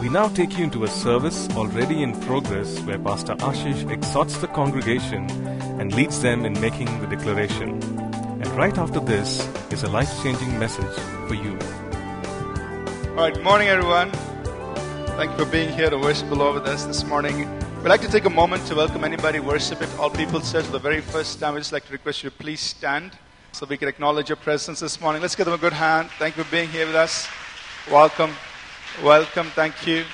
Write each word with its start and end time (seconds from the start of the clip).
We 0.00 0.08
now 0.08 0.28
take 0.28 0.56
you 0.56 0.62
into 0.62 0.84
a 0.84 0.88
service 0.88 1.48
already 1.56 2.04
in 2.04 2.18
progress 2.20 2.78
where 2.82 3.00
Pastor 3.00 3.34
Ashish 3.34 3.90
exhorts 3.90 4.38
the 4.38 4.46
congregation 4.46 5.28
and 5.80 5.92
leads 5.92 6.22
them 6.22 6.44
in 6.44 6.52
making 6.60 6.86
the 7.00 7.08
declaration. 7.08 7.82
And 8.12 8.46
right 8.50 8.78
after 8.78 9.00
this 9.00 9.44
is 9.72 9.82
a 9.82 9.90
life 9.90 10.08
changing 10.22 10.56
message 10.56 10.94
for 11.26 11.34
you. 11.34 11.58
All 13.10 13.24
right, 13.24 13.42
morning, 13.42 13.66
everyone. 13.66 14.12
Thank 15.16 15.32
you 15.32 15.44
for 15.44 15.50
being 15.50 15.72
here 15.72 15.90
to 15.90 15.98
worship 15.98 16.28
the 16.28 16.36
Lord 16.36 16.54
with 16.54 16.68
us 16.68 16.84
this 16.84 17.02
morning. 17.02 17.50
We'd 17.78 17.88
like 17.88 18.02
to 18.02 18.08
take 18.08 18.24
a 18.24 18.30
moment 18.30 18.66
to 18.66 18.76
welcome 18.76 19.02
anybody 19.02 19.40
worship 19.40 19.82
at 19.82 19.98
All 19.98 20.10
People 20.10 20.40
Church 20.40 20.66
for 20.66 20.72
the 20.72 20.78
very 20.78 21.00
first 21.00 21.40
time. 21.40 21.54
We'd 21.54 21.60
just 21.60 21.72
like 21.72 21.86
to 21.86 21.92
request 21.92 22.22
you 22.22 22.30
to 22.30 22.36
please 22.36 22.60
stand 22.60 23.18
so 23.50 23.66
we 23.66 23.76
can 23.76 23.88
acknowledge 23.88 24.28
your 24.28 24.36
presence 24.36 24.78
this 24.78 25.00
morning. 25.00 25.22
Let's 25.22 25.34
give 25.34 25.46
them 25.46 25.56
a 25.56 25.58
good 25.58 25.72
hand. 25.72 26.10
Thank 26.20 26.36
you 26.36 26.44
for 26.44 26.50
being 26.52 26.68
here 26.68 26.86
with 26.86 26.94
us. 26.94 27.26
Welcome. 27.90 28.30
Welcome. 29.04 29.46
Thank 29.50 29.86
you. 29.86 30.04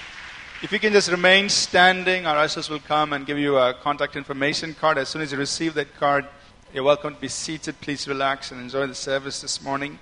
If 0.62 0.70
you 0.70 0.78
can 0.78 0.92
just 0.92 1.10
remain 1.10 1.48
standing, 1.48 2.26
our 2.26 2.36
ushers 2.36 2.68
will 2.68 2.80
come 2.80 3.14
and 3.14 3.24
give 3.24 3.38
you 3.38 3.56
a 3.56 3.72
contact 3.72 4.14
information 4.14 4.74
card. 4.74 4.98
As 4.98 5.08
soon 5.08 5.22
as 5.22 5.32
you 5.32 5.38
receive 5.38 5.72
that 5.74 5.94
card, 5.96 6.26
you're 6.74 6.84
welcome 6.84 7.14
to 7.14 7.20
be 7.20 7.28
seated. 7.28 7.80
Please 7.80 8.06
relax 8.06 8.52
and 8.52 8.60
enjoy 8.60 8.86
the 8.86 8.94
service 8.94 9.40
this 9.40 9.62
morning. 9.62 9.98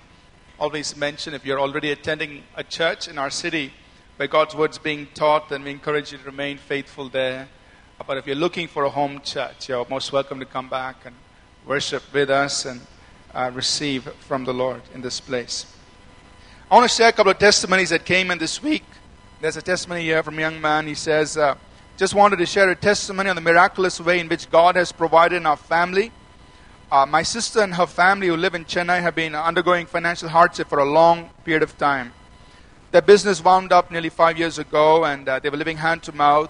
Always 0.59 0.97
mention 0.97 1.33
if 1.33 1.45
you're 1.45 1.61
already 1.61 1.91
attending 1.91 2.43
a 2.57 2.63
church 2.65 3.07
in 3.07 3.17
our 3.17 3.29
city 3.29 3.71
where 4.17 4.27
God's 4.27 4.53
word's 4.53 4.77
being 4.77 5.07
taught, 5.13 5.47
then 5.47 5.63
we 5.63 5.71
encourage 5.71 6.11
you 6.11 6.17
to 6.17 6.25
remain 6.25 6.57
faithful 6.57 7.07
there. 7.07 7.47
But 8.05 8.17
if 8.17 8.27
you're 8.27 8.35
looking 8.35 8.67
for 8.67 8.83
a 8.83 8.89
home 8.89 9.21
church, 9.21 9.69
you're 9.69 9.87
most 9.89 10.11
welcome 10.11 10.41
to 10.41 10.45
come 10.45 10.67
back 10.67 11.05
and 11.05 11.15
worship 11.65 12.03
with 12.11 12.29
us 12.29 12.65
and 12.65 12.81
uh, 13.33 13.49
receive 13.53 14.03
from 14.27 14.43
the 14.43 14.53
Lord 14.53 14.81
in 14.93 14.99
this 14.99 15.21
place. 15.21 15.73
I 16.73 16.75
want 16.75 16.89
to 16.89 16.97
share 16.97 17.09
a 17.09 17.11
couple 17.11 17.31
of 17.31 17.37
testimonies 17.37 17.91
that 17.91 18.03
came 18.03 18.31
in 18.31 18.39
this 18.39 18.63
week. 18.63 18.83
There's 19.39 19.57
a 19.57 19.61
testimony 19.61 20.05
here 20.05 20.23
from 20.23 20.39
a 20.39 20.41
young 20.41 20.59
man. 20.59 20.87
He 20.87 20.95
says, 20.95 21.37
uh, 21.37 21.53
Just 21.97 22.15
wanted 22.15 22.37
to 22.37 22.47
share 22.47 22.67
a 22.67 22.75
testimony 22.75 23.29
on 23.29 23.35
the 23.35 23.43
miraculous 23.43 23.99
way 24.01 24.19
in 24.19 24.27
which 24.27 24.49
God 24.49 24.75
has 24.75 24.91
provided 24.91 25.35
in 25.35 25.45
our 25.45 25.55
family. 25.55 26.11
Uh, 26.91 27.05
my 27.05 27.21
sister 27.21 27.61
and 27.61 27.75
her 27.75 27.85
family, 27.85 28.25
who 28.25 28.35
live 28.35 28.55
in 28.55 28.65
Chennai, 28.65 29.01
have 29.03 29.13
been 29.13 29.35
undergoing 29.35 29.85
financial 29.85 30.29
hardship 30.29 30.67
for 30.67 30.79
a 30.79 30.83
long 30.83 31.29
period 31.45 31.61
of 31.61 31.77
time. 31.77 32.11
Their 32.89 33.03
business 33.03 33.43
wound 33.43 33.71
up 33.71 33.91
nearly 33.91 34.09
five 34.09 34.39
years 34.39 34.57
ago, 34.57 35.05
and 35.05 35.29
uh, 35.29 35.37
they 35.37 35.51
were 35.51 35.57
living 35.57 35.77
hand 35.77 36.01
to 36.01 36.11
mouth. 36.11 36.49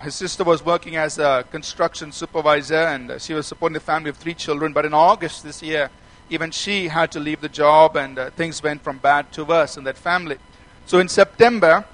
His 0.00 0.14
sister 0.14 0.42
was 0.42 0.64
working 0.64 0.96
as 0.96 1.18
a 1.18 1.44
construction 1.50 2.12
supervisor, 2.12 2.86
and 2.86 3.10
uh, 3.10 3.18
she 3.18 3.34
was 3.34 3.46
supporting 3.46 3.74
the 3.74 3.80
family 3.80 4.08
of 4.08 4.16
three 4.16 4.32
children. 4.32 4.72
But 4.72 4.86
in 4.86 4.94
August 4.94 5.44
this 5.44 5.62
year, 5.62 5.90
even 6.30 6.52
she 6.52 6.88
had 6.88 7.10
to 7.12 7.20
leave 7.20 7.40
the 7.40 7.48
job, 7.48 7.96
and 7.96 8.18
uh, 8.18 8.30
things 8.30 8.62
went 8.62 8.82
from 8.82 8.98
bad 8.98 9.32
to 9.32 9.44
worse 9.44 9.76
in 9.76 9.84
that 9.84 9.98
family. 9.98 10.38
So 10.86 11.00
in 11.00 11.08
September, 11.08 11.84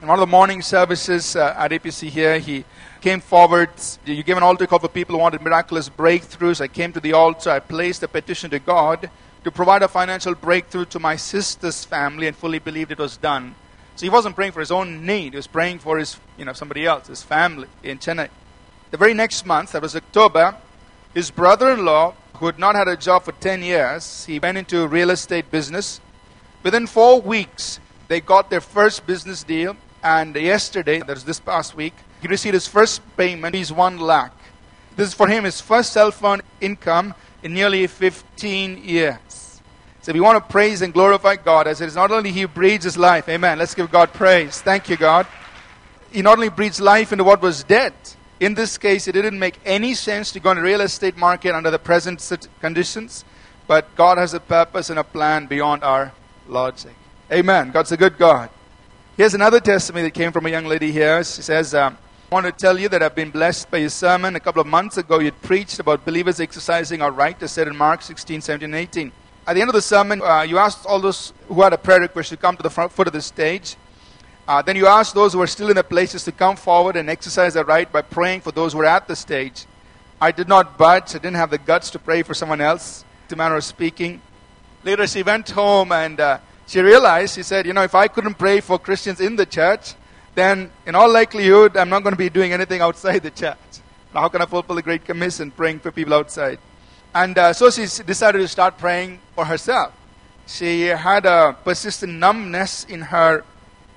in 0.00 0.08
one 0.08 0.18
of 0.18 0.20
the 0.20 0.30
morning 0.30 0.62
services 0.62 1.36
uh, 1.36 1.54
at 1.56 1.70
APC 1.70 2.08
here, 2.08 2.40
he 2.40 2.64
came 3.00 3.20
forward. 3.20 3.70
You 4.04 4.24
gave 4.24 4.36
an 4.36 4.42
altar 4.42 4.66
call 4.66 4.80
for 4.80 4.88
people 4.88 5.14
who 5.14 5.20
wanted 5.20 5.42
miraculous 5.42 5.88
breakthroughs. 5.88 6.60
I 6.60 6.66
came 6.66 6.92
to 6.92 7.00
the 7.00 7.12
altar. 7.12 7.50
I 7.50 7.60
placed 7.60 8.02
a 8.02 8.08
petition 8.08 8.50
to 8.50 8.58
God 8.58 9.08
to 9.44 9.50
provide 9.52 9.82
a 9.82 9.88
financial 9.88 10.34
breakthrough 10.34 10.84
to 10.86 10.98
my 10.98 11.14
sister's 11.14 11.84
family, 11.84 12.26
and 12.26 12.36
fully 12.36 12.58
believed 12.58 12.90
it 12.90 12.98
was 12.98 13.16
done. 13.16 13.54
So 13.94 14.06
he 14.06 14.10
wasn't 14.10 14.34
praying 14.34 14.52
for 14.52 14.60
his 14.60 14.72
own 14.72 15.06
need; 15.06 15.34
he 15.34 15.36
was 15.36 15.46
praying 15.46 15.78
for 15.78 15.98
his, 15.98 16.18
you 16.36 16.44
know, 16.44 16.52
somebody 16.52 16.84
else, 16.84 17.06
his 17.06 17.22
family 17.22 17.68
in 17.84 17.98
Chennai. 17.98 18.28
The 18.90 18.96
very 18.96 19.14
next 19.14 19.46
month, 19.46 19.72
that 19.72 19.82
was 19.82 19.94
October, 19.94 20.56
his 21.14 21.30
brother-in-law 21.30 22.14
who 22.34 22.46
had 22.46 22.58
not 22.58 22.74
had 22.74 22.88
a 22.88 22.96
job 22.96 23.24
for 23.24 23.32
10 23.32 23.62
years. 23.62 24.24
He 24.24 24.38
went 24.38 24.58
into 24.58 24.86
real 24.86 25.10
estate 25.10 25.50
business. 25.50 26.00
Within 26.62 26.86
four 26.86 27.20
weeks, 27.20 27.80
they 28.08 28.20
got 28.20 28.50
their 28.50 28.60
first 28.60 29.06
business 29.06 29.42
deal. 29.42 29.76
And 30.02 30.34
yesterday, 30.34 30.98
that 30.98 31.08
was 31.08 31.24
this 31.24 31.40
past 31.40 31.76
week, 31.76 31.94
he 32.20 32.28
received 32.28 32.54
his 32.54 32.66
first 32.66 33.00
payment. 33.16 33.54
He's 33.54 33.72
one 33.72 33.98
lakh. 33.98 34.34
This 34.96 35.08
is 35.08 35.14
for 35.14 35.28
him 35.28 35.44
his 35.44 35.60
first 35.60 35.92
cell 35.92 36.10
phone 36.10 36.42
income 36.60 37.14
in 37.42 37.54
nearly 37.54 37.86
15 37.86 38.84
years. 38.84 39.42
So 40.02 40.10
if 40.10 40.16
you 40.16 40.24
want 40.24 40.44
to 40.44 40.50
praise 40.50 40.82
and 40.82 40.92
glorify 40.92 41.36
God, 41.36 41.68
as 41.68 41.80
it 41.80 41.86
is 41.86 41.94
not 41.94 42.10
only 42.10 42.32
He 42.32 42.44
breathes 42.44 42.84
His 42.84 42.98
life, 42.98 43.28
amen. 43.28 43.58
Let's 43.58 43.74
give 43.74 43.90
God 43.90 44.12
praise. 44.12 44.60
Thank 44.60 44.88
you, 44.88 44.96
God. 44.96 45.28
He 46.10 46.22
not 46.22 46.38
only 46.38 46.48
breathes 46.48 46.80
life 46.80 47.12
into 47.12 47.22
what 47.22 47.40
was 47.40 47.62
dead, 47.62 47.92
in 48.42 48.54
this 48.54 48.76
case, 48.76 49.06
it 49.06 49.12
didn't 49.12 49.38
make 49.38 49.60
any 49.64 49.94
sense 49.94 50.32
to 50.32 50.40
go 50.40 50.50
in 50.50 50.56
the 50.56 50.64
real 50.64 50.80
estate 50.80 51.16
market 51.16 51.54
under 51.54 51.70
the 51.70 51.78
present 51.78 52.48
conditions, 52.60 53.24
but 53.68 53.94
God 53.94 54.18
has 54.18 54.34
a 54.34 54.40
purpose 54.40 54.90
and 54.90 54.98
a 54.98 55.04
plan 55.04 55.46
beyond 55.46 55.84
our 55.84 56.12
logic. 56.48 56.92
Amen. 57.30 57.70
God's 57.70 57.92
a 57.92 57.96
good 57.96 58.18
God. 58.18 58.50
Here's 59.16 59.34
another 59.34 59.60
testimony 59.60 60.02
that 60.06 60.14
came 60.14 60.32
from 60.32 60.46
a 60.46 60.50
young 60.50 60.66
lady 60.66 60.90
here. 60.90 61.22
She 61.22 61.40
says, 61.42 61.72
um, 61.72 61.96
I 62.32 62.34
want 62.34 62.46
to 62.46 62.52
tell 62.52 62.76
you 62.76 62.88
that 62.88 63.00
I've 63.00 63.14
been 63.14 63.30
blessed 63.30 63.70
by 63.70 63.78
your 63.78 63.90
sermon. 63.90 64.34
A 64.34 64.40
couple 64.40 64.60
of 64.60 64.66
months 64.66 64.96
ago, 64.96 65.20
you 65.20 65.30
preached 65.30 65.78
about 65.78 66.04
believers 66.04 66.40
exercising 66.40 67.00
our 67.00 67.12
right, 67.12 67.40
as 67.40 67.52
said 67.52 67.68
in 67.68 67.76
Mark 67.76 68.02
16, 68.02 68.40
17, 68.40 68.74
18. 68.74 69.12
At 69.46 69.54
the 69.54 69.60
end 69.60 69.70
of 69.70 69.74
the 69.74 69.82
sermon, 69.82 70.20
uh, 70.20 70.42
you 70.42 70.58
asked 70.58 70.84
all 70.84 70.98
those 70.98 71.32
who 71.46 71.62
had 71.62 71.72
a 71.72 71.78
prayer 71.78 72.00
request 72.00 72.30
to 72.30 72.36
come 72.36 72.56
to 72.56 72.62
the 72.64 72.70
front 72.70 72.90
foot 72.90 73.06
of 73.06 73.12
the 73.12 73.22
stage. 73.22 73.76
Uh, 74.46 74.60
then 74.60 74.74
you 74.74 74.86
ask 74.86 75.14
those 75.14 75.32
who 75.32 75.40
are 75.40 75.46
still 75.46 75.68
in 75.68 75.74
their 75.74 75.82
places 75.84 76.24
to 76.24 76.32
come 76.32 76.56
forward 76.56 76.96
and 76.96 77.08
exercise 77.08 77.54
their 77.54 77.64
right 77.64 77.90
by 77.90 78.02
praying 78.02 78.40
for 78.40 78.50
those 78.50 78.72
who 78.72 78.80
are 78.80 78.84
at 78.84 79.06
the 79.06 79.14
stage. 79.14 79.66
I 80.20 80.32
did 80.32 80.48
not 80.48 80.76
budge. 80.76 81.14
I 81.14 81.18
didn't 81.18 81.36
have 81.36 81.50
the 81.50 81.58
guts 81.58 81.90
to 81.90 81.98
pray 81.98 82.22
for 82.22 82.34
someone 82.34 82.60
else, 82.60 83.04
to 83.28 83.36
manner 83.36 83.56
of 83.56 83.64
speaking. 83.64 84.20
Later, 84.84 85.06
she 85.06 85.22
went 85.22 85.50
home 85.50 85.92
and 85.92 86.18
uh, 86.18 86.38
she 86.66 86.80
realized, 86.80 87.34
she 87.34 87.42
said, 87.42 87.66
you 87.66 87.72
know, 87.72 87.82
if 87.82 87.94
I 87.94 88.08
couldn't 88.08 88.34
pray 88.34 88.60
for 88.60 88.78
Christians 88.78 89.20
in 89.20 89.36
the 89.36 89.46
church, 89.46 89.94
then 90.34 90.70
in 90.86 90.94
all 90.94 91.12
likelihood, 91.12 91.76
I'm 91.76 91.88
not 91.88 92.02
going 92.02 92.12
to 92.12 92.18
be 92.18 92.30
doing 92.30 92.52
anything 92.52 92.80
outside 92.80 93.20
the 93.22 93.30
church. 93.30 93.56
How 94.12 94.28
can 94.28 94.42
I 94.42 94.46
fulfill 94.46 94.76
the 94.76 94.82
Great 94.82 95.04
Commission, 95.04 95.50
praying 95.50 95.80
for 95.80 95.92
people 95.92 96.14
outside? 96.14 96.58
And 97.14 97.36
uh, 97.38 97.52
so 97.52 97.70
she 97.70 97.82
decided 98.02 98.38
to 98.38 98.48
start 98.48 98.78
praying 98.78 99.20
for 99.34 99.44
herself. 99.44 99.92
She 100.46 100.86
had 100.86 101.26
a 101.26 101.56
persistent 101.64 102.14
numbness 102.14 102.84
in 102.84 103.02
her 103.02 103.44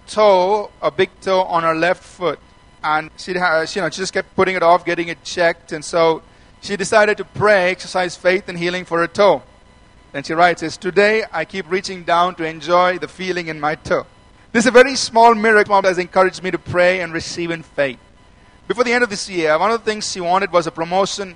toe, 0.08 0.72
a 0.82 0.92
big 0.92 1.10
toe 1.22 1.42
on 1.44 1.64
her 1.64 1.76
left 1.76 2.04
foot. 2.04 2.40
And 2.84 3.10
she, 3.18 3.34
has, 3.34 3.76
you 3.76 3.82
know, 3.82 3.90
she 3.90 3.98
just 3.98 4.14
kept 4.14 4.36
putting 4.36 4.56
it 4.56 4.64
off, 4.64 4.86
getting 4.86 5.08
it 5.08 5.24
checked. 5.24 5.72
And 5.72 5.84
so 5.84 6.22
she 6.62 6.78
decided 6.78 7.18
to 7.18 7.26
pray, 7.26 7.72
exercise 7.72 8.16
faith 8.16 8.48
and 8.48 8.58
healing 8.58 8.86
for 8.86 9.00
her 9.00 9.08
toe. 9.08 9.44
Then 10.12 10.24
she 10.24 10.34
writes, 10.34 10.62
says, 10.62 10.78
Today 10.78 11.24
I 11.32 11.46
keep 11.46 11.70
reaching 11.70 12.04
down 12.04 12.36
to 12.36 12.46
enjoy 12.46 13.00
the 13.00 13.08
feeling 13.08 13.48
in 13.48 13.60
my 13.60 13.76
toe. 13.76 14.06
This 14.52 14.64
is 14.64 14.68
a 14.68 14.72
very 14.72 14.96
small 14.96 15.36
miracle 15.36 15.82
that 15.82 15.88
has 15.90 15.98
encouraged 15.98 16.42
me 16.42 16.52
to 16.52 16.58
pray 16.58 17.02
and 17.02 17.12
receive 17.12 17.52
in 17.52 17.64
faith. 17.64 18.00
Before 18.68 18.84
the 18.84 18.94
end 18.94 19.04
of 19.04 19.10
this 19.10 19.30
year, 19.30 19.60
one 19.60 19.72
of 19.72 19.84
the 19.84 19.86
things 19.86 20.10
she 20.10 20.22
wanted 20.22 20.52
was 20.52 20.66
a 20.66 20.72
promotion. 20.72 21.36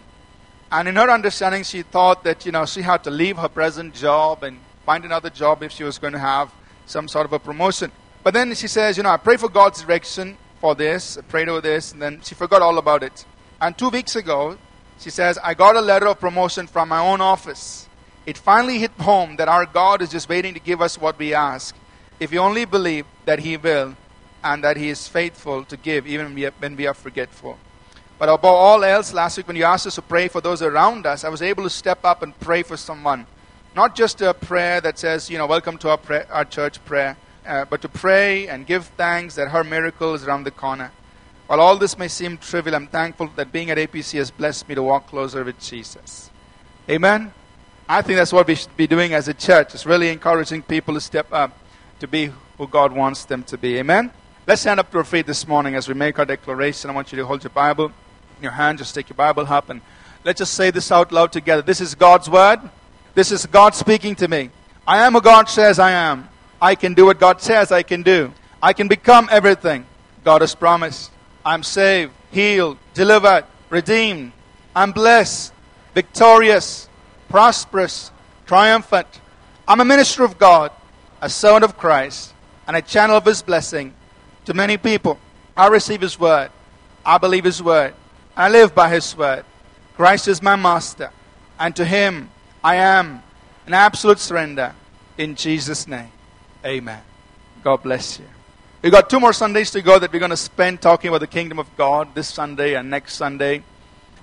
And 0.71 0.87
in 0.87 0.95
her 0.95 1.09
understanding, 1.09 1.63
she 1.63 1.81
thought 1.81 2.23
that, 2.23 2.45
you 2.45 2.51
know, 2.51 2.65
she 2.65 2.81
had 2.81 3.03
to 3.03 3.11
leave 3.11 3.37
her 3.37 3.49
present 3.49 3.93
job 3.93 4.43
and 4.43 4.59
find 4.85 5.03
another 5.03 5.29
job 5.29 5.61
if 5.61 5.71
she 5.71 5.83
was 5.83 5.97
going 5.97 6.13
to 6.13 6.19
have 6.19 6.51
some 6.85 7.07
sort 7.07 7.25
of 7.25 7.33
a 7.33 7.39
promotion. 7.39 7.91
But 8.23 8.33
then 8.33 8.53
she 8.53 8.67
says, 8.67 8.97
you 8.97 9.03
know, 9.03 9.11
I 9.11 9.17
pray 9.17 9.37
for 9.37 9.49
God's 9.49 9.81
direction 9.81 10.37
for 10.59 10.75
this, 10.75 11.17
I 11.17 11.21
prayed 11.21 11.47
over 11.47 11.61
this, 11.61 11.93
and 11.93 12.01
then 12.01 12.19
she 12.21 12.35
forgot 12.35 12.61
all 12.61 12.77
about 12.77 13.01
it. 13.01 13.25
And 13.61 13.77
two 13.77 13.89
weeks 13.89 14.15
ago, 14.15 14.57
she 14.99 15.09
says, 15.09 15.37
I 15.41 15.53
got 15.53 15.77
a 15.77 15.81
letter 15.81 16.07
of 16.07 16.19
promotion 16.19 16.67
from 16.67 16.89
my 16.89 16.99
own 16.99 17.21
office. 17.21 17.87
It 18.25 18.37
finally 18.37 18.79
hit 18.79 18.91
home 18.99 19.37
that 19.37 19.47
our 19.47 19.65
God 19.65 20.01
is 20.01 20.09
just 20.09 20.27
waiting 20.27 20.53
to 20.53 20.59
give 20.59 20.81
us 20.81 20.99
what 20.99 21.17
we 21.17 21.33
ask. 21.33 21.75
If 22.19 22.31
we 22.31 22.37
only 22.37 22.65
believe 22.65 23.05
that 23.23 23.39
He 23.39 23.55
will 23.55 23.95
and 24.43 24.63
that 24.63 24.75
He 24.75 24.89
is 24.89 25.07
faithful 25.07 25.63
to 25.65 25.77
give, 25.77 26.05
even 26.05 26.35
when 26.59 26.75
we 26.75 26.87
are 26.87 26.93
forgetful. 26.93 27.57
But 28.17 28.27
above 28.27 28.43
all 28.45 28.83
else, 28.83 29.13
last 29.13 29.37
week 29.37 29.47
when 29.47 29.55
you 29.55 29.63
asked 29.63 29.87
us 29.87 29.95
to 29.95 30.01
pray 30.01 30.27
for 30.27 30.41
those 30.41 30.61
around 30.61 31.05
us, 31.05 31.23
I 31.23 31.29
was 31.29 31.41
able 31.41 31.63
to 31.63 31.69
step 31.69 32.03
up 32.03 32.21
and 32.21 32.37
pray 32.41 32.63
for 32.63 32.75
someone. 32.75 33.25
Not 33.75 33.95
just 33.95 34.21
a 34.21 34.33
prayer 34.33 34.81
that 34.81 34.99
says, 34.99 35.29
you 35.29 35.37
know, 35.37 35.47
welcome 35.47 35.77
to 35.77 35.89
our, 35.91 36.25
our 36.29 36.43
church 36.43 36.83
prayer 36.83 37.15
uh, 37.49 37.65
but 37.65 37.81
to 37.81 37.89
pray 37.89 38.47
and 38.47 38.67
give 38.67 38.85
thanks 38.95 39.35
that 39.35 39.49
her 39.49 39.63
miracle 39.63 40.13
is 40.13 40.23
around 40.23 40.43
the 40.43 40.51
corner. 40.51 40.91
While 41.47 41.59
all 41.59 41.77
this 41.77 41.97
may 41.97 42.07
seem 42.07 42.37
trivial, 42.37 42.75
I'm 42.75 42.87
thankful 42.87 43.31
that 43.35 43.51
being 43.51 43.71
at 43.71 43.77
APC 43.77 44.19
has 44.19 44.29
blessed 44.29 44.69
me 44.69 44.75
to 44.75 44.83
walk 44.83 45.07
closer 45.07 45.43
with 45.43 45.59
Jesus. 45.59 46.29
Amen? 46.87 47.33
I 47.87 48.03
think 48.03 48.17
that's 48.17 48.31
what 48.31 48.45
we 48.45 48.53
should 48.53 48.77
be 48.77 48.85
doing 48.85 49.15
as 49.15 49.27
a 49.27 49.33
church. 49.33 49.73
It's 49.73 49.87
really 49.87 50.09
encouraging 50.09 50.61
people 50.61 50.93
to 50.93 51.01
step 51.01 51.33
up 51.33 51.57
to 51.99 52.07
be 52.07 52.31
who 52.59 52.67
God 52.67 52.93
wants 52.93 53.25
them 53.25 53.41
to 53.45 53.57
be. 53.57 53.77
Amen? 53.77 54.11
Let's 54.45 54.61
stand 54.61 54.79
up 54.79 54.91
to 54.91 54.99
our 54.99 55.03
feet 55.03 55.25
this 55.25 55.47
morning 55.47 55.73
as 55.73 55.87
we 55.87 55.95
make 55.95 56.19
our 56.19 56.25
declaration. 56.25 56.91
I 56.91 56.93
want 56.93 57.11
you 57.11 57.17
to 57.17 57.25
hold 57.25 57.43
your 57.43 57.49
Bible 57.49 57.85
in 58.37 58.43
your 58.43 58.51
hand. 58.51 58.77
Just 58.77 58.93
take 58.93 59.09
your 59.09 59.17
Bible 59.17 59.45
up 59.47 59.71
and 59.71 59.81
let's 60.23 60.37
just 60.37 60.53
say 60.53 60.69
this 60.69 60.91
out 60.91 61.11
loud 61.11 61.31
together. 61.31 61.63
This 61.63 61.81
is 61.81 61.95
God's 61.95 62.29
word. 62.29 62.59
This 63.15 63.31
is 63.31 63.47
God 63.47 63.73
speaking 63.73 64.15
to 64.17 64.27
me. 64.27 64.51
I 64.87 65.05
am 65.05 65.13
who 65.13 65.21
God 65.21 65.49
says 65.49 65.79
I 65.79 65.91
am. 65.91 66.29
I 66.61 66.75
can 66.75 66.93
do 66.93 67.05
what 67.05 67.19
God 67.19 67.41
says 67.41 67.71
I 67.71 67.83
can 67.83 68.03
do. 68.03 68.33
I 68.61 68.73
can 68.73 68.87
become 68.87 69.29
everything 69.31 69.85
God 70.23 70.41
has 70.41 70.53
promised. 70.55 71.11
I'm 71.45 71.63
saved, 71.63 72.11
healed, 72.31 72.77
delivered, 72.93 73.45
redeemed. 73.69 74.33
I'm 74.75 74.91
blessed, 74.91 75.53
victorious, 75.93 76.89
prosperous, 77.29 78.11
triumphant. 78.45 79.07
I'm 79.67 79.79
a 79.79 79.85
minister 79.85 80.23
of 80.23 80.37
God, 80.37 80.71
a 81.21 81.29
servant 81.29 81.63
of 81.63 81.77
Christ, 81.77 82.33
and 82.67 82.75
a 82.75 82.81
channel 82.81 83.17
of 83.17 83.25
His 83.25 83.41
blessing 83.41 83.93
to 84.45 84.53
many 84.53 84.77
people. 84.77 85.17
I 85.55 85.67
receive 85.67 86.01
His 86.01 86.19
word. 86.19 86.51
I 87.05 87.17
believe 87.17 87.45
His 87.45 87.63
word. 87.63 87.93
I 88.35 88.49
live 88.49 88.75
by 88.75 88.89
His 88.89 89.15
word. 89.15 89.45
Christ 89.95 90.27
is 90.27 90.41
my 90.41 90.55
master. 90.55 91.11
And 91.57 91.75
to 91.75 91.85
Him 91.85 92.29
I 92.63 92.75
am 92.75 93.23
an 93.65 93.73
absolute 93.73 94.19
surrender. 94.19 94.75
In 95.17 95.35
Jesus' 95.35 95.87
name. 95.87 96.11
Amen. 96.65 97.01
God 97.63 97.83
bless 97.83 98.19
you. 98.19 98.25
We've 98.81 98.91
got 98.91 99.09
two 99.09 99.21
more 99.21 99.31
Sundays 99.31 99.71
to 99.71 99.81
go 99.81 99.97
that 99.97 100.11
we're 100.11 100.19
going 100.19 100.31
to 100.31 100.37
spend 100.37 100.81
talking 100.81 101.07
about 101.07 101.21
the 101.21 101.27
kingdom 101.27 101.57
of 101.57 101.73
God 101.77 102.13
this 102.15 102.27
Sunday 102.27 102.75
and 102.75 102.89
next 102.89 103.13
Sunday. 103.13 103.63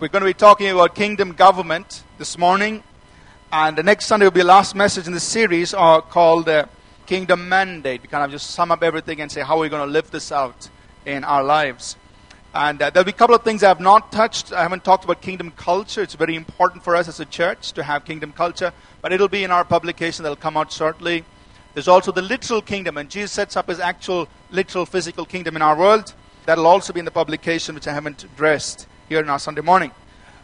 We're 0.01 0.09
going 0.09 0.21
to 0.21 0.29
be 0.29 0.35
talking 0.35 0.69
about 0.69 0.95
kingdom 0.95 1.33
government 1.33 2.03
this 2.19 2.37
morning. 2.37 2.83
And 3.51 3.79
the 3.79 3.83
next 3.83 4.05
Sunday 4.05 4.27
will 4.27 4.33
be 4.33 4.41
the 4.41 4.47
last 4.47 4.75
message 4.75 5.07
in 5.07 5.15
the 5.15 5.21
series 5.21 5.73
uh, 5.73 6.03
called 6.03 6.47
uh, 6.51 6.67
Kingdom 7.07 7.49
Mandate. 7.49 8.03
We 8.03 8.09
kind 8.09 8.23
of 8.23 8.31
just 8.31 8.51
sum 8.51 8.71
up 8.71 8.83
everything 8.83 9.23
and 9.23 9.33
say 9.33 9.41
how 9.41 9.59
we're 9.59 9.71
going 9.71 9.87
to 9.87 9.93
live 9.93 10.11
this 10.11 10.31
out 10.31 10.69
in 11.07 11.25
our 11.25 11.43
lives. 11.43 11.97
And 12.55 12.83
uh, 12.83 12.91
there'll 12.91 13.07
be 13.07 13.13
a 13.13 13.15
couple 13.15 13.35
of 13.35 13.45
things 13.45 13.63
I 13.63 13.69
have 13.69 13.81
not 13.81 14.13
touched. 14.13 14.53
I 14.53 14.63
haven't 14.63 14.85
talked 14.85 15.05
about 15.05 15.23
kingdom 15.23 15.53
culture. 15.53 16.03
It's 16.03 16.15
very 16.15 16.37
important 16.37 16.85
for 16.85 16.97
us 16.97 17.09
as 17.09 17.19
a 17.19 17.25
church 17.25 17.73
to 17.73 17.83
have 17.83 18.05
kingdom 18.05 18.33
culture, 18.33 18.75
but 19.01 19.15
it'll 19.15 19.29
be 19.29 19.43
in 19.43 19.51
our 19.51 19.65
publication 19.65 20.23
that'll 20.23 20.37
come 20.37 20.59
out 20.59 20.71
shortly. 20.71 21.25
There's 21.77 21.89
also 21.89 22.11
the 22.11 22.23
literal 22.23 22.63
kingdom, 22.63 22.97
and 22.97 23.11
Jesus 23.11 23.33
sets 23.33 23.55
up 23.55 23.69
his 23.69 23.81
actual 23.81 24.29
literal 24.51 24.87
physical 24.87 25.27
kingdom 25.27 25.57
in 25.57 25.61
our 25.61 25.77
world. 25.77 26.15
That'll 26.47 26.67
also 26.67 26.95
be 26.95 27.01
in 27.01 27.05
the 27.05 27.11
publication, 27.11 27.75
which 27.75 27.87
I 27.87 27.93
haven't 27.93 28.25
addressed 28.25 28.87
here 29.11 29.21
in 29.21 29.29
our 29.29 29.39
Sunday 29.39 29.61
morning. 29.61 29.91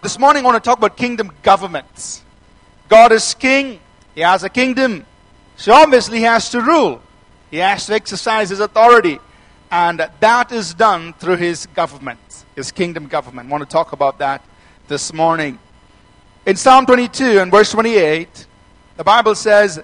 This 0.02 0.18
morning, 0.18 0.42
I 0.42 0.50
want 0.50 0.62
to 0.62 0.68
talk 0.68 0.76
about 0.76 0.98
kingdom 0.98 1.32
governments. 1.42 2.22
God 2.90 3.12
is 3.12 3.32
king, 3.32 3.80
he 4.14 4.20
has 4.20 4.44
a 4.44 4.50
kingdom, 4.50 5.06
so 5.56 5.72
obviously 5.72 6.18
he 6.18 6.24
has 6.24 6.50
to 6.50 6.60
rule, 6.60 7.00
he 7.50 7.56
has 7.56 7.86
to 7.86 7.94
exercise 7.94 8.50
his 8.50 8.60
authority, 8.60 9.18
and 9.70 10.06
that 10.20 10.52
is 10.52 10.74
done 10.74 11.14
through 11.14 11.36
his 11.36 11.64
government, 11.64 12.44
his 12.56 12.70
kingdom 12.70 13.06
government. 13.06 13.48
I 13.48 13.50
want 13.50 13.64
to 13.64 13.70
talk 13.70 13.92
about 13.92 14.18
that 14.18 14.44
this 14.86 15.14
morning. 15.14 15.58
In 16.44 16.56
Psalm 16.56 16.84
22 16.84 17.38
and 17.38 17.50
verse 17.50 17.70
28, 17.70 18.46
the 18.98 19.04
Bible 19.04 19.34
says, 19.34 19.82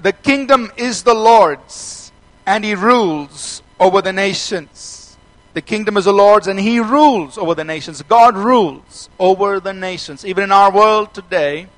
the 0.00 0.12
kingdom 0.12 0.72
is 0.76 1.02
the 1.02 1.14
Lord's, 1.14 2.12
and 2.46 2.64
he 2.64 2.74
rules 2.74 3.62
over 3.78 4.02
the 4.02 4.12
nations. 4.12 5.16
The 5.54 5.62
kingdom 5.62 5.96
is 5.96 6.06
the 6.06 6.12
Lord's, 6.12 6.48
and 6.48 6.58
he 6.58 6.80
rules 6.80 7.38
over 7.38 7.54
the 7.54 7.64
nations. 7.64 8.02
God 8.02 8.36
rules 8.36 9.08
over 9.18 9.60
the 9.60 9.72
nations. 9.72 10.24
Even 10.24 10.44
in 10.44 10.52
our 10.52 10.72
world 10.72 11.14
today, 11.14 11.68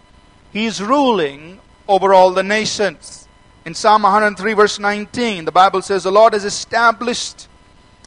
he 0.53 0.65
is 0.65 0.83
ruling 0.83 1.61
over 1.87 2.15
all 2.15 2.33
the 2.33 2.43
nations. 2.43 3.29
In 3.67 3.75
Psalm 3.75 4.03
103, 4.03 4.55
verse 4.55 4.79
19, 4.79 5.45
the 5.45 5.53
Bible 5.53 5.83
says, 5.83 6.05
The 6.05 6.13
Lord 6.13 6.33
has 6.33 6.45
established 6.45 7.49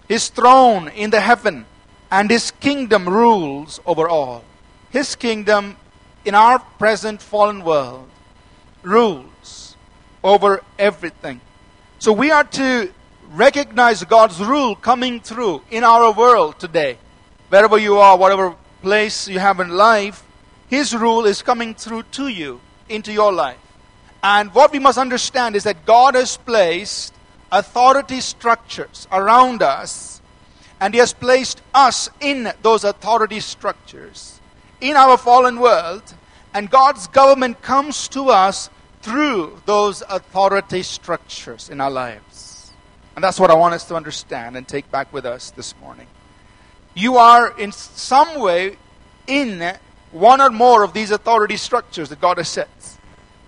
his 0.07 0.29
throne 0.29 0.88
in 0.88 1.11
the 1.11 1.21
heaven, 1.21 1.65
and 2.09 2.31
his 2.31 2.50
kingdom 2.50 3.07
rules 3.07 3.79
over 3.85 4.09
all. 4.09 4.44
His 4.89 5.15
kingdom 5.15 5.77
in 6.25 6.33
our 6.33 6.57
present 6.57 7.21
fallen 7.21 7.63
world 7.63 8.09
rules 8.81 9.28
over 10.24 10.63
everything. 10.77 11.42
So 12.00 12.13
we 12.13 12.31
are 12.31 12.44
to 12.44 12.92
recognize 13.31 14.04
God's 14.04 14.42
rule 14.42 14.75
coming 14.75 15.19
through 15.19 15.62
in 15.69 15.83
our 15.83 16.12
world 16.12 16.60
today. 16.60 16.98
Wherever 17.50 17.77
you 17.77 17.98
are, 17.98 18.18
whatever 18.18 18.56
place 18.81 19.27
you 19.27 19.39
have 19.39 19.60
in 19.60 19.69
life, 19.69 20.24
His 20.69 20.95
rule 20.95 21.25
is 21.25 21.42
coming 21.42 21.74
through 21.74 22.04
to 22.12 22.27
you, 22.27 22.62
into 22.88 23.12
your 23.12 23.31
life. 23.31 23.57
And 24.24 24.54
what 24.54 24.71
we 24.71 24.80
must 24.80 24.98
understand 24.98 25.56
is 25.56 25.63
that 25.63 25.86
God 25.86 26.16
has 26.16 26.38
placed 26.38 27.13
authority 27.51 28.21
structures 28.21 29.07
around 29.12 29.62
us, 29.62 30.21
and 30.80 30.94
He 30.94 31.00
has 31.00 31.13
placed 31.13 31.62
us 31.74 32.10
in 32.19 32.51
those 32.62 32.83
authority 32.83 33.39
structures 33.39 34.39
in 34.81 34.95
our 34.95 35.18
fallen 35.18 35.60
world, 35.60 36.04
and 36.54 36.69
God's 36.69 37.07
government 37.07 37.62
comes 37.62 38.07
to 38.10 38.30
us 38.30 38.69
through 39.01 39.61
those 39.65 40.03
authority 40.09 40.83
structures 40.83 41.69
in 41.69 41.79
our 41.81 41.91
lives. 41.91 42.71
And 43.15 43.23
that's 43.23 43.39
what 43.39 43.51
I 43.51 43.55
want 43.55 43.73
us 43.73 43.85
to 43.85 43.95
understand 43.95 44.55
and 44.55 44.67
take 44.67 44.89
back 44.91 45.11
with 45.11 45.25
us 45.25 45.51
this 45.51 45.73
morning. 45.81 46.07
You 46.93 47.17
are 47.17 47.57
in 47.57 47.71
some 47.71 48.39
way 48.39 48.77
in 49.27 49.77
one 50.11 50.41
or 50.41 50.49
more 50.49 50.83
of 50.83 50.93
these 50.93 51.11
authority 51.11 51.57
structures 51.57 52.09
that 52.09 52.21
God 52.21 52.37
has 52.37 52.49
set. 52.49 52.69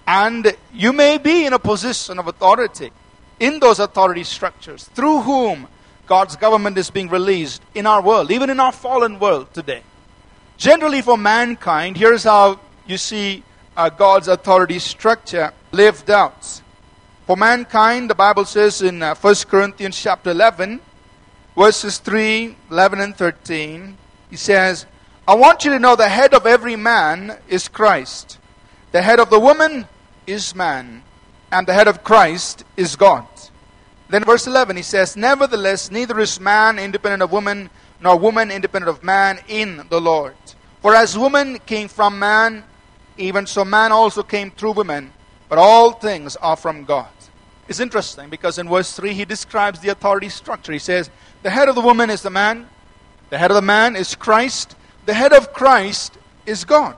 And 0.08 0.56
you 0.74 0.94
may 0.94 1.18
be 1.18 1.46
in 1.46 1.54
a 1.54 1.60
position 1.60 2.20
of 2.20 2.28
authority 2.28 2.92
in 3.40 3.60
those 3.60 3.80
authority 3.80 4.24
structures 4.24 4.86
through 4.86 5.22
whom 5.22 5.68
God's 6.06 6.36
government 6.36 6.78
is 6.78 6.90
being 6.90 7.10
released 7.10 7.62
in 7.74 7.86
our 7.86 8.02
world, 8.02 8.32
even 8.32 8.50
in 8.50 8.60
our 8.60 8.72
fallen 8.72 9.20
world 9.20 9.54
today. 9.54 9.84
Generally, 10.58 11.02
for 11.02 11.18
mankind, 11.18 11.98
here's 11.98 12.24
how 12.24 12.60
you 12.86 12.98
see 12.98 13.44
uh, 13.76 13.90
God's 13.90 14.28
authority 14.28 14.80
structure 14.80 15.52
lived 15.72 16.10
out. 16.10 16.62
For 17.28 17.38
mankind, 17.38 18.10
the 18.10 18.16
Bible 18.16 18.46
says 18.46 18.82
in 18.82 19.02
uh, 19.02 19.16
1 19.16 19.36
Corinthians 19.48 20.00
chapter 20.00 20.32
11, 20.32 20.82
verses 21.58 21.98
3, 22.00 22.56
11, 22.70 23.00
and 23.00 23.16
13, 23.16 23.98
he 24.30 24.36
says, 24.36 24.86
I 25.28 25.36
want 25.36 25.64
you 25.64 25.72
to 25.72 25.80
know 25.80 25.96
the 25.96 26.10
head 26.10 26.34
of 26.34 26.46
every 26.46 26.76
man 26.76 27.38
is 27.48 27.68
Christ. 27.68 28.38
The 28.92 29.02
head 29.02 29.20
of 29.20 29.30
the 29.30 29.40
woman 29.40 29.88
is 30.28 30.56
man. 30.56 31.04
And 31.52 31.68
the 31.68 31.74
head 31.74 31.88
of 31.88 32.04
Christ 32.04 32.64
is 32.76 32.96
God. 32.96 33.26
Then 34.10 34.26
verse 34.26 34.48
11, 34.48 34.76
he 34.76 34.84
says, 34.84 35.16
Nevertheless, 35.16 35.92
neither 35.92 36.20
is 36.20 36.40
man 36.40 36.80
independent 36.80 37.24
of 37.24 37.32
woman, 37.32 37.70
nor 38.02 38.18
woman 38.18 38.52
independent 38.52 38.90
of 38.90 39.04
man 39.04 39.40
in 39.48 39.86
the 39.90 40.02
Lord. 40.02 40.36
For 40.82 40.96
as 40.96 41.18
woman 41.18 41.60
came 41.60 41.88
from 41.88 42.20
man, 42.20 42.64
even 43.18 43.46
so, 43.46 43.66
man 43.66 43.92
also 43.92 44.24
came 44.24 44.52
through 44.52 44.74
women, 44.74 45.14
but 45.50 45.58
all 45.58 45.92
things 45.92 46.36
are 46.38 46.56
from 46.56 46.86
God. 46.86 47.10
It's 47.68 47.80
interesting 47.80 48.30
because 48.30 48.58
in 48.58 48.68
verse 48.68 48.94
3 48.96 49.14
he 49.14 49.26
describes 49.26 49.80
the 49.80 49.90
authority 49.90 50.30
structure. 50.30 50.74
He 50.74 50.80
says, 50.80 51.10
The 51.44 51.50
head 51.50 51.70
of 51.70 51.76
the 51.76 51.82
woman 51.82 52.10
is 52.10 52.22
the 52.22 52.30
man, 52.30 52.68
the 53.30 53.38
head 53.38 53.52
of 53.52 53.56
the 53.56 53.62
man 53.62 53.96
is 53.96 54.16
Christ, 54.16 54.76
the 55.06 55.14
head 55.14 55.34
of 55.34 55.54
Christ 55.54 56.18
is 56.46 56.66
God. 56.66 56.98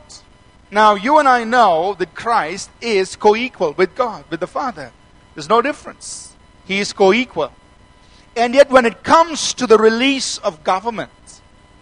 Now, 0.72 0.96
you 0.96 1.20
and 1.20 1.28
I 1.28 1.44
know 1.44 1.96
that 2.00 2.16
Christ 2.16 2.72
is 2.82 3.16
co 3.16 3.36
equal 3.36 3.74
with 3.74 3.96
God, 3.96 4.26
with 4.32 4.40
the 4.40 4.48
Father. 4.48 4.92
There's 5.36 5.50
no 5.50 5.62
difference. 5.62 6.34
He 6.66 6.80
is 6.80 6.94
co 6.94 7.14
equal. 7.14 7.52
And 8.36 8.56
yet, 8.56 8.72
when 8.72 8.86
it 8.86 9.04
comes 9.04 9.54
to 9.54 9.68
the 9.68 9.78
release 9.78 10.40
of 10.40 10.64
government, 10.64 11.12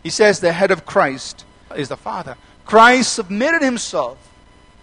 he 0.03 0.09
says 0.09 0.41
the 0.41 0.51
head 0.51 0.71
of 0.71 0.85
Christ 0.85 1.45
is 1.77 1.88
the 1.88 1.95
Father. 1.95 2.35
Christ 2.71 3.11
submitted 3.15 3.61
himself 3.61 4.17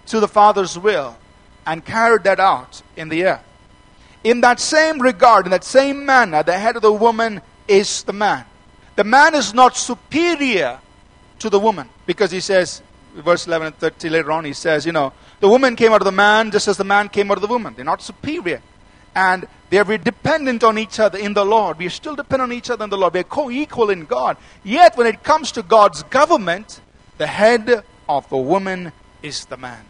to 0.09 0.21
the 0.21 0.29
Father's 0.29 0.79
will 0.79 1.17
and 1.65 1.83
carried 1.83 2.25
that 2.25 2.39
out 2.39 2.83
in 2.97 3.09
the 3.09 3.25
earth. 3.25 3.43
In 4.23 4.43
that 4.43 4.61
same 4.61 5.01
regard, 5.01 5.47
in 5.47 5.53
that 5.53 5.65
same 5.65 6.05
manner, 6.05 6.43
the 6.43 6.59
head 6.59 6.77
of 6.77 6.83
the 6.83 6.93
woman 6.93 7.41
is 7.67 8.03
the 8.03 8.13
man. 8.13 8.45
The 8.97 9.05
man 9.05 9.35
is 9.35 9.55
not 9.55 9.75
superior 9.75 10.79
to 11.39 11.49
the 11.49 11.59
woman 11.59 11.89
because 12.05 12.31
he 12.31 12.41
says, 12.41 12.83
verse 13.15 13.47
11 13.47 13.69
and 13.69 13.77
30 13.79 14.11
later 14.11 14.33
on, 14.33 14.45
he 14.45 14.53
says, 14.53 14.85
you 14.85 14.93
know, 14.93 15.15
the 15.41 15.49
woman 15.49 15.75
came 15.75 15.91
out 15.91 16.03
of 16.03 16.05
the 16.05 16.13
man 16.13 16.51
just 16.51 16.69
as 16.69 16.77
the 16.77 16.85
man 16.85 17.09
came 17.09 17.31
out 17.31 17.39
of 17.39 17.43
the 17.43 17.49
woman. 17.49 17.73
They're 17.75 17.87
not 17.87 18.03
superior. 18.03 18.61
And 19.15 19.49
they 19.71 19.79
are 19.79 19.97
dependent 19.97 20.63
on 20.63 20.77
each 20.77 21.01
other 21.01 21.19
in 21.19 21.33
the 21.33 21.47
Lord. 21.47 21.79
We 21.79 21.89
still 21.89 22.17
dependent 22.17 22.53
on 22.53 22.59
each 22.59 22.69
other 22.69 22.85
in 22.85 22.91
the 22.91 22.99
Lord. 22.99 23.15
We 23.15 23.21
are 23.21 23.25
co 23.25 23.51
equal 23.51 23.89
in 23.89 24.05
God. 24.05 24.37
Yet, 24.63 24.99
when 24.99 25.07
it 25.07 25.23
comes 25.23 25.53
to 25.53 25.63
God's 25.63 26.03
government, 26.03 26.83
the 27.19 27.27
head 27.27 27.85
of 28.09 28.29
the 28.31 28.37
woman 28.37 28.93
is 29.23 29.45
the 29.47 29.57
man. 29.57 29.85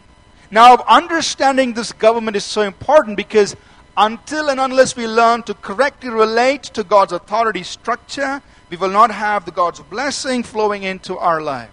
Now, 0.51 0.83
understanding 0.87 1.73
this 1.73 1.93
government 1.93 2.35
is 2.35 2.43
so 2.43 2.61
important 2.61 3.17
because 3.17 3.55
until 3.95 4.49
and 4.49 4.59
unless 4.59 4.95
we 4.95 5.07
learn 5.07 5.43
to 5.43 5.53
correctly 5.53 6.09
relate 6.09 6.63
to 6.63 6.83
God's 6.83 7.13
authority 7.13 7.63
structure, 7.63 8.41
we 8.69 8.77
will 8.77 8.89
not 8.89 9.11
have 9.11 9.45
the 9.45 9.51
God's 9.51 9.79
blessing 9.81 10.43
flowing 10.43 10.83
into 10.83 11.17
our 11.17 11.41
life. 11.41 11.69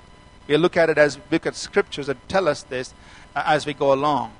We'll 0.46 0.60
look 0.60 0.76
at 0.76 0.90
it 0.90 0.98
as 0.98 1.16
we 1.16 1.22
look 1.32 1.46
at 1.46 1.56
scriptures 1.56 2.06
that 2.06 2.28
tell 2.28 2.48
us 2.48 2.62
this 2.64 2.92
uh, 3.34 3.42
as 3.46 3.66
we 3.66 3.74
go 3.74 3.92
along. 3.92 4.32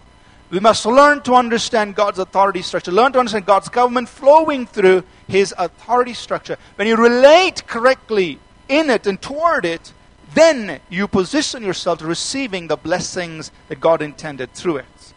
We 0.50 0.60
must 0.60 0.86
learn 0.86 1.22
to 1.22 1.34
understand 1.34 1.96
God's 1.96 2.20
authority 2.20 2.62
structure, 2.62 2.92
learn 2.92 3.12
to 3.12 3.18
understand 3.18 3.46
God's 3.46 3.68
government 3.68 4.08
flowing 4.08 4.66
through 4.66 5.02
His 5.26 5.52
authority 5.58 6.14
structure. 6.14 6.56
When 6.76 6.86
you 6.86 6.96
relate 6.96 7.66
correctly 7.66 8.38
in 8.68 8.90
it 8.90 9.06
and 9.06 9.20
toward 9.20 9.64
it, 9.64 9.92
then 10.36 10.80
you 10.90 11.08
position 11.08 11.62
yourself 11.62 11.98
to 12.00 12.06
receiving 12.06 12.68
the 12.68 12.76
blessings 12.76 13.50
that 13.68 13.80
God 13.80 14.02
intended 14.02 14.52
through 14.52 14.76
it. 14.76 15.12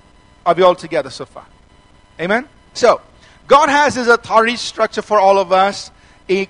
Are 0.45 0.53
we 0.53 0.63
all 0.63 0.75
together 0.75 1.09
so 1.09 1.25
far? 1.25 1.45
Amen? 2.19 2.47
So, 2.73 3.01
God 3.47 3.69
has 3.69 3.95
His 3.95 4.07
authority 4.07 4.55
structure 4.55 5.01
for 5.01 5.19
all 5.19 5.37
of 5.37 5.51
us. 5.51 5.91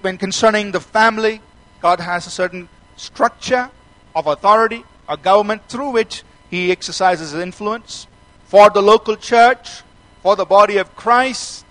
When 0.01 0.17
concerning 0.17 0.71
the 0.71 0.79
family, 0.79 1.41
God 1.81 1.99
has 1.99 2.27
a 2.27 2.29
certain 2.29 2.69
structure 2.95 3.69
of 4.15 4.27
authority, 4.27 4.83
a 5.07 5.17
government 5.17 5.67
through 5.67 5.89
which 5.89 6.23
He 6.49 6.71
exercises 6.71 7.31
His 7.31 7.41
influence. 7.41 8.07
For 8.45 8.69
the 8.69 8.81
local 8.81 9.15
church, 9.15 9.81
for 10.21 10.35
the 10.35 10.45
body 10.45 10.77
of 10.77 10.95
Christ, 10.95 11.65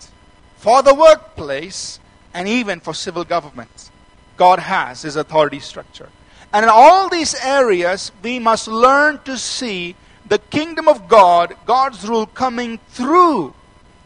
for 0.57 0.83
the 0.83 0.95
workplace, 0.95 2.01
and 2.35 2.49
even 2.49 2.81
for 2.81 2.95
civil 2.95 3.25
governments. 3.25 3.91
God 4.37 4.59
has 4.61 5.03
his 5.03 5.17
authority 5.17 5.61
structure. 5.61 6.09
And 6.53 6.65
in 6.65 6.71
all 6.71 7.09
these 7.09 7.35
areas, 7.35 8.11
we 8.23 8.39
must 8.39 8.69
learn 8.69 9.21
to 9.25 9.37
see 9.37 9.97
the 10.29 10.39
kingdom 10.39 10.89
of 10.89 11.09
God, 11.09 11.55
God's 11.67 12.07
rule 12.09 12.27
coming 12.27 12.79
through 12.89 13.55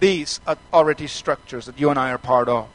these 0.01 0.41
authority 0.47 1.07
structures 1.07 1.67
that 1.67 1.79
you 1.79 1.91
and 1.91 1.99
I 1.99 2.11
are 2.11 2.19
part 2.19 2.49
of. 2.49 2.69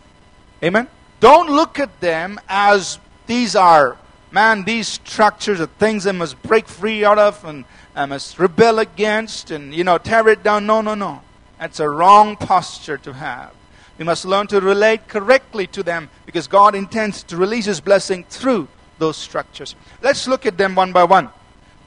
Amen? 0.63 0.87
Don't 1.19 1.49
look 1.49 1.79
at 1.79 1.99
them 1.99 2.39
as 2.47 2.99
these 3.25 3.55
are, 3.55 3.97
man, 4.31 4.63
these 4.63 4.87
structures 4.87 5.59
are 5.59 5.65
things 5.65 6.07
I 6.07 6.13
must 6.13 6.41
break 6.43 6.67
free 6.67 7.03
out 7.03 7.19
of 7.19 7.43
and 7.43 7.65
I 7.95 8.05
must 8.05 8.39
rebel 8.39 8.79
against 8.79 9.51
and, 9.51 9.73
you 9.73 9.83
know, 9.83 9.97
tear 9.97 10.27
it 10.29 10.43
down. 10.43 10.65
No, 10.65 10.81
no, 10.81 10.95
no. 10.95 11.21
That's 11.59 11.79
a 11.79 11.89
wrong 11.89 12.35
posture 12.37 12.97
to 12.99 13.13
have. 13.13 13.53
We 13.97 14.05
must 14.05 14.25
learn 14.25 14.47
to 14.47 14.61
relate 14.61 15.07
correctly 15.07 15.67
to 15.67 15.83
them 15.83 16.09
because 16.25 16.47
God 16.47 16.75
intends 16.75 17.23
to 17.23 17.37
release 17.37 17.65
His 17.65 17.81
blessing 17.81 18.23
through 18.29 18.67
those 18.99 19.17
structures. 19.17 19.75
Let's 20.01 20.27
look 20.27 20.45
at 20.45 20.57
them 20.57 20.75
one 20.75 20.91
by 20.91 21.03
one. 21.03 21.29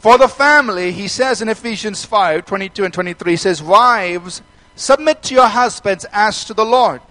For 0.01 0.17
the 0.17 0.29
family, 0.29 0.93
he 0.93 1.09
says 1.09 1.43
in 1.43 1.49
Ephesians 1.49 2.05
5 2.05 2.47
22 2.47 2.85
and 2.85 2.95
23, 2.95 3.33
he 3.33 3.37
says, 3.37 3.63
Wives, 3.63 4.43
submit 4.75 5.23
to 5.25 5.35
your 5.35 5.49
husbands 5.49 6.07
as 6.13 6.45
to 6.47 6.55
the 6.55 6.65
Lord. 6.65 7.03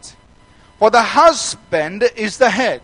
For 0.79 0.89
the 0.89 1.03
husband 1.03 2.03
is 2.15 2.37
the 2.37 2.49
head. 2.49 2.81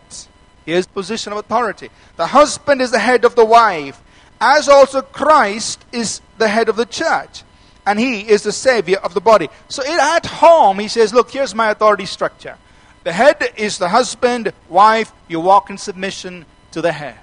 Here's 0.64 0.86
position 0.86 1.32
of 1.32 1.38
authority. 1.38 1.90
The 2.16 2.26
husband 2.26 2.82
is 2.82 2.90
the 2.90 2.98
head 2.98 3.24
of 3.24 3.34
the 3.34 3.44
wife, 3.44 4.00
as 4.40 4.68
also 4.68 5.02
Christ 5.02 5.84
is 5.92 6.20
the 6.38 6.48
head 6.48 6.68
of 6.68 6.76
the 6.76 6.86
church. 6.86 7.42
And 7.86 7.98
he 7.98 8.28
is 8.28 8.42
the 8.42 8.52
savior 8.52 8.98
of 8.98 9.14
the 9.14 9.20
body. 9.20 9.48
So 9.68 9.82
at 9.84 10.26
home, 10.26 10.78
he 10.78 10.88
says, 10.88 11.14
Look, 11.14 11.30
here's 11.30 11.54
my 11.54 11.70
authority 11.70 12.06
structure. 12.06 12.58
The 13.04 13.12
head 13.12 13.42
is 13.56 13.78
the 13.78 13.88
husband, 13.88 14.52
wife, 14.68 15.12
you 15.28 15.40
walk 15.40 15.70
in 15.70 15.78
submission 15.78 16.44
to 16.76 16.82
the 16.82 16.92
head. 16.92 17.16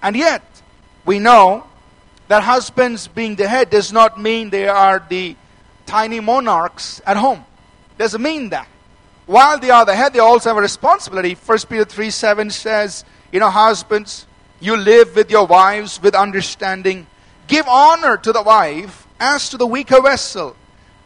And 0.00 0.14
yet, 0.14 0.44
we 1.04 1.18
know 1.18 1.64
that 2.28 2.44
husbands 2.44 3.08
being 3.08 3.34
the 3.34 3.48
head 3.48 3.68
does 3.68 3.92
not 3.92 4.20
mean 4.20 4.50
they 4.50 4.68
are 4.68 5.04
the 5.08 5.34
tiny 5.86 6.20
monarchs 6.20 7.02
at 7.04 7.16
home. 7.16 7.44
Doesn't 7.98 8.22
mean 8.22 8.50
that. 8.50 8.68
While 9.26 9.58
they 9.58 9.70
are 9.70 9.84
the 9.84 9.96
head, 9.96 10.12
they 10.12 10.20
also 10.20 10.50
have 10.50 10.56
a 10.56 10.60
responsibility. 10.60 11.34
1 11.34 11.58
Peter 11.68 11.84
3 11.84 12.10
7 12.10 12.50
says, 12.50 13.04
You 13.32 13.40
know, 13.40 13.50
husbands, 13.50 14.24
you 14.60 14.76
live 14.76 15.16
with 15.16 15.32
your 15.32 15.48
wives 15.48 16.00
with 16.00 16.14
understanding. 16.14 17.08
Give 17.48 17.66
honor 17.66 18.16
to 18.18 18.32
the 18.32 18.42
wife 18.42 19.08
as 19.18 19.50
to 19.50 19.56
the 19.56 19.66
weaker 19.66 20.00
vessel, 20.00 20.54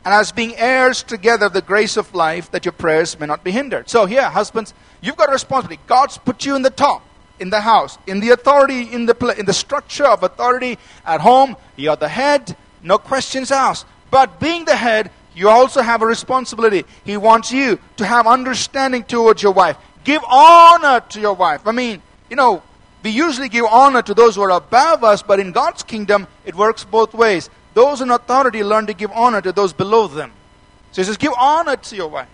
and 0.04 0.12
as 0.12 0.32
being 0.32 0.54
heirs 0.56 1.02
together 1.02 1.46
of 1.46 1.54
the 1.54 1.62
grace 1.62 1.96
of 1.96 2.14
life, 2.14 2.50
that 2.50 2.66
your 2.66 2.72
prayers 2.72 3.18
may 3.18 3.24
not 3.24 3.42
be 3.42 3.52
hindered. 3.52 3.88
So, 3.88 4.04
here, 4.04 4.28
husbands, 4.28 4.74
you've 5.00 5.16
got 5.16 5.30
a 5.30 5.32
responsibility. 5.32 5.82
God's 5.86 6.18
put 6.18 6.44
you 6.44 6.54
in 6.56 6.60
the 6.60 6.68
top 6.68 7.06
in 7.40 7.50
the 7.50 7.60
house, 7.60 7.98
in 8.06 8.20
the 8.20 8.30
authority, 8.30 8.82
in 8.82 9.06
the, 9.06 9.34
in 9.38 9.46
the 9.46 9.52
structure 9.52 10.04
of 10.04 10.22
authority 10.22 10.78
at 11.04 11.20
home. 11.20 11.56
You're 11.76 11.96
the 11.96 12.08
head, 12.08 12.56
no 12.82 12.98
questions 12.98 13.50
asked. 13.50 13.86
But 14.10 14.38
being 14.38 14.64
the 14.64 14.76
head, 14.76 15.10
you 15.34 15.48
also 15.48 15.80
have 15.80 16.02
a 16.02 16.06
responsibility. 16.06 16.84
He 17.04 17.16
wants 17.16 17.50
you 17.50 17.78
to 17.96 18.06
have 18.06 18.26
understanding 18.26 19.04
towards 19.04 19.42
your 19.42 19.52
wife. 19.52 19.76
Give 20.04 20.22
honor 20.28 21.00
to 21.08 21.20
your 21.20 21.34
wife. 21.34 21.66
I 21.66 21.72
mean, 21.72 22.02
you 22.28 22.36
know, 22.36 22.62
we 23.02 23.10
usually 23.10 23.48
give 23.48 23.64
honor 23.64 24.02
to 24.02 24.14
those 24.14 24.36
who 24.36 24.42
are 24.42 24.50
above 24.50 25.02
us, 25.02 25.22
but 25.22 25.40
in 25.40 25.52
God's 25.52 25.82
kingdom, 25.82 26.26
it 26.44 26.54
works 26.54 26.84
both 26.84 27.14
ways. 27.14 27.48
Those 27.72 28.00
in 28.00 28.10
authority 28.10 28.62
learn 28.62 28.86
to 28.86 28.94
give 28.94 29.10
honor 29.12 29.40
to 29.40 29.52
those 29.52 29.72
below 29.72 30.06
them. 30.06 30.32
So 30.92 31.02
he 31.02 31.06
says, 31.06 31.16
give 31.16 31.32
honor 31.38 31.76
to 31.76 31.96
your 31.96 32.08
wife 32.08 32.28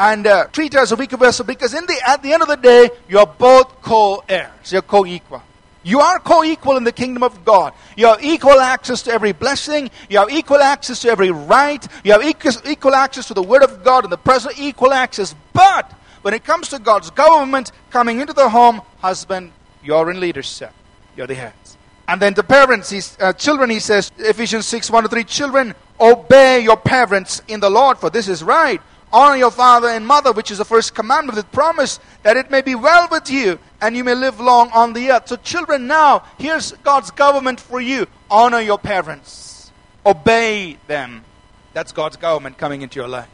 and 0.00 0.26
uh, 0.26 0.46
treat 0.46 0.72
her 0.72 0.80
as 0.80 0.92
a 0.92 0.96
weaker 0.96 1.18
vessel 1.18 1.44
because 1.44 1.74
in 1.74 1.84
the, 1.84 2.00
at 2.08 2.22
the 2.22 2.32
end 2.32 2.40
of 2.40 2.48
the 2.48 2.56
day, 2.56 2.88
you're 3.06 3.26
both 3.26 3.82
co-heirs. 3.82 4.72
You're 4.72 4.80
co-equal. 4.80 5.42
You 5.82 6.00
are 6.00 6.18
co-equal 6.18 6.78
in 6.78 6.84
the 6.84 6.92
kingdom 6.92 7.22
of 7.22 7.44
God. 7.44 7.74
You 7.98 8.06
have 8.06 8.24
equal 8.24 8.60
access 8.60 9.02
to 9.02 9.12
every 9.12 9.32
blessing. 9.32 9.90
You 10.08 10.18
have 10.18 10.30
equal 10.30 10.62
access 10.62 11.02
to 11.02 11.10
every 11.10 11.30
right. 11.30 11.86
You 12.02 12.12
have 12.12 12.24
equal, 12.24 12.52
equal 12.66 12.94
access 12.94 13.28
to 13.28 13.34
the 13.34 13.42
word 13.42 13.62
of 13.62 13.84
God 13.84 14.04
and 14.04 14.12
the 14.12 14.16
present 14.16 14.58
equal 14.58 14.94
access. 14.94 15.34
But 15.52 15.92
when 16.22 16.32
it 16.32 16.44
comes 16.44 16.68
to 16.68 16.78
God's 16.78 17.10
government 17.10 17.70
coming 17.90 18.20
into 18.20 18.32
the 18.32 18.48
home, 18.48 18.80
husband, 19.00 19.52
you're 19.84 20.10
in 20.10 20.18
leadership. 20.18 20.72
You're 21.14 21.26
the 21.26 21.34
heads. 21.34 21.76
And 22.08 22.22
then 22.22 22.32
the 22.32 22.42
parents, 22.42 22.88
he's, 22.88 23.18
uh, 23.20 23.34
children, 23.34 23.68
he 23.68 23.80
says, 23.80 24.10
Ephesians 24.16 24.66
6, 24.66 24.90
1 24.90 25.02
to 25.02 25.08
3, 25.10 25.24
children, 25.24 25.74
obey 26.00 26.60
your 26.60 26.78
parents 26.78 27.42
in 27.48 27.60
the 27.60 27.70
Lord, 27.70 27.98
for 27.98 28.08
this 28.08 28.28
is 28.28 28.42
right. 28.42 28.80
Honor 29.12 29.36
your 29.36 29.50
father 29.50 29.88
and 29.88 30.06
mother, 30.06 30.32
which 30.32 30.50
is 30.50 30.58
the 30.58 30.64
first 30.64 30.94
commandment 30.94 31.36
with 31.36 31.50
promise 31.50 31.98
that 32.22 32.36
it 32.36 32.50
may 32.50 32.62
be 32.62 32.74
well 32.74 33.08
with 33.10 33.30
you 33.30 33.58
and 33.80 33.96
you 33.96 34.04
may 34.04 34.14
live 34.14 34.38
long 34.38 34.70
on 34.72 34.92
the 34.92 35.10
earth. 35.10 35.28
So, 35.28 35.36
children, 35.36 35.86
now, 35.86 36.24
here's 36.38 36.72
God's 36.72 37.10
government 37.10 37.60
for 37.60 37.80
you. 37.80 38.06
Honor 38.30 38.60
your 38.60 38.78
parents, 38.78 39.72
obey 40.06 40.78
them. 40.86 41.24
That's 41.72 41.92
God's 41.92 42.16
government 42.16 42.58
coming 42.58 42.82
into 42.82 43.00
your 43.00 43.08
life. 43.08 43.28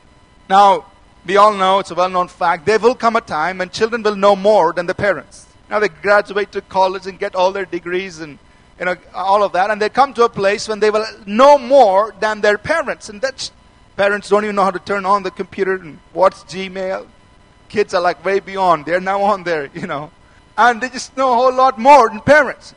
Now, 0.48 0.86
we 1.26 1.36
all 1.36 1.52
know, 1.52 1.80
it's 1.80 1.90
a 1.90 1.94
well 1.94 2.08
known 2.08 2.28
fact, 2.28 2.64
there 2.64 2.78
will 2.78 2.94
come 2.94 3.16
a 3.16 3.20
time 3.20 3.58
when 3.58 3.70
children 3.70 4.02
will 4.02 4.16
know 4.16 4.36
more 4.36 4.72
than 4.72 4.86
the 4.86 4.94
parents. 4.94 5.46
Now, 5.68 5.80
they 5.80 5.88
graduate 5.88 6.52
to 6.52 6.60
college 6.62 7.06
and 7.06 7.18
get 7.18 7.34
all 7.34 7.52
their 7.52 7.64
degrees 7.64 8.20
and 8.20 8.38
you 8.78 8.84
know, 8.84 8.96
all 9.14 9.42
of 9.42 9.52
that, 9.52 9.70
and 9.70 9.80
they 9.80 9.88
come 9.88 10.12
to 10.14 10.24
a 10.24 10.28
place 10.28 10.68
when 10.68 10.80
they 10.80 10.90
will 10.90 11.06
know 11.24 11.56
more 11.58 12.14
than 12.20 12.42
their 12.42 12.58
parents. 12.58 13.08
And 13.08 13.20
that's 13.20 13.50
Parents 13.96 14.28
don't 14.28 14.44
even 14.44 14.56
know 14.56 14.64
how 14.64 14.70
to 14.70 14.78
turn 14.78 15.06
on 15.06 15.22
the 15.22 15.30
computer 15.30 15.74
and 15.74 15.98
watch 16.12 16.34
Gmail. 16.34 17.06
Kids 17.68 17.94
are 17.94 18.00
like 18.00 18.24
way 18.24 18.40
beyond. 18.40 18.84
They're 18.84 19.00
now 19.00 19.22
on 19.22 19.44
there, 19.44 19.70
you 19.74 19.86
know. 19.86 20.10
And 20.58 20.80
they 20.80 20.88
just 20.88 21.16
know 21.16 21.32
a 21.32 21.34
whole 21.34 21.54
lot 21.54 21.78
more 21.78 22.08
than 22.08 22.20
parents. 22.20 22.74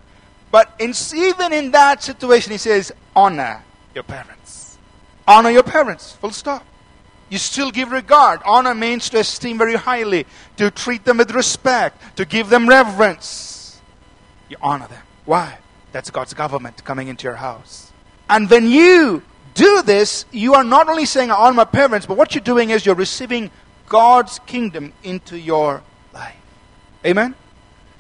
But 0.52 0.74
in, 0.80 0.94
even 1.16 1.54
in 1.54 1.72
that 1.72 2.02
situation, 2.02 2.52
he 2.52 2.58
says, 2.58 2.92
honor 3.16 3.64
your 3.94 4.04
parents. 4.04 4.78
Honor 5.28 5.52
your 5.52 5.64
parents. 5.64 6.14
Full 6.14 6.32
stop. 6.32 6.66
You 7.30 7.38
still 7.38 7.70
give 7.70 7.92
regard. 7.92 8.42
Honor 8.44 8.74
means 8.74 9.10
to 9.12 9.20
esteem 9.20 9.60
very 9.60 9.76
highly, 9.76 10.26
to 10.58 10.72
treat 10.72 11.06
them 11.06 11.18
with 11.18 11.32
respect, 11.32 12.18
to 12.18 12.26
give 12.26 12.50
them 12.50 12.68
reverence. 12.68 13.80
You 14.50 14.58
honor 14.62 14.88
them. 14.88 15.04
Why? 15.26 15.60
That's 15.92 16.10
God's 16.10 16.34
government 16.34 16.84
coming 16.84 17.08
into 17.08 17.26
your 17.26 17.36
house. 17.36 17.92
And 18.28 18.50
when 18.50 18.68
you 18.68 19.22
do 19.54 19.82
this, 19.82 20.26
you 20.32 20.54
are 20.56 20.64
not 20.64 20.90
only 20.90 21.06
saying, 21.06 21.32
I 21.32 21.36
honor 21.36 21.56
my 21.56 21.66
parents, 21.66 22.06
but 22.06 22.18
what 22.18 22.36
you're 22.36 22.44
doing 22.44 22.70
is 22.70 22.86
you're 22.86 22.96
receiving 22.96 23.52
God's 23.88 24.40
kingdom 24.40 24.94
into 25.04 25.38
your 25.38 25.82
life. 26.14 26.36
Amen? 27.06 27.36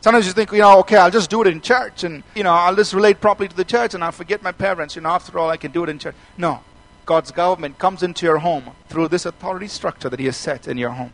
Sometimes 0.01 0.27
you 0.27 0.33
think, 0.33 0.51
you 0.51 0.59
know, 0.59 0.79
okay, 0.79 0.95
I'll 0.95 1.11
just 1.11 1.29
do 1.29 1.41
it 1.41 1.47
in 1.47 1.59
church 1.59 2.03
and, 2.03 2.23
you 2.35 2.43
know, 2.43 2.53
I'll 2.53 2.75
just 2.75 2.93
relate 2.93 3.19
properly 3.19 3.49
to 3.49 3.55
the 3.55 3.65
church 3.65 3.93
and 3.93 4.03
I'll 4.03 4.13
forget 4.13 4.41
my 4.41 4.53
parents. 4.53 4.95
You 4.95 5.01
know, 5.01 5.09
after 5.09 5.37
all, 5.37 5.49
I 5.49 5.57
can 5.57 5.71
do 5.71 5.83
it 5.83 5.89
in 5.89 5.99
church. 5.99 6.15
No. 6.37 6.61
God's 7.05 7.31
government 7.31 7.79
comes 7.79 8.03
into 8.03 8.25
your 8.25 8.37
home 8.37 8.69
through 8.87 9.09
this 9.09 9.25
authority 9.25 9.67
structure 9.67 10.09
that 10.09 10.19
He 10.19 10.27
has 10.27 10.37
set 10.37 10.67
in 10.67 10.77
your 10.77 10.91
home. 10.91 11.11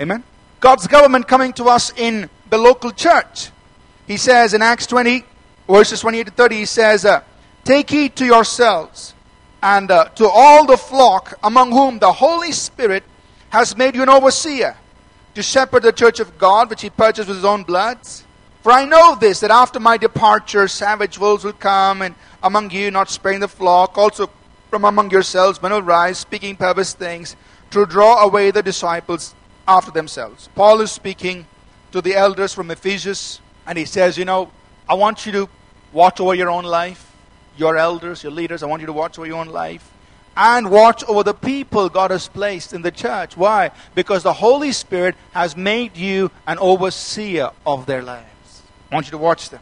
Amen? 0.00 0.22
God's 0.60 0.86
government 0.86 1.28
coming 1.28 1.52
to 1.54 1.64
us 1.64 1.92
in 1.96 2.30
the 2.48 2.58
local 2.58 2.92
church. 2.92 3.50
He 4.06 4.16
says 4.16 4.54
in 4.54 4.62
Acts 4.62 4.86
20, 4.86 5.24
verses 5.68 6.00
28 6.00 6.26
to 6.26 6.32
30, 6.32 6.56
He 6.56 6.64
says, 6.64 7.04
uh, 7.04 7.22
Take 7.64 7.90
heed 7.90 8.16
to 8.16 8.24
yourselves 8.24 9.14
and 9.62 9.90
uh, 9.90 10.06
to 10.16 10.28
all 10.28 10.66
the 10.66 10.76
flock 10.76 11.38
among 11.42 11.70
whom 11.70 11.98
the 11.98 12.12
Holy 12.12 12.52
Spirit 12.52 13.04
has 13.50 13.76
made 13.76 13.94
you 13.94 14.02
an 14.02 14.08
overseer 14.08 14.76
to 15.34 15.42
shepherd 15.42 15.82
the 15.84 15.92
church 15.92 16.20
of 16.20 16.36
God 16.36 16.68
which 16.68 16.82
he 16.82 16.90
purchased 16.90 17.28
with 17.28 17.36
his 17.36 17.44
own 17.44 17.62
blood. 17.62 17.98
For 18.62 18.72
I 18.72 18.84
know 18.84 19.16
this, 19.18 19.40
that 19.40 19.50
after 19.50 19.80
my 19.80 19.96
departure, 19.96 20.68
savage 20.68 21.18
wolves 21.18 21.44
will 21.44 21.52
come, 21.52 22.02
and 22.02 22.14
among 22.42 22.70
you, 22.70 22.90
not 22.90 23.10
sparing 23.10 23.40
the 23.40 23.48
flock, 23.48 23.98
also 23.98 24.30
from 24.70 24.84
among 24.84 25.10
yourselves, 25.10 25.60
men 25.60 25.72
will 25.72 25.82
rise, 25.82 26.18
speaking 26.18 26.54
perverse 26.54 26.92
things, 26.92 27.34
to 27.70 27.86
draw 27.86 28.22
away 28.22 28.50
the 28.50 28.62
disciples 28.62 29.34
after 29.66 29.90
themselves. 29.90 30.48
Paul 30.54 30.80
is 30.80 30.92
speaking 30.92 31.46
to 31.90 32.00
the 32.00 32.14
elders 32.14 32.54
from 32.54 32.70
Ephesus, 32.70 33.40
and 33.66 33.76
he 33.76 33.84
says, 33.84 34.16
You 34.16 34.24
know, 34.24 34.52
I 34.88 34.94
want 34.94 35.26
you 35.26 35.32
to 35.32 35.48
watch 35.92 36.20
over 36.20 36.34
your 36.34 36.50
own 36.50 36.64
life 36.64 37.11
your 37.56 37.76
elders, 37.76 38.22
your 38.22 38.32
leaders, 38.32 38.62
I 38.62 38.66
want 38.66 38.80
you 38.80 38.86
to 38.86 38.92
watch 38.92 39.18
over 39.18 39.26
your 39.26 39.38
own 39.38 39.48
life 39.48 39.90
and 40.36 40.70
watch 40.70 41.04
over 41.04 41.22
the 41.22 41.34
people 41.34 41.88
God 41.88 42.10
has 42.10 42.28
placed 42.28 42.72
in 42.72 42.82
the 42.82 42.90
church. 42.90 43.36
Why? 43.36 43.70
Because 43.94 44.22
the 44.22 44.32
Holy 44.32 44.72
Spirit 44.72 45.14
has 45.32 45.56
made 45.56 45.96
you 45.96 46.30
an 46.46 46.58
overseer 46.58 47.50
of 47.66 47.86
their 47.86 48.02
lives. 48.02 48.62
I 48.90 48.94
want 48.94 49.06
you 49.06 49.12
to 49.12 49.18
watch 49.18 49.50
them. 49.50 49.60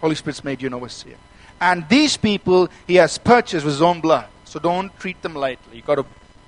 Holy 0.00 0.14
Spirit's 0.14 0.44
made 0.44 0.62
you 0.62 0.68
an 0.68 0.74
overseer. 0.74 1.16
And 1.60 1.88
these 1.88 2.16
people 2.16 2.68
he 2.86 2.96
has 2.96 3.18
purchased 3.18 3.64
with 3.64 3.74
his 3.74 3.82
own 3.82 4.00
blood. 4.00 4.28
So 4.44 4.60
don't 4.60 4.96
treat 4.98 5.20
them 5.22 5.34
lightly. 5.34 5.76
You've 5.76 5.86
got 5.86 5.96
to 5.96 6.06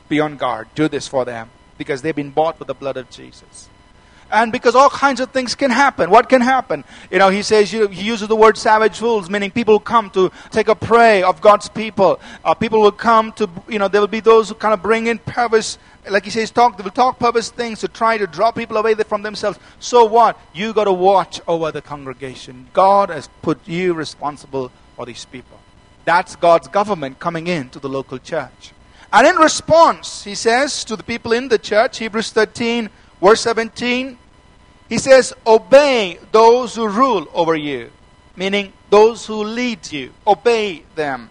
be 0.08 0.20
on 0.20 0.36
guard. 0.36 0.68
Do 0.74 0.88
this 0.88 1.08
for 1.08 1.24
them 1.24 1.50
because 1.76 2.02
they've 2.02 2.16
been 2.16 2.30
bought 2.30 2.58
with 2.58 2.68
the 2.68 2.74
blood 2.74 2.96
of 2.96 3.10
Jesus. 3.10 3.68
And 4.30 4.52
because 4.52 4.74
all 4.74 4.90
kinds 4.90 5.20
of 5.20 5.30
things 5.30 5.54
can 5.54 5.70
happen. 5.70 6.10
What 6.10 6.28
can 6.28 6.40
happen? 6.40 6.84
You 7.10 7.18
know, 7.18 7.30
he 7.30 7.42
says, 7.42 7.72
you, 7.72 7.88
he 7.88 8.02
uses 8.02 8.28
the 8.28 8.36
word 8.36 8.58
savage 8.58 8.98
fools, 8.98 9.30
meaning 9.30 9.50
people 9.50 9.80
come 9.80 10.10
to 10.10 10.30
take 10.50 10.68
a 10.68 10.74
prey 10.74 11.22
of 11.22 11.40
God's 11.40 11.68
people. 11.68 12.20
Uh, 12.44 12.52
people 12.54 12.80
will 12.80 12.92
come 12.92 13.32
to, 13.32 13.48
you 13.68 13.78
know, 13.78 13.88
there 13.88 14.00
will 14.00 14.08
be 14.08 14.20
those 14.20 14.50
who 14.50 14.54
kind 14.54 14.74
of 14.74 14.82
bring 14.82 15.06
in 15.06 15.18
perverse, 15.18 15.78
like 16.10 16.24
he 16.24 16.30
says, 16.30 16.50
talk, 16.50 16.76
they 16.76 16.82
will 16.82 16.90
talk 16.90 17.18
perverse 17.18 17.50
things 17.50 17.80
to 17.80 17.88
try 17.88 18.18
to 18.18 18.26
draw 18.26 18.50
people 18.50 18.76
away 18.76 18.94
from 18.94 19.22
themselves. 19.22 19.58
So 19.78 20.04
what? 20.04 20.38
You 20.52 20.74
got 20.74 20.84
to 20.84 20.92
watch 20.92 21.40
over 21.48 21.72
the 21.72 21.80
congregation. 21.80 22.68
God 22.74 23.08
has 23.08 23.28
put 23.40 23.66
you 23.66 23.94
responsible 23.94 24.70
for 24.94 25.06
these 25.06 25.24
people. 25.24 25.58
That's 26.04 26.36
God's 26.36 26.68
government 26.68 27.18
coming 27.18 27.46
into 27.46 27.78
the 27.78 27.88
local 27.88 28.18
church. 28.18 28.72
And 29.12 29.26
in 29.26 29.36
response, 29.36 30.24
he 30.24 30.34
says 30.34 30.84
to 30.84 30.96
the 30.96 31.02
people 31.02 31.32
in 31.32 31.48
the 31.48 31.58
church, 31.58 31.98
Hebrews 31.98 32.30
13, 32.30 32.90
verse 33.20 33.40
17, 33.42 34.18
he 34.88 34.98
says, 34.98 35.34
Obey 35.46 36.18
those 36.32 36.74
who 36.74 36.88
rule 36.88 37.26
over 37.34 37.54
you, 37.54 37.90
meaning 38.36 38.72
those 38.90 39.26
who 39.26 39.44
lead 39.44 39.90
you. 39.92 40.12
Obey 40.26 40.84
them. 40.94 41.30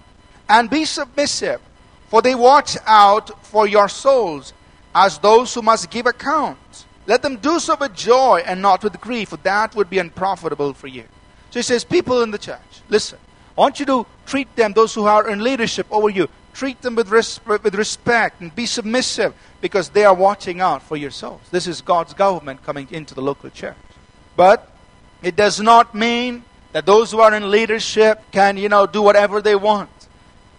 And 0.50 0.70
be 0.70 0.86
submissive, 0.86 1.60
for 2.08 2.22
they 2.22 2.36
watch 2.36 2.78
out 2.86 3.46
for 3.46 3.68
your 3.68 3.90
souls 3.90 4.54
as 4.96 5.18
those 5.18 5.54
who 5.54 5.62
must 5.62 5.90
give 5.90 6.06
account. 6.06 6.86
Let 7.06 7.22
them 7.22 7.38
do 7.38 7.60
so 7.60 7.76
with 7.76 7.96
joy 7.96 8.44
and 8.46 8.62
not 8.62 8.84
with 8.84 9.00
grief, 9.00 9.30
for 9.30 9.38
that 9.38 9.76
would 9.76 9.90
be 9.90 10.00
unprofitable 10.00 10.74
for 10.74 10.88
you. 10.88 11.04
So 11.50 11.60
he 11.60 11.64
says, 11.64 11.84
People 11.84 12.22
in 12.22 12.32
the 12.32 12.38
church, 12.38 12.82
listen. 12.90 13.20
I 13.58 13.62
want 13.62 13.80
you 13.80 13.86
to 13.88 14.06
treat 14.28 14.56
them, 14.56 14.74
those 14.74 14.94
who 14.94 15.06
are 15.06 15.28
in 15.30 15.44
leadership 15.44 15.88
over 15.90 16.10
you, 16.10 16.28
treat 16.58 16.82
them 16.82 16.96
with, 16.96 17.10
res- 17.10 17.40
with 17.46 17.76
respect 17.76 18.42
and 18.42 18.54
be 18.56 18.66
submissive 18.66 19.34
because 19.62 19.90
they 19.90 20.04
are 20.04 20.14
watching 20.14 20.60
out 20.60 20.82
for 20.82 20.98
your 20.98 21.12
souls. 21.12 21.42
This 21.52 21.68
is 21.68 21.82
God's 21.82 22.16
government 22.16 22.64
coming 22.64 22.88
into 22.90 23.14
the 23.14 23.22
local 23.22 23.52
church. 23.52 23.78
But 24.36 24.68
it 25.22 25.36
does 25.36 25.62
not 25.62 25.94
mean 25.94 26.44
that 26.72 26.88
those 26.88 27.12
who 27.12 27.20
are 27.20 27.34
in 27.34 27.52
leadership 27.52 28.24
can, 28.32 28.58
you 28.58 28.70
know, 28.70 28.88
do 28.88 29.04
whatever 29.04 29.40
they 29.40 29.56
want. 29.56 29.90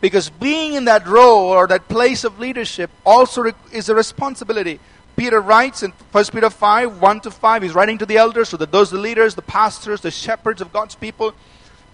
Because 0.01 0.31
being 0.31 0.75
in 0.75 0.85
that 0.85 1.07
role 1.09 1.49
or 1.49 1.67
that 1.67 1.89
place 1.89 2.23
of 2.23 2.39
leadership 2.39 2.91
also 3.05 3.53
is 3.73 3.89
a 3.89 3.95
responsibility. 3.95 4.79
Peter 5.17 5.41
writes 5.41 5.83
in 5.83 5.91
1 6.13 6.25
Peter 6.27 6.49
5, 6.49 7.03
1 7.03 7.21
to 7.23 7.31
5, 7.33 7.63
he's 7.63 7.75
writing 7.75 7.99
to 7.99 8.07
the 8.07 8.17
elders, 8.17 8.51
so 8.51 8.57
that 8.57 8.71
those 8.71 8.93
the 8.93 8.99
leaders, 8.99 9.35
the 9.35 9.43
pastors, 9.43 10.01
the 10.01 10.13
shepherds 10.13 10.61
of 10.61 10.73
God's 10.73 10.95
people, 10.95 11.35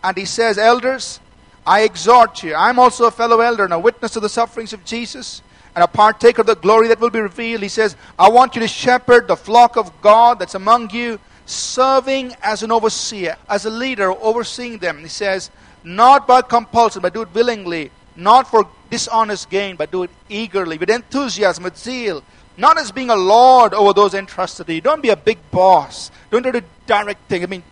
and 0.03 0.15
he 0.15 0.27
says, 0.27 0.59
Elders, 0.59 1.21
I 1.67 1.83
exhort 1.83 2.43
you. 2.43 2.55
I'm 2.55 2.79
also 2.79 3.07
a 3.07 3.11
fellow 3.11 3.41
elder 3.41 3.65
and 3.65 3.73
a 3.73 3.79
witness 3.79 4.13
to 4.13 4.21
the 4.21 4.29
sufferings 4.29 4.73
of 4.73 4.85
Jesus 4.85 5.43
and 5.75 5.83
a 5.83 5.89
partaker 5.89 6.43
of 6.43 6.47
the 6.47 6.57
glory 6.57 6.89
that 6.89 7.01
will 7.01 7.11
be 7.11 7.21
revealed. 7.21 7.63
He 7.63 7.69
says, 7.69 7.97
I 8.19 8.29
want 8.29 8.55
you 8.55 8.61
to 8.61 8.69
shepherd 8.69 9.29
the 9.29 9.37
flock 9.37 9.77
of 9.77 10.01
God 10.01 10.39
that's 10.39 10.55
among 10.55 10.91
you, 10.91 11.19
serving 11.47 12.35
as 12.43 12.63
an 12.63 12.71
overseer, 12.71 13.37
as 13.49 13.65
a 13.65 13.71
leader, 13.71 14.13
overseeing 14.13 14.79
them. 14.79 14.99
He 14.99 15.09
says, 15.09 15.51
not 15.83 16.27
by 16.27 16.43
compulsion, 16.43 17.03
but 17.03 17.15
do 17.15 17.23
it 17.23 17.35
willingly, 17.35 17.91
not 18.15 18.49
for 18.49 18.69
dishonest 18.91 19.51
gain, 19.51 19.77
but 19.77 19.91
do 19.91 20.05
it 20.05 20.11
eagerly, 20.29 20.79
with 20.79 20.91
enthusiasm, 20.91 21.65
with 21.65 21.77
zeal, 21.77 22.23
not 22.57 22.79
as 22.79 22.93
being 22.93 23.11
a 23.11 23.17
lord 23.17 23.75
over 23.75 23.93
those 23.93 24.15
entrusted 24.15 24.67
to 24.67 24.75
you. 24.75 24.81
Don't 24.81 25.03
be 25.03 25.11
a 25.11 25.17
big 25.17 25.39
boss. 25.51 26.11
Don't 26.31 26.43
do 26.43 26.53
the 26.53 26.65
direct 26.87 27.29
thing. 27.29 27.43
I 27.43 27.47
mean, 27.47 27.65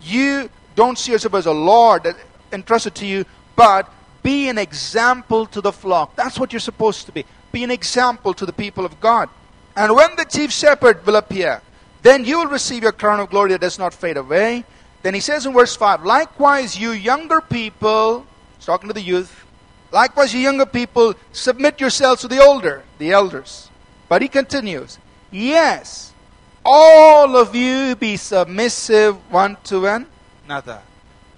you 0.00 0.48
don't 0.76 0.96
see 0.96 1.12
yourself 1.12 1.34
as 1.34 1.46
a 1.46 1.52
lord 1.52 2.14
entrusted 2.52 2.94
to 2.94 3.04
you, 3.06 3.24
but 3.58 3.92
be 4.22 4.48
an 4.48 4.56
example 4.56 5.44
to 5.46 5.60
the 5.60 5.72
flock. 5.72 6.14
That's 6.14 6.38
what 6.38 6.52
you're 6.52 6.60
supposed 6.60 7.06
to 7.06 7.12
be. 7.12 7.24
Be 7.50 7.64
an 7.64 7.72
example 7.72 8.32
to 8.34 8.46
the 8.46 8.52
people 8.52 8.86
of 8.86 9.00
God. 9.00 9.28
And 9.74 9.96
when 9.96 10.14
the 10.14 10.24
chief 10.24 10.52
shepherd 10.52 11.04
will 11.04 11.16
appear, 11.16 11.60
then 12.02 12.24
you 12.24 12.38
will 12.38 12.46
receive 12.46 12.84
your 12.84 12.92
crown 12.92 13.18
of 13.18 13.30
glory 13.30 13.50
that 13.50 13.60
does 13.60 13.76
not 13.76 13.92
fade 13.92 14.16
away. 14.16 14.64
Then 15.02 15.12
he 15.12 15.18
says 15.18 15.44
in 15.44 15.52
verse 15.52 15.74
5 15.74 16.04
Likewise, 16.04 16.78
you 16.78 16.92
younger 16.92 17.40
people, 17.40 18.24
he's 18.56 18.66
talking 18.66 18.88
to 18.88 18.94
the 18.94 19.02
youth, 19.02 19.44
likewise, 19.90 20.32
you 20.32 20.38
younger 20.38 20.66
people, 20.66 21.14
submit 21.32 21.80
yourselves 21.80 22.20
to 22.20 22.28
the 22.28 22.40
older, 22.40 22.84
the 22.98 23.10
elders. 23.10 23.70
But 24.08 24.22
he 24.22 24.28
continues, 24.28 24.98
Yes, 25.32 26.12
all 26.64 27.36
of 27.36 27.56
you 27.56 27.96
be 27.96 28.16
submissive 28.16 29.16
one 29.32 29.56
to 29.64 30.04
another, 30.46 30.80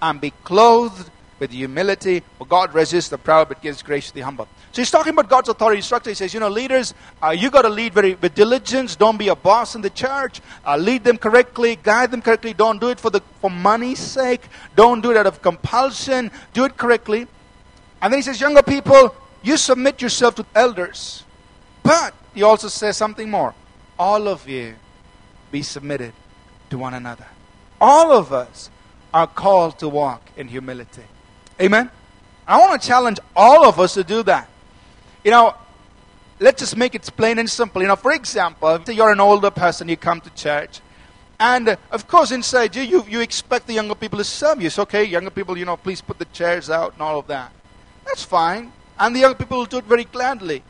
and 0.02 0.20
be 0.20 0.32
clothed 0.44 1.10
with 1.40 1.50
humility. 1.50 2.22
For 2.38 2.46
God 2.46 2.72
resists 2.72 3.08
the 3.08 3.18
proud 3.18 3.48
but 3.48 3.60
gives 3.60 3.82
grace 3.82 4.08
to 4.08 4.14
the 4.14 4.20
humble. 4.20 4.46
So 4.72 4.82
he's 4.82 4.90
talking 4.90 5.12
about 5.12 5.28
God's 5.28 5.48
authority 5.48 5.82
structure. 5.82 6.10
He 6.10 6.14
says, 6.14 6.32
you 6.32 6.38
know, 6.38 6.48
leaders, 6.48 6.94
uh, 7.20 7.30
you 7.30 7.50
got 7.50 7.62
to 7.62 7.68
lead 7.68 7.92
very 7.92 8.14
with 8.14 8.34
diligence. 8.34 8.94
Don't 8.94 9.16
be 9.16 9.28
a 9.28 9.34
boss 9.34 9.74
in 9.74 9.80
the 9.80 9.90
church. 9.90 10.40
Uh, 10.64 10.76
lead 10.76 11.02
them 11.02 11.16
correctly, 11.18 11.76
guide 11.82 12.12
them 12.12 12.22
correctly. 12.22 12.52
Don't 12.52 12.80
do 12.80 12.90
it 12.90 13.00
for 13.00 13.10
the 13.10 13.20
for 13.40 13.50
money's 13.50 13.98
sake. 13.98 14.42
Don't 14.76 15.00
do 15.00 15.10
it 15.10 15.16
out 15.16 15.26
of 15.26 15.42
compulsion. 15.42 16.30
Do 16.52 16.64
it 16.64 16.76
correctly. 16.76 17.26
And 18.00 18.12
then 18.12 18.18
he 18.18 18.22
says, 18.22 18.40
younger 18.40 18.62
people, 18.62 19.14
you 19.42 19.56
submit 19.56 20.00
yourself 20.00 20.36
to 20.36 20.46
elders. 20.54 21.24
But 21.82 22.14
he 22.34 22.42
also 22.42 22.68
says 22.68 22.96
something 22.96 23.28
more. 23.28 23.54
All 23.98 24.28
of 24.28 24.48
you 24.48 24.76
be 25.50 25.62
submitted 25.62 26.12
to 26.70 26.78
one 26.78 26.94
another. 26.94 27.26
All 27.80 28.12
of 28.12 28.32
us 28.32 28.70
are 29.12 29.26
called 29.26 29.78
to 29.80 29.88
walk 29.88 30.30
in 30.36 30.48
humility. 30.48 31.02
Amen? 31.60 31.90
I 32.46 32.58
want 32.58 32.80
to 32.80 32.86
challenge 32.88 33.18
all 33.36 33.66
of 33.66 33.78
us 33.78 33.94
to 33.94 34.04
do 34.04 34.22
that. 34.24 34.48
You 35.24 35.30
know, 35.30 35.54
let's 36.38 36.60
just 36.60 36.76
make 36.76 36.94
it 36.94 37.08
plain 37.16 37.38
and 37.38 37.48
simple. 37.48 37.82
You 37.82 37.88
know, 37.88 37.96
for 37.96 38.12
example, 38.12 38.68
if 38.70 38.88
you're 38.88 39.12
an 39.12 39.20
older 39.20 39.50
person, 39.50 39.88
you 39.88 39.96
come 39.96 40.20
to 40.22 40.30
church, 40.30 40.80
and 41.40 41.70
uh, 41.70 41.76
of 41.90 42.06
course, 42.06 42.32
inside 42.32 42.76
you, 42.76 42.82
you, 42.82 43.04
you 43.08 43.20
expect 43.20 43.66
the 43.66 43.72
younger 43.72 43.94
people 43.94 44.18
to 44.18 44.24
serve 44.24 44.60
you. 44.60 44.66
It's 44.66 44.78
okay, 44.78 45.04
younger 45.04 45.30
people, 45.30 45.56
you 45.56 45.64
know, 45.64 45.76
please 45.76 46.02
put 46.02 46.18
the 46.18 46.26
chairs 46.26 46.68
out 46.68 46.92
and 46.92 47.02
all 47.02 47.18
of 47.18 47.26
that. 47.28 47.50
That's 48.04 48.22
fine. 48.22 48.72
And 48.98 49.16
the 49.16 49.20
young 49.20 49.34
people 49.34 49.58
will 49.58 49.64
do 49.64 49.78
it 49.78 49.84
very 49.84 50.04
gladly. 50.04 50.62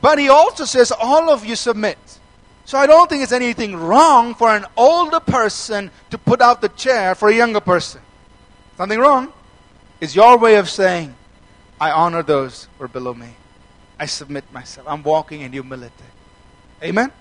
But 0.00 0.18
he 0.18 0.30
also 0.30 0.64
says, 0.64 0.90
all 0.90 1.28
of 1.28 1.44
you 1.44 1.54
submit. 1.54 1.98
So 2.64 2.78
I 2.78 2.86
don't 2.86 3.10
think 3.10 3.22
it's 3.22 3.32
anything 3.32 3.76
wrong 3.76 4.34
for 4.34 4.48
an 4.48 4.64
older 4.74 5.20
person 5.20 5.90
to 6.08 6.16
put 6.16 6.40
out 6.40 6.62
the 6.62 6.70
chair 6.70 7.14
for 7.14 7.28
a 7.28 7.34
younger 7.34 7.60
person. 7.60 8.00
Something 8.78 9.00
wrong? 9.00 9.30
Is 10.00 10.16
your 10.16 10.38
way 10.38 10.56
of 10.56 10.68
saying, 10.68 11.14
I 11.80 11.90
honor 11.90 12.22
those 12.22 12.68
who 12.78 12.84
are 12.84 12.88
below 12.88 13.14
me. 13.14 13.28
I 13.98 14.06
submit 14.06 14.50
myself. 14.52 14.86
I'm 14.88 15.02
walking 15.02 15.42
in 15.42 15.52
humility. 15.52 15.92
Amen? 16.82 17.12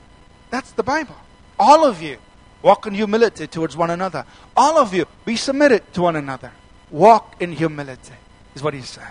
That's 0.50 0.72
the 0.72 0.84
Bible. 0.84 1.16
All 1.60 1.86
of 1.86 2.02
you 2.02 2.18
walk 2.62 2.88
in 2.88 2.94
humility 2.94 3.48
towards 3.48 3.76
one 3.76 3.90
another. 3.90 4.26
All 4.56 4.78
of 4.78 4.94
you 4.94 5.06
be 5.26 5.36
submitted 5.36 5.94
to 5.94 6.02
one 6.02 6.16
another. 6.16 6.52
Walk 6.90 7.36
in 7.42 7.52
humility, 7.52 8.14
is 8.56 8.64
what 8.64 8.74
he's 8.74 8.90
saying. 8.90 9.08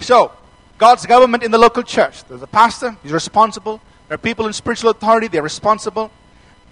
So, 0.00 0.32
God's 0.78 1.06
government 1.06 1.42
in 1.42 1.50
the 1.50 1.58
local 1.58 1.82
church. 1.82 2.24
There's 2.24 2.42
a 2.42 2.46
pastor, 2.46 2.96
he's 3.02 3.12
responsible. 3.12 3.80
There 4.08 4.16
are 4.16 4.18
people 4.18 4.46
in 4.46 4.52
spiritual 4.52 4.90
authority, 4.90 5.28
they're 5.28 5.42
responsible. 5.42 6.10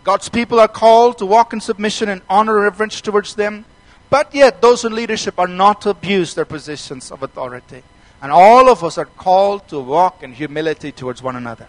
God's 0.02 0.28
people 0.28 0.60
are 0.60 0.68
called 0.68 1.18
to 1.18 1.26
walk 1.26 1.52
in 1.52 1.60
submission 1.60 2.10
and 2.10 2.20
honor 2.28 2.60
reverence 2.60 3.00
towards 3.00 3.34
them. 3.34 3.64
But 4.10 4.34
yet, 4.34 4.62
those 4.62 4.84
in 4.84 4.94
leadership 4.94 5.38
are 5.38 5.48
not 5.48 5.80
to 5.82 5.90
abuse 5.90 6.34
their 6.34 6.44
positions 6.44 7.10
of 7.10 7.22
authority. 7.22 7.82
And 8.22 8.30
all 8.30 8.68
of 8.68 8.84
us 8.84 8.96
are 8.96 9.04
called 9.04 9.68
to 9.68 9.80
walk 9.80 10.22
in 10.22 10.32
humility 10.32 10.92
towards 10.92 11.22
one 11.22 11.36
another. 11.36 11.68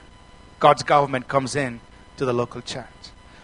God's 0.59 0.83
government 0.83 1.27
comes 1.27 1.55
in 1.55 1.81
to 2.17 2.25
the 2.25 2.33
local 2.33 2.61
church. 2.61 2.85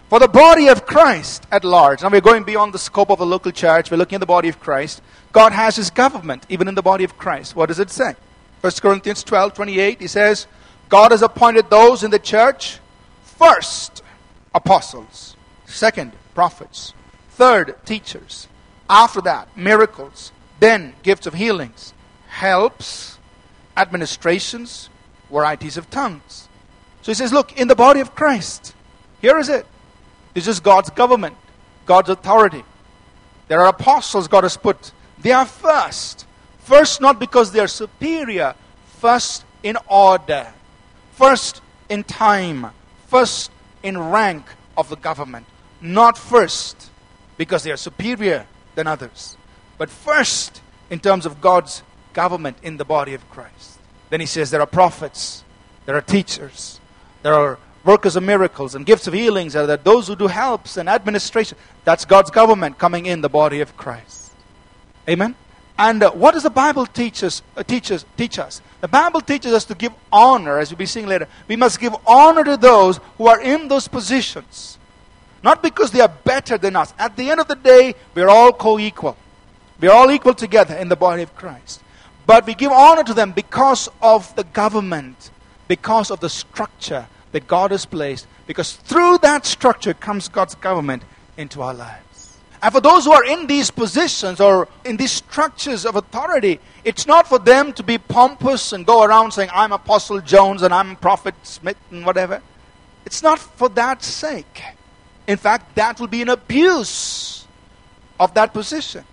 For 0.10 0.20
the 0.20 0.28
body 0.28 0.68
of 0.68 0.86
Christ 0.86 1.48
at 1.52 1.64
large, 1.64 2.02
now 2.02 2.10
we're 2.10 2.22
going 2.22 2.44
beyond 2.44 2.74
the 2.74 2.80
scope 2.80 3.10
of 3.10 3.22
a 3.22 3.26
local 3.26 3.52
church, 3.52 3.90
we're 3.90 3.98
looking 3.98 4.18
at 4.18 4.20
the 4.20 4.26
body 4.26 4.50
of 4.50 4.60
Christ. 4.60 5.02
God 5.32 5.54
has 5.54 5.78
his 5.78 5.90
government, 5.90 6.46
even 6.50 6.68
in 6.68 6.76
the 6.76 6.82
body 6.82 7.04
of 7.04 7.18
Christ. 7.18 7.56
What 7.56 7.68
does 7.68 7.80
it 7.80 7.90
say? 7.90 8.16
1 8.62 8.74
Corinthians 8.82 9.24
12 9.24 9.54
28, 9.54 10.02
he 10.02 10.08
says, 10.08 10.48
God 10.90 11.12
has 11.12 11.22
appointed 11.22 11.70
those 11.70 12.04
in 12.04 12.12
the 12.12 12.20
church 12.20 12.80
first, 13.24 14.04
apostles, 14.54 15.36
second, 15.66 16.12
prophets, 16.36 16.94
third, 17.30 17.76
teachers, 17.86 18.48
after 18.92 19.22
that, 19.22 19.56
miracles, 19.58 20.32
then 20.60 20.94
gifts 21.02 21.26
of 21.26 21.34
healings, 21.34 21.94
helps, 22.28 23.18
administrations, 23.76 24.90
varieties 25.32 25.78
of 25.78 25.90
tongues. 25.90 26.48
So 27.02 27.12
he 27.12 27.16
says, 27.16 27.34
look, 27.34 27.58
in 27.58 27.68
the 27.68 27.76
body 27.76 28.00
of 28.00 28.14
Christ, 28.14 28.76
here 29.22 29.40
is 29.40 29.50
it. 29.50 29.66
This 30.34 30.48
is 30.48 30.60
God's 30.60 30.92
government, 30.92 31.36
God's 31.86 32.10
authority. 32.10 32.64
There 33.48 33.60
are 33.62 33.70
apostles 33.70 34.28
God 34.28 34.44
has 34.44 34.58
put. 34.58 34.92
They 35.20 35.32
are 35.32 35.46
first. 35.46 36.28
First, 36.60 37.02
not 37.02 37.20
because 37.20 37.52
they 37.52 37.60
are 37.60 37.68
superior, 37.68 38.54
first 39.00 39.46
in 39.64 39.78
order 39.88 40.48
first 41.22 41.62
in 41.88 42.04
time, 42.04 42.66
first 43.06 43.52
in 43.84 43.96
rank 43.96 44.44
of 44.76 44.90
the 44.90 44.96
government, 44.96 45.46
not 45.80 46.18
first 46.18 46.90
because 47.38 47.62
they 47.62 47.72
are 47.72 47.78
superior 47.78 48.48
than 48.76 48.88
others, 48.88 49.38
but 49.78 49.90
first 49.90 50.62
in 50.90 51.00
terms 51.00 51.26
of 51.26 51.42
God's 51.42 51.84
government 52.14 52.58
in 52.62 52.78
the 52.78 52.86
body 52.86 53.14
of 53.14 53.30
Christ. 53.30 53.80
Then 54.10 54.20
he 54.20 54.26
says 54.26 54.52
there 54.52 54.62
are 54.62 54.68
prophets, 54.68 55.44
there 55.86 55.96
are 55.96 56.02
teachers, 56.02 56.80
there 57.24 57.34
are 57.34 57.58
workers 57.84 58.16
of 58.16 58.24
miracles 58.24 58.76
and 58.76 58.86
gifts 58.86 59.08
of 59.08 59.14
healings 59.14 59.54
there 59.54 59.70
are. 59.70 59.78
Those 59.78 60.08
who 60.08 60.16
do 60.16 60.28
helps 60.28 60.78
and 60.78 60.90
administration. 60.90 61.58
That's 61.86 62.06
God's 62.06 62.32
government 62.32 62.78
coming 62.78 63.06
in 63.06 63.22
the 63.22 63.30
body 63.30 63.62
of 63.62 63.76
Christ. 63.78 64.32
Amen? 65.10 65.36
And 65.78 66.04
uh, 66.04 66.12
what 66.12 66.34
does 66.34 66.44
the 66.44 66.50
Bible 66.50 66.86
teach 66.86 67.24
us, 67.24 67.42
uh, 67.58 67.64
teach 67.64 67.92
us? 67.92 68.06
Teach 68.18 68.38
us? 68.38 68.62
The 68.82 68.88
Bible 68.88 69.22
teaches 69.22 69.54
us 69.54 69.66
to 69.66 69.76
give 69.76 69.94
honor, 70.12 70.60
as 70.60 70.70
we'll 70.70 70.78
be 70.78 70.86
seeing 70.86 71.08
later. 71.08 71.28
We 71.48 71.56
must 71.56 71.80
give 71.80 71.96
honor 72.06 72.44
to 72.44 72.58
those 72.58 73.00
who 73.18 73.28
are 73.28 73.42
in 73.42 73.68
those 73.68 73.88
positions. 73.88 74.78
Not 75.44 75.64
because 75.64 75.92
they 75.92 76.02
are 76.02 76.14
better 76.24 76.58
than 76.58 76.76
us. 76.76 76.94
At 77.00 77.16
the 77.18 77.32
end 77.32 77.40
of 77.40 77.48
the 77.48 77.56
day, 77.56 77.96
we're 78.14 78.30
all 78.30 78.54
co 78.54 78.78
equal. 78.80 79.18
We're 79.80 79.92
all 79.92 80.12
equal 80.12 80.36
together 80.36 80.76
in 80.76 80.90
the 80.90 80.96
body 80.96 81.24
of 81.24 81.36
Christ. 81.36 81.82
But 82.28 82.46
we 82.46 82.54
give 82.54 82.72
honor 82.72 83.04
to 83.04 83.14
them 83.14 83.32
because 83.32 83.90
of 84.02 84.36
the 84.36 84.44
government, 84.44 85.32
because 85.68 86.12
of 86.12 86.20
the 86.20 86.30
structure 86.30 87.08
that 87.32 87.48
God 87.48 87.72
has 87.72 87.86
placed, 87.86 88.28
because 88.46 88.74
through 88.74 89.18
that 89.20 89.46
structure 89.46 89.94
comes 89.94 90.28
God's 90.28 90.56
government 90.56 91.04
into 91.38 91.62
our 91.62 91.74
lives. 91.74 92.38
And 92.62 92.72
for 92.72 92.80
those 92.80 93.06
who 93.06 93.12
are 93.12 93.26
in 93.26 93.48
these 93.48 93.72
positions 93.72 94.40
or 94.40 94.68
in 94.86 94.98
these 94.98 95.12
structures 95.12 95.84
of 95.84 95.96
authority, 95.96 96.60
it's 96.84 97.08
not 97.08 97.28
for 97.28 97.40
them 97.40 97.74
to 97.74 97.82
be 97.82 97.98
pompous 97.98 98.72
and 98.72 98.86
go 98.86 99.04
around 99.04 99.32
saying, 99.32 99.50
I'm 99.52 99.72
Apostle 99.72 100.22
Jones 100.22 100.62
and 100.62 100.72
I'm 100.72 100.96
Prophet 100.98 101.34
Smith 101.42 101.78
and 101.90 102.06
whatever. 102.06 102.40
It's 103.04 103.24
not 103.24 103.40
for 103.40 103.68
that 103.70 104.04
sake. 104.04 104.62
In 105.28 105.38
fact, 105.38 105.76
that 105.76 106.00
will 106.00 106.08
be 106.08 106.22
an 106.22 106.30
abuse 106.30 107.46
of 108.20 108.34
that 108.34 108.54
position. 108.54 109.04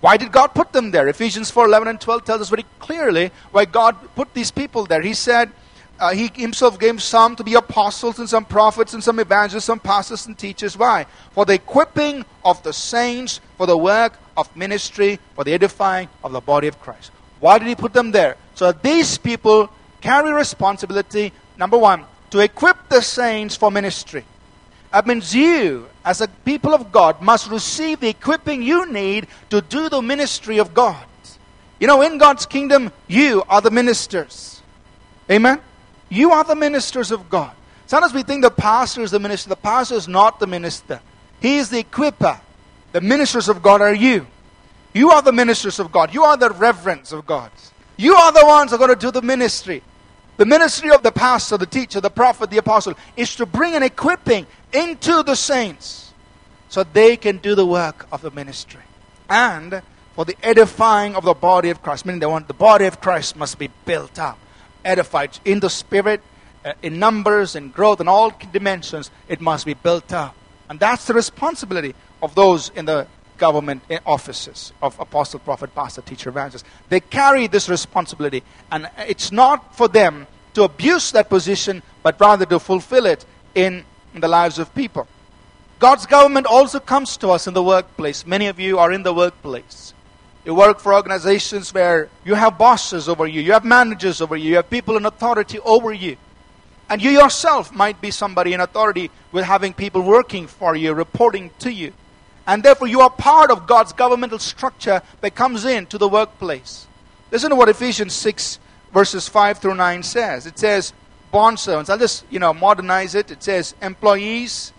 Why 0.00 0.16
did 0.16 0.32
God 0.32 0.54
put 0.54 0.72
them 0.72 0.90
there? 0.90 1.08
Ephesians 1.08 1.50
4 1.50 1.66
11 1.66 1.88
and 1.88 2.00
12 2.00 2.24
tells 2.24 2.40
us 2.40 2.48
very 2.48 2.64
clearly 2.78 3.30
why 3.50 3.66
God 3.66 3.96
put 4.14 4.32
these 4.32 4.50
people 4.50 4.86
there. 4.86 5.02
He 5.02 5.12
said, 5.12 5.52
uh, 5.98 6.14
He 6.14 6.30
Himself 6.34 6.78
gave 6.78 7.02
some 7.02 7.36
to 7.36 7.44
be 7.44 7.54
apostles, 7.54 8.18
and 8.18 8.28
some 8.28 8.46
prophets, 8.46 8.94
and 8.94 9.04
some 9.04 9.20
evangelists, 9.20 9.66
some 9.66 9.78
pastors, 9.78 10.26
and 10.26 10.38
teachers. 10.38 10.76
Why? 10.76 11.06
For 11.32 11.44
the 11.44 11.54
equipping 11.54 12.24
of 12.44 12.62
the 12.62 12.72
saints, 12.72 13.40
for 13.58 13.66
the 13.66 13.76
work 13.76 14.14
of 14.36 14.54
ministry, 14.56 15.18
for 15.34 15.44
the 15.44 15.52
edifying 15.52 16.08
of 16.24 16.32
the 16.32 16.40
body 16.40 16.68
of 16.68 16.80
Christ. 16.80 17.12
Why 17.38 17.58
did 17.58 17.68
He 17.68 17.74
put 17.74 17.92
them 17.92 18.10
there? 18.10 18.36
So 18.54 18.72
that 18.72 18.82
these 18.82 19.18
people 19.18 19.70
carry 20.00 20.32
responsibility, 20.32 21.32
number 21.58 21.76
one, 21.76 22.04
to 22.30 22.40
equip 22.40 22.88
the 22.88 23.02
saints 23.02 23.54
for 23.54 23.70
ministry. 23.70 24.24
That 24.92 25.06
means 25.06 25.34
you, 25.34 25.88
as 26.04 26.20
a 26.20 26.28
people 26.28 26.74
of 26.74 26.90
God, 26.90 27.22
must 27.22 27.48
receive 27.50 28.00
the 28.00 28.08
equipping 28.08 28.62
you 28.62 28.90
need 28.90 29.28
to 29.50 29.60
do 29.60 29.88
the 29.88 30.02
ministry 30.02 30.58
of 30.58 30.74
God. 30.74 31.06
You 31.78 31.86
know, 31.86 32.02
in 32.02 32.18
God's 32.18 32.44
kingdom, 32.44 32.92
you 33.06 33.42
are 33.48 33.60
the 33.60 33.70
ministers. 33.70 34.62
Amen? 35.30 35.60
You 36.08 36.32
are 36.32 36.44
the 36.44 36.56
ministers 36.56 37.10
of 37.10 37.30
God. 37.30 37.52
Sometimes 37.86 38.12
we 38.12 38.22
think 38.22 38.42
the 38.42 38.50
pastor 38.50 39.02
is 39.02 39.10
the 39.10 39.18
minister. 39.18 39.48
The 39.48 39.56
pastor 39.56 39.94
is 39.94 40.06
not 40.06 40.38
the 40.40 40.46
minister, 40.46 41.00
he 41.40 41.58
is 41.58 41.70
the 41.70 41.78
equipper. 41.78 42.40
The 42.92 43.00
ministers 43.00 43.48
of 43.48 43.62
God 43.62 43.80
are 43.80 43.94
you. 43.94 44.26
You 44.92 45.10
are 45.10 45.22
the 45.22 45.32
ministers 45.32 45.78
of 45.78 45.92
God. 45.92 46.12
You 46.12 46.24
are 46.24 46.36
the 46.36 46.50
reverends 46.50 47.12
of 47.12 47.24
God. 47.24 47.52
You 47.96 48.14
are 48.16 48.32
the 48.32 48.44
ones 48.44 48.70
who 48.70 48.74
are 48.74 48.78
going 48.78 48.90
to 48.90 48.96
do 48.96 49.12
the 49.12 49.22
ministry. 49.22 49.82
The 50.40 50.46
ministry 50.46 50.90
of 50.90 51.02
the 51.02 51.12
pastor, 51.12 51.58
the 51.58 51.66
teacher, 51.66 52.00
the 52.00 52.08
prophet, 52.08 52.48
the 52.48 52.56
apostle 52.56 52.94
is 53.14 53.36
to 53.36 53.44
bring 53.44 53.74
an 53.74 53.82
equipping 53.82 54.46
into 54.72 55.22
the 55.22 55.34
saints 55.34 56.14
so 56.70 56.82
they 56.82 57.18
can 57.18 57.36
do 57.36 57.54
the 57.54 57.66
work 57.66 58.06
of 58.10 58.22
the 58.22 58.30
ministry. 58.30 58.80
And 59.28 59.82
for 60.14 60.24
the 60.24 60.36
edifying 60.42 61.14
of 61.14 61.26
the 61.26 61.34
body 61.34 61.68
of 61.68 61.82
Christ, 61.82 62.06
meaning 62.06 62.20
they 62.20 62.26
want 62.26 62.48
the 62.48 62.54
body 62.54 62.86
of 62.86 63.02
Christ 63.02 63.36
must 63.36 63.58
be 63.58 63.68
built 63.84 64.18
up, 64.18 64.38
edified 64.82 65.38
in 65.44 65.60
the 65.60 65.68
spirit, 65.68 66.22
uh, 66.64 66.72
in 66.80 66.98
numbers, 66.98 67.54
in 67.54 67.68
growth, 67.68 68.00
in 68.00 68.08
all 68.08 68.32
dimensions, 68.50 69.10
it 69.28 69.42
must 69.42 69.66
be 69.66 69.74
built 69.74 70.10
up. 70.10 70.34
And 70.70 70.80
that's 70.80 71.06
the 71.06 71.12
responsibility 71.12 71.94
of 72.22 72.34
those 72.34 72.70
in 72.70 72.86
the 72.86 73.06
government 73.40 73.82
offices 74.06 74.72
of 74.80 74.98
apostle, 75.00 75.40
prophet, 75.40 75.74
pastor, 75.74 76.02
teacher, 76.02 76.28
evangelist. 76.28 76.64
They 76.88 77.00
carry 77.00 77.48
this 77.48 77.68
responsibility, 77.68 78.44
and 78.70 78.88
it's 78.98 79.32
not 79.32 79.74
for 79.74 79.88
them 79.88 80.28
to 80.54 80.62
abuse 80.62 81.10
that 81.12 81.28
position, 81.28 81.82
but 82.04 82.20
rather 82.20 82.46
to 82.46 82.60
fulfill 82.60 83.06
it 83.06 83.24
in 83.54 83.84
in 84.14 84.20
the 84.20 84.28
lives 84.28 84.58
of 84.58 84.74
people. 84.74 85.06
God's 85.78 86.06
government 86.06 86.46
also 86.46 86.80
comes 86.80 87.16
to 87.18 87.30
us 87.30 87.46
in 87.46 87.54
the 87.54 87.62
workplace. 87.62 88.26
Many 88.26 88.48
of 88.48 88.60
you 88.60 88.78
are 88.78 88.92
in 88.92 89.02
the 89.02 89.14
workplace. 89.14 89.94
You 90.44 90.54
work 90.54 90.80
for 90.80 90.94
organizations 90.94 91.72
where 91.72 92.08
you 92.24 92.34
have 92.34 92.58
bosses 92.58 93.08
over 93.08 93.26
you, 93.26 93.40
you 93.40 93.52
have 93.52 93.64
managers 93.64 94.20
over 94.20 94.36
you, 94.36 94.50
you 94.50 94.56
have 94.56 94.70
people 94.70 94.96
in 94.96 95.06
authority 95.06 95.58
over 95.60 95.92
you. 95.92 96.16
And 96.88 97.00
you 97.00 97.10
yourself 97.10 97.72
might 97.72 98.00
be 98.00 98.10
somebody 98.10 98.52
in 98.52 98.60
authority 98.60 99.10
with 99.32 99.44
having 99.44 99.72
people 99.72 100.02
working 100.02 100.46
for 100.46 100.74
you, 100.74 100.92
reporting 100.92 101.50
to 101.60 101.72
you. 101.72 101.92
And 102.50 102.64
therefore, 102.64 102.88
you 102.88 103.00
are 103.00 103.10
part 103.10 103.52
of 103.52 103.68
God's 103.68 103.92
governmental 103.92 104.40
structure 104.40 105.02
that 105.20 105.36
comes 105.36 105.64
into 105.64 105.98
the 105.98 106.08
workplace. 106.08 106.88
Listen 107.30 107.50
to 107.50 107.54
what 107.54 107.68
Ephesians 107.68 108.12
6, 108.12 108.58
verses 108.92 109.28
5 109.28 109.58
through 109.58 109.76
9 109.76 110.02
says. 110.02 110.46
It 110.46 110.58
says, 110.58 110.92
bond 111.30 111.60
servants. 111.60 111.88
I'll 111.88 111.96
just, 111.96 112.24
you 112.28 112.40
know, 112.40 112.52
modernize 112.52 113.14
it. 113.14 113.30
It 113.30 113.44
says, 113.44 113.76
employees, 113.80 114.72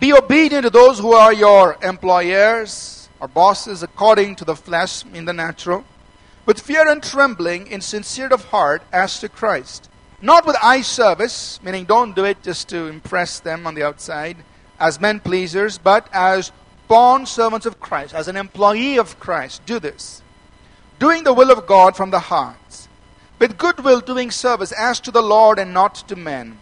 be 0.00 0.14
obedient 0.14 0.64
to 0.64 0.70
those 0.70 1.00
who 1.00 1.12
are 1.12 1.34
your 1.34 1.76
employers 1.82 3.10
or 3.20 3.28
bosses 3.28 3.82
according 3.82 4.36
to 4.36 4.46
the 4.46 4.56
flesh 4.56 5.04
in 5.12 5.26
the 5.26 5.34
natural, 5.34 5.84
with 6.46 6.58
fear 6.58 6.88
and 6.88 7.02
trembling 7.02 7.66
in 7.66 7.82
sincerity 7.82 8.32
of 8.32 8.46
heart 8.46 8.82
as 8.90 9.20
to 9.20 9.28
Christ. 9.28 9.90
Not 10.22 10.46
with 10.46 10.56
eye 10.62 10.80
service, 10.80 11.60
meaning 11.62 11.84
don't 11.84 12.16
do 12.16 12.24
it 12.24 12.42
just 12.42 12.70
to 12.70 12.86
impress 12.86 13.38
them 13.38 13.66
on 13.66 13.74
the 13.74 13.82
outside, 13.82 14.38
as 14.80 14.98
men 14.98 15.20
pleasers, 15.20 15.76
but 15.76 16.08
as 16.10 16.52
bond 16.88 17.28
servants 17.28 17.66
of 17.66 17.80
Christ, 17.80 18.14
as 18.14 18.28
an 18.28 18.36
employee 18.36 18.98
of 18.98 19.20
Christ. 19.20 19.64
Do 19.66 19.78
this. 19.78 20.22
Doing 20.98 21.22
the 21.22 21.34
will 21.34 21.50
of 21.50 21.66
God 21.66 21.96
from 21.96 22.10
the 22.10 22.18
heart 22.18 22.88
with 23.38 23.58
goodwill 23.58 24.00
doing 24.00 24.30
service 24.30 24.72
as 24.72 25.00
to 25.00 25.10
the 25.10 25.22
Lord 25.22 25.58
and 25.58 25.72
not 25.72 25.94
to 26.08 26.16
men, 26.16 26.58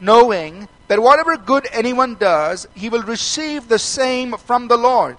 knowing 0.00 0.68
that 0.88 1.02
whatever 1.02 1.36
good 1.36 1.66
anyone 1.72 2.16
does, 2.16 2.66
he 2.74 2.88
will 2.88 3.02
receive 3.02 3.68
the 3.68 3.78
same 3.78 4.36
from 4.36 4.68
the 4.68 4.76
Lord, 4.76 5.18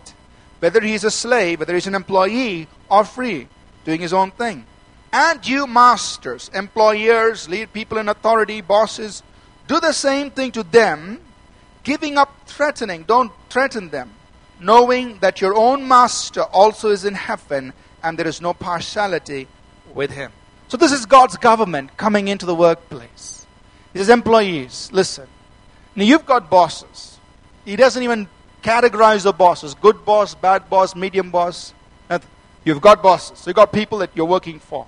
whether 0.59 0.81
he 0.81 0.93
is 0.93 1.03
a 1.03 1.11
slave, 1.11 1.59
whether 1.59 1.73
he 1.73 1.77
is 1.77 1.87
an 1.87 1.95
employee, 1.95 2.67
or 2.89 3.05
free, 3.05 3.47
doing 3.85 4.01
his 4.01 4.13
own 4.13 4.31
thing. 4.31 4.65
And 5.11 5.47
you, 5.47 5.65
masters, 5.65 6.51
employers, 6.53 7.47
lead 7.49 7.73
people 7.73 7.97
in 7.97 8.09
authority, 8.09 8.61
bosses, 8.61 9.23
do 9.67 9.79
the 9.79 9.93
same 9.93 10.31
thing 10.31 10.51
to 10.51 10.63
them, 10.63 11.21
giving 11.83 12.17
up 12.17 12.33
threatening. 12.45 13.03
Don't 13.03 13.31
threaten 13.49 13.89
them, 13.89 14.11
knowing 14.59 15.19
that 15.19 15.41
your 15.41 15.55
own 15.55 15.87
master 15.87 16.43
also 16.43 16.89
is 16.89 17.05
in 17.05 17.13
heaven, 17.13 17.73
and 18.03 18.17
there 18.17 18.27
is 18.27 18.41
no 18.41 18.53
partiality 18.53 19.47
with 19.93 20.11
him. 20.11 20.31
So, 20.67 20.77
this 20.77 20.91
is 20.91 21.05
God's 21.05 21.37
government 21.37 21.97
coming 21.97 22.27
into 22.27 22.45
the 22.45 22.55
workplace. 22.55 23.45
He 23.93 23.99
says, 23.99 24.09
employees, 24.09 24.89
listen. 24.91 25.27
Now, 25.95 26.03
you've 26.03 26.25
got 26.25 26.49
bosses. 26.49 27.17
He 27.65 27.75
doesn't 27.75 28.03
even 28.03 28.27
categorize 28.61 29.23
the 29.23 29.33
bosses 29.33 29.73
good 29.73 30.05
boss, 30.05 30.35
bad 30.35 30.69
boss, 30.69 30.95
medium 30.95 31.31
boss. 31.31 31.73
You've 32.65 32.81
got 32.81 33.01
bosses. 33.01 33.47
You've 33.47 33.55
got 33.55 33.71
people 33.71 33.99
that 33.99 34.11
you're 34.13 34.25
working 34.25 34.59
for. 34.59 34.85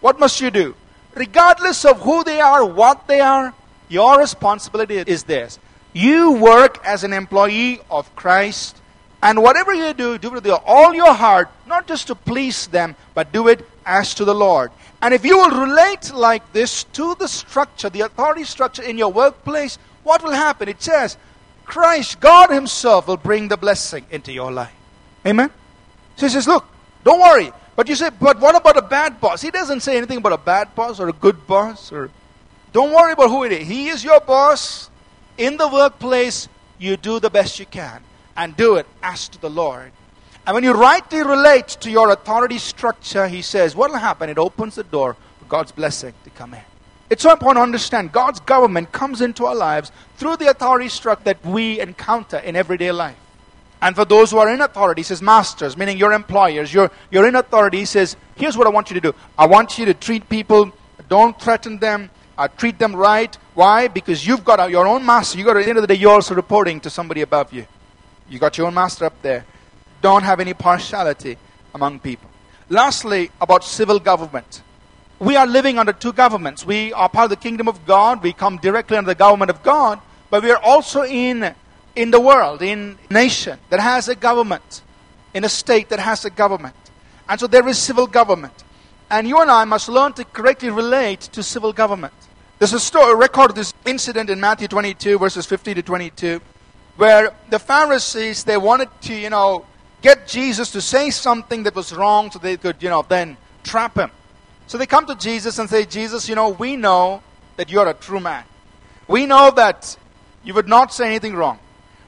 What 0.00 0.18
must 0.18 0.40
you 0.40 0.50
do? 0.50 0.74
Regardless 1.14 1.84
of 1.84 2.00
who 2.00 2.24
they 2.24 2.40
are, 2.40 2.64
what 2.64 3.06
they 3.06 3.20
are, 3.20 3.54
your 3.88 4.18
responsibility 4.18 4.96
is 4.96 5.24
this. 5.24 5.58
You 5.92 6.32
work 6.32 6.84
as 6.84 7.04
an 7.04 7.12
employee 7.12 7.78
of 7.90 8.14
Christ, 8.16 8.80
and 9.24 9.42
whatever 9.42 9.72
you 9.72 9.94
do, 9.94 10.18
do 10.18 10.36
it 10.36 10.42
with 10.44 10.60
all 10.66 10.92
your 10.92 11.14
heart, 11.14 11.48
not 11.66 11.86
just 11.86 12.08
to 12.08 12.14
please 12.14 12.66
them, 12.66 12.94
but 13.14 13.32
do 13.32 13.48
it 13.48 13.66
as 13.86 14.12
to 14.16 14.24
the 14.26 14.34
Lord. 14.34 14.70
And 15.00 15.14
if 15.14 15.24
you 15.24 15.38
will 15.38 15.62
relate 15.66 16.12
like 16.12 16.52
this 16.52 16.84
to 16.92 17.14
the 17.14 17.26
structure, 17.26 17.88
the 17.88 18.02
authority 18.02 18.44
structure 18.44 18.82
in 18.82 18.98
your 18.98 19.10
workplace, 19.10 19.78
what 20.02 20.22
will 20.22 20.32
happen? 20.32 20.68
It 20.68 20.82
says, 20.82 21.16
Christ, 21.64 22.20
God 22.20 22.50
Himself, 22.50 23.08
will 23.08 23.16
bring 23.16 23.48
the 23.48 23.56
blessing 23.56 24.04
into 24.10 24.30
your 24.30 24.52
life. 24.52 24.74
Amen? 25.26 25.48
So 26.16 26.26
He 26.26 26.30
says, 26.30 26.46
Look, 26.46 26.66
don't 27.02 27.18
worry. 27.18 27.50
But 27.76 27.88
you 27.88 27.94
say, 27.94 28.10
But 28.10 28.38
what 28.40 28.54
about 28.54 28.76
a 28.76 28.82
bad 28.82 29.22
boss? 29.22 29.40
He 29.40 29.50
doesn't 29.50 29.80
say 29.80 29.96
anything 29.96 30.18
about 30.18 30.32
a 30.34 30.38
bad 30.38 30.74
boss 30.74 31.00
or 31.00 31.08
a 31.08 31.14
good 31.14 31.46
boss. 31.46 31.90
or 31.90 32.10
Don't 32.74 32.92
worry 32.92 33.12
about 33.12 33.30
who 33.30 33.44
it 33.44 33.52
is. 33.52 33.66
He 33.66 33.88
is 33.88 34.04
your 34.04 34.20
boss. 34.20 34.90
In 35.38 35.56
the 35.56 35.66
workplace, 35.66 36.46
you 36.78 36.98
do 36.98 37.20
the 37.20 37.30
best 37.30 37.58
you 37.58 37.64
can 37.64 38.04
and 38.36 38.56
do 38.56 38.76
it 38.76 38.86
as 39.02 39.28
to 39.28 39.40
the 39.40 39.50
Lord. 39.50 39.92
And 40.46 40.54
when 40.54 40.64
you 40.64 40.72
rightly 40.72 41.22
relate 41.22 41.68
to 41.80 41.90
your 41.90 42.10
authority 42.10 42.58
structure, 42.58 43.26
he 43.28 43.40
says, 43.40 43.74
what 43.74 43.90
will 43.90 43.98
happen? 43.98 44.28
It 44.28 44.38
opens 44.38 44.74
the 44.74 44.84
door 44.84 45.16
for 45.38 45.44
God's 45.46 45.72
blessing 45.72 46.12
to 46.24 46.30
come 46.30 46.54
in. 46.54 46.60
It's 47.10 47.22
so 47.22 47.32
important 47.32 47.58
to 47.58 47.62
understand 47.62 48.12
God's 48.12 48.40
government 48.40 48.92
comes 48.92 49.20
into 49.20 49.46
our 49.46 49.54
lives 49.54 49.92
through 50.16 50.36
the 50.36 50.50
authority 50.50 50.88
structure 50.88 51.24
that 51.24 51.44
we 51.44 51.80
encounter 51.80 52.38
in 52.38 52.56
everyday 52.56 52.92
life. 52.92 53.16
And 53.80 53.94
for 53.94 54.04
those 54.04 54.30
who 54.30 54.38
are 54.38 54.50
in 54.50 54.62
authority, 54.62 55.00
he 55.00 55.04
says, 55.04 55.20
masters, 55.20 55.76
meaning 55.76 55.98
your 55.98 56.12
employers, 56.12 56.72
you're, 56.72 56.90
you're 57.10 57.28
in 57.28 57.36
authority, 57.36 57.78
he 57.78 57.84
says, 57.84 58.16
here's 58.34 58.56
what 58.56 58.66
I 58.66 58.70
want 58.70 58.90
you 58.90 58.94
to 58.94 59.00
do. 59.00 59.14
I 59.38 59.46
want 59.46 59.78
you 59.78 59.84
to 59.84 59.94
treat 59.94 60.28
people, 60.28 60.72
don't 61.08 61.38
threaten 61.40 61.78
them, 61.78 62.10
uh, 62.38 62.48
treat 62.48 62.78
them 62.78 62.96
right. 62.96 63.36
Why? 63.54 63.88
Because 63.88 64.26
you've 64.26 64.44
got 64.44 64.70
your 64.70 64.86
own 64.86 65.04
master. 65.04 65.38
You've 65.38 65.46
got 65.46 65.56
at 65.56 65.64
the 65.64 65.68
end 65.68 65.78
of 65.78 65.82
the 65.82 65.88
day, 65.88 65.94
you're 65.94 66.12
also 66.12 66.34
reporting 66.34 66.80
to 66.80 66.90
somebody 66.90 67.20
above 67.20 67.52
you. 67.52 67.66
You 68.28 68.38
got 68.38 68.58
your 68.58 68.66
own 68.66 68.74
master 68.74 69.04
up 69.04 69.20
there. 69.22 69.44
Don't 70.02 70.22
have 70.22 70.40
any 70.40 70.54
partiality 70.54 71.38
among 71.74 72.00
people. 72.00 72.28
Lastly, 72.68 73.30
about 73.40 73.64
civil 73.64 73.98
government. 73.98 74.62
We 75.18 75.36
are 75.36 75.46
living 75.46 75.78
under 75.78 75.92
two 75.92 76.12
governments. 76.12 76.66
We 76.66 76.92
are 76.92 77.08
part 77.08 77.24
of 77.24 77.30
the 77.30 77.36
kingdom 77.36 77.68
of 77.68 77.86
God. 77.86 78.22
We 78.22 78.32
come 78.32 78.58
directly 78.58 78.96
under 78.96 79.10
the 79.10 79.14
government 79.14 79.50
of 79.50 79.62
God, 79.62 80.00
but 80.30 80.42
we 80.42 80.50
are 80.50 80.62
also 80.62 81.02
in 81.02 81.54
in 81.96 82.10
the 82.10 82.20
world, 82.20 82.60
in 82.62 82.98
nation 83.10 83.58
that 83.70 83.80
has 83.80 84.08
a 84.08 84.14
government, 84.14 84.82
in 85.32 85.44
a 85.44 85.48
state 85.48 85.88
that 85.90 86.00
has 86.00 86.24
a 86.24 86.30
government. 86.30 86.74
And 87.28 87.38
so 87.38 87.46
there 87.46 87.66
is 87.68 87.78
civil 87.78 88.06
government. 88.06 88.64
And 89.10 89.28
you 89.28 89.40
and 89.40 89.50
I 89.50 89.64
must 89.64 89.88
learn 89.88 90.12
to 90.14 90.24
correctly 90.24 90.70
relate 90.70 91.20
to 91.20 91.42
civil 91.42 91.72
government. 91.72 92.14
There's 92.58 92.72
a 92.72 92.80
story, 92.80 93.14
record 93.14 93.50
of 93.50 93.56
this 93.56 93.72
incident 93.84 94.30
in 94.30 94.40
Matthew 94.40 94.68
22, 94.68 95.18
verses 95.18 95.46
50 95.46 95.74
to 95.74 95.82
22, 95.82 96.40
where 96.96 97.34
the 97.50 97.58
Pharisees, 97.58 98.44
they 98.44 98.56
wanted 98.56 98.88
to, 99.02 99.14
you 99.14 99.30
know, 99.30 99.66
get 100.02 100.26
Jesus 100.26 100.70
to 100.72 100.80
say 100.80 101.10
something 101.10 101.64
that 101.64 101.74
was 101.74 101.92
wrong 101.92 102.30
so 102.30 102.38
they 102.38 102.56
could, 102.56 102.82
you 102.82 102.90
know, 102.90 103.04
then 103.08 103.36
trap 103.62 103.96
him. 103.96 104.10
So 104.66 104.78
they 104.78 104.86
come 104.86 105.06
to 105.06 105.14
Jesus 105.14 105.58
and 105.58 105.68
say, 105.68 105.84
Jesus, 105.84 106.28
you 106.28 106.34
know, 106.34 106.50
we 106.50 106.76
know 106.76 107.22
that 107.56 107.70
you're 107.70 107.88
a 107.88 107.94
true 107.94 108.20
man. 108.20 108.44
We 109.08 109.26
know 109.26 109.50
that 109.50 109.96
you 110.42 110.54
would 110.54 110.68
not 110.68 110.92
say 110.92 111.06
anything 111.06 111.34
wrong. 111.34 111.58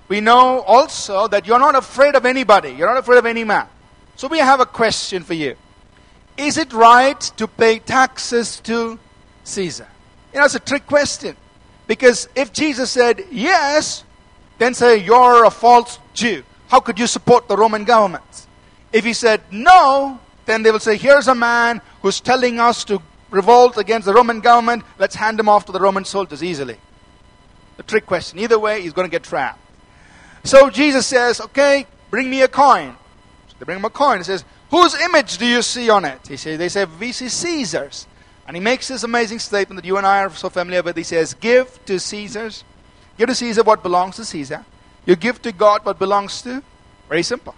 We 0.09 0.21
know 0.21 0.61
also 0.61 1.27
that 1.29 1.47
you're 1.47 1.59
not 1.59 1.75
afraid 1.75 2.15
of 2.15 2.25
anybody. 2.25 2.71
You're 2.71 2.89
not 2.89 2.99
afraid 2.99 3.19
of 3.19 3.27
any 3.27 3.45
man. 3.45 3.67
So 4.15 4.29
we 4.29 4.39
have 4.39 4.61
a 4.61 4.67
question 4.67 5.23
for 5.23 5.35
you. 5.35 5.57
Is 6.37 6.59
it 6.59 6.73
right 6.73 7.21
to 7.37 7.49
pay 7.49 7.79
taxes 7.79 8.61
to 8.61 8.99
Caesar? 9.45 9.89
You 10.33 10.41
know, 10.41 10.45
it's 10.45 10.55
a 10.55 10.61
trick 10.61 10.87
question. 10.87 11.37
Because 11.87 12.29
if 12.35 12.53
Jesus 12.53 12.91
said 12.91 13.25
yes, 13.31 14.05
then 14.59 14.75
say 14.75 14.97
you're 14.99 15.45
a 15.45 15.51
false 15.51 15.99
Jew. 16.15 16.43
How 16.69 16.81
could 16.81 16.99
you 16.99 17.07
support 17.07 17.49
the 17.49 17.57
Roman 17.57 17.85
government? 17.85 18.47
If 18.93 19.05
he 19.05 19.13
said 19.13 19.43
no, 19.51 20.21
then 20.47 20.63
they 20.63 20.71
will 20.71 20.81
say, 20.81 20.97
here's 20.97 21.29
a 21.29 21.35
man 21.35 21.81
who's 22.03 22.21
telling 22.21 22.59
us 22.59 22.85
to 22.85 23.03
revolt 23.31 23.77
against 23.77 24.07
the 24.07 24.15
Roman 24.15 24.41
government. 24.41 24.85
Let's 24.99 25.15
hand 25.15 25.39
him 25.39 25.49
off 25.49 25.67
to 25.67 25.73
the 25.73 25.81
Roman 25.81 26.05
soldiers 26.05 26.43
easily. 26.43 26.79
A 27.79 27.83
trick 27.83 28.07
question. 28.07 28.39
Either 28.39 28.59
way, 28.59 28.81
he's 28.81 28.93
going 28.93 29.07
to 29.07 29.11
get 29.11 29.23
trapped. 29.23 29.61
So 30.45 30.71
Jesus 30.71 31.07
says, 31.07 31.41
okay, 31.41 31.87
bring 32.11 32.31
me 32.31 32.43
a 32.43 32.49
coin. 32.49 32.97
So 33.49 33.57
they 33.59 33.65
bring 33.65 33.79
him 33.79 33.85
a 33.85 33.91
coin. 33.91 34.19
He 34.19 34.25
says, 34.25 34.45
whose 34.71 34.95
image 35.01 35.39
do 35.39 35.47
you 35.47 35.61
see 35.63 35.91
on 35.91 36.05
it? 36.05 36.27
He 36.27 36.37
says, 36.37 36.59
they 36.59 36.69
say, 36.69 36.85
we 36.85 37.13
see 37.13 37.29
Caesar's. 37.29 38.07
And 38.47 38.57
he 38.57 38.63
makes 38.63 38.89
this 38.89 39.03
amazing 39.03 39.41
statement 39.41 39.83
that 39.83 39.87
you 39.87 39.97
and 39.97 40.07
I 40.07 40.21
are 40.21 40.31
so 40.31 40.49
familiar 40.49 40.83
with. 40.83 40.97
He 40.97 41.03
says, 41.03 41.35
give 41.35 41.85
to 41.87 41.99
Caesar's. 41.99 42.65
Give 43.19 43.29
to 43.29 43.35
Caesar 43.35 43.63
what 43.63 43.83
belongs 43.83 44.17
to 44.17 44.25
Caesar. 44.25 44.65
You 45.05 45.17
give 45.17 45.41
to 45.43 45.53
God 45.53 45.85
what 45.85 45.99
belongs 45.99 46.43
to. 46.43 46.63
Very 47.09 47.23
simple. 47.23 47.55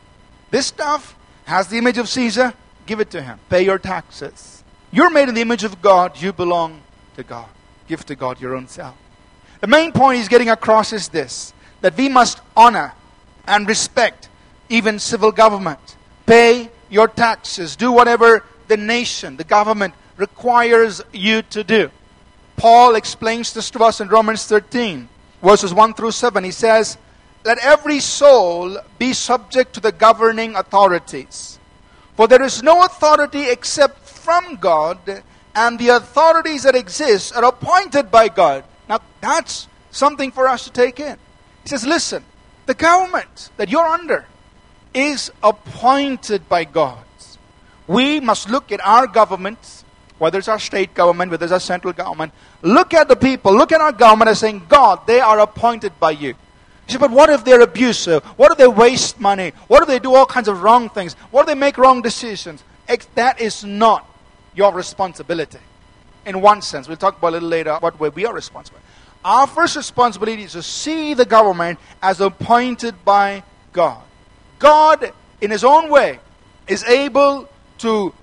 This 0.50 0.66
stuff 0.66 1.16
has 1.44 1.68
the 1.68 1.78
image 1.78 1.98
of 1.98 2.08
Caesar. 2.08 2.54
Give 2.86 3.00
it 3.00 3.10
to 3.10 3.22
him. 3.22 3.38
Pay 3.48 3.62
your 3.62 3.78
taxes. 3.78 4.62
You're 4.90 5.10
made 5.10 5.28
in 5.28 5.34
the 5.34 5.40
image 5.40 5.64
of 5.64 5.82
God. 5.82 6.20
You 6.20 6.32
belong 6.32 6.82
to 7.16 7.22
God. 7.22 7.48
Give 7.86 8.04
to 8.06 8.14
God 8.14 8.40
your 8.40 8.54
own 8.54 8.68
self. 8.68 8.94
The 9.60 9.66
main 9.66 9.92
point 9.92 10.18
he's 10.18 10.28
getting 10.28 10.50
across 10.50 10.92
is 10.92 11.08
this 11.08 11.52
that 11.80 11.96
we 11.96 12.08
must 12.08 12.40
honor 12.56 12.92
and 13.46 13.66
respect 13.68 14.28
even 14.68 14.98
civil 14.98 15.32
government. 15.32 15.96
Pay 16.26 16.70
your 16.90 17.08
taxes. 17.08 17.76
Do 17.76 17.92
whatever 17.92 18.44
the 18.68 18.76
nation, 18.76 19.36
the 19.36 19.44
government 19.44 19.94
requires 20.16 21.02
you 21.12 21.42
to 21.42 21.64
do. 21.64 21.90
Paul 22.56 22.96
explains 22.96 23.52
this 23.54 23.70
to 23.70 23.80
us 23.84 24.00
in 24.00 24.08
Romans 24.08 24.44
13, 24.46 25.08
verses 25.42 25.72
1 25.72 25.94
through 25.94 26.12
7. 26.12 26.44
He 26.44 26.50
says, 26.50 26.98
Let 27.44 27.58
every 27.58 28.00
soul 28.00 28.78
be 28.98 29.12
subject 29.12 29.74
to 29.74 29.80
the 29.80 29.92
governing 29.92 30.56
authorities 30.56 31.58
for 32.18 32.26
there 32.26 32.42
is 32.42 32.64
no 32.64 32.82
authority 32.82 33.48
except 33.48 34.00
from 34.08 34.56
God, 34.56 35.22
and 35.54 35.78
the 35.78 35.90
authorities 35.90 36.64
that 36.64 36.74
exist 36.74 37.32
are 37.32 37.44
appointed 37.44 38.10
by 38.10 38.26
God. 38.26 38.64
Now, 38.88 38.98
that's 39.20 39.68
something 39.92 40.32
for 40.32 40.48
us 40.48 40.64
to 40.64 40.72
take 40.72 40.98
in. 40.98 41.16
He 41.62 41.68
says, 41.68 41.86
listen, 41.86 42.24
the 42.66 42.74
government 42.74 43.50
that 43.56 43.70
you're 43.70 43.86
under 43.86 44.26
is 44.92 45.30
appointed 45.44 46.48
by 46.48 46.64
God. 46.64 47.04
We 47.86 48.18
must 48.18 48.50
look 48.50 48.72
at 48.72 48.84
our 48.84 49.06
governments, 49.06 49.84
whether 50.18 50.38
it's 50.38 50.48
our 50.48 50.58
state 50.58 50.94
government, 50.94 51.30
whether 51.30 51.44
it's 51.44 51.52
our 51.52 51.60
central 51.60 51.92
government, 51.92 52.32
look 52.62 52.92
at 52.94 53.08
the 53.08 53.16
people, 53.16 53.54
look 53.54 53.72
at 53.72 53.80
our 53.80 53.92
government 53.92 54.30
as 54.30 54.40
saying, 54.40 54.66
God, 54.68 55.06
they 55.06 55.20
are 55.20 55.38
appointed 55.40 55.98
by 55.98 56.10
you. 56.12 56.28
You 56.28 56.92
say, 56.92 56.98
but 56.98 57.10
what 57.10 57.28
if 57.28 57.44
they're 57.44 57.60
abusive? 57.60 58.24
What 58.24 58.50
if 58.50 58.58
they 58.58 58.66
waste 58.66 59.20
money? 59.20 59.52
What 59.68 59.82
if 59.82 59.88
they 59.88 59.98
do 59.98 60.14
all 60.14 60.26
kinds 60.26 60.48
of 60.48 60.62
wrong 60.62 60.88
things? 60.88 61.14
What 61.30 61.42
if 61.42 61.46
they 61.48 61.54
make 61.54 61.76
wrong 61.78 62.02
decisions? 62.02 62.64
That 63.14 63.40
is 63.40 63.64
not 63.64 64.08
your 64.54 64.72
responsibility. 64.72 65.58
In 66.24 66.40
one 66.40 66.62
sense, 66.62 66.88
we'll 66.88 66.96
talk 66.96 67.18
about 67.18 67.28
a 67.28 67.32
little 67.32 67.48
later 67.48 67.76
what 67.80 68.00
way 68.00 68.08
we 68.08 68.26
are 68.26 68.34
responsible. 68.34 68.80
Our 69.24 69.46
first 69.46 69.76
responsibility 69.76 70.44
is 70.44 70.52
to 70.52 70.62
see 70.62 71.12
the 71.12 71.24
government 71.24 71.78
as 72.02 72.20
appointed 72.20 73.04
by 73.04 73.42
God. 73.72 74.02
God, 74.58 75.12
in 75.40 75.50
His 75.50 75.64
own 75.64 75.90
way, 75.90 76.20
is 76.66 76.84
able 76.84 77.48
to 77.78 78.14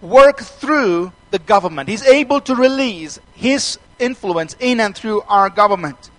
work 0.00 0.40
through 0.40 1.12
the 1.30 1.38
government. 1.38 1.88
He's 1.88 2.04
able 2.04 2.40
to 2.42 2.54
release 2.54 3.18
His 3.34 3.78
influence 3.98 4.56
in 4.60 4.80
and 4.80 4.94
through 4.94 5.22
our 5.22 5.50
government. 5.50 6.10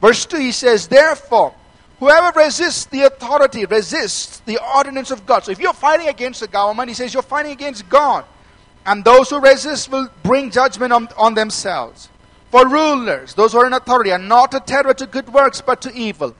Verse 0.00 0.26
2, 0.26 0.38
he 0.38 0.52
says, 0.52 0.88
Therefore, 0.88 1.54
whoever 1.98 2.38
resists 2.38 2.86
the 2.86 3.02
authority 3.02 3.64
resists 3.66 4.40
the 4.40 4.58
ordinance 4.74 5.10
of 5.10 5.26
God. 5.26 5.44
So 5.44 5.52
if 5.52 5.60
you're 5.60 5.72
fighting 5.72 6.08
against 6.08 6.40
the 6.40 6.48
government, 6.48 6.88
he 6.88 6.94
says 6.94 7.12
you're 7.12 7.22
fighting 7.22 7.52
against 7.52 7.88
God. 7.88 8.24
And 8.86 9.04
those 9.04 9.28
who 9.28 9.40
resist 9.40 9.90
will 9.90 10.08
bring 10.22 10.50
judgment 10.50 10.92
on, 10.92 11.08
on 11.18 11.34
themselves. 11.34 12.08
For 12.50 12.66
rulers, 12.66 13.34
those 13.34 13.52
who 13.52 13.58
are 13.58 13.66
in 13.66 13.74
authority, 13.74 14.10
are 14.10 14.18
not 14.18 14.54
a 14.54 14.60
terror 14.60 14.94
to 14.94 15.06
good 15.06 15.32
works, 15.32 15.60
but 15.60 15.82
to 15.82 15.92
evil. 15.92 16.34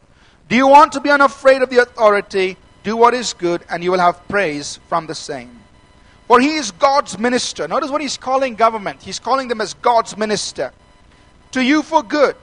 Do 0.48 0.57
you 0.57 0.66
want 0.66 0.92
to 0.92 1.00
be 1.00 1.11
unafraid 1.11 1.62
of 1.62 1.70
the 1.70 1.83
authority? 1.83 2.57
Do 2.83 2.96
what 2.96 3.14
is 3.14 3.35
good, 3.35 3.62
and 3.70 3.85
you 3.85 3.92
will 3.92 4.00
have 4.00 4.26
praise 4.26 4.81
from 4.88 5.07
the 5.07 5.14
same. 5.14 5.59
For 6.30 6.38
he 6.38 6.54
is 6.54 6.70
God's 6.70 7.18
minister. 7.18 7.66
Notice 7.66 7.90
what 7.90 8.00
he's 8.00 8.16
calling 8.16 8.54
government. 8.54 9.02
He's 9.02 9.18
calling 9.18 9.48
them 9.48 9.60
as 9.60 9.74
God's 9.74 10.16
minister. 10.16 10.70
To 11.50 11.60
you 11.60 11.82
for 11.82 12.04
good 12.04 12.36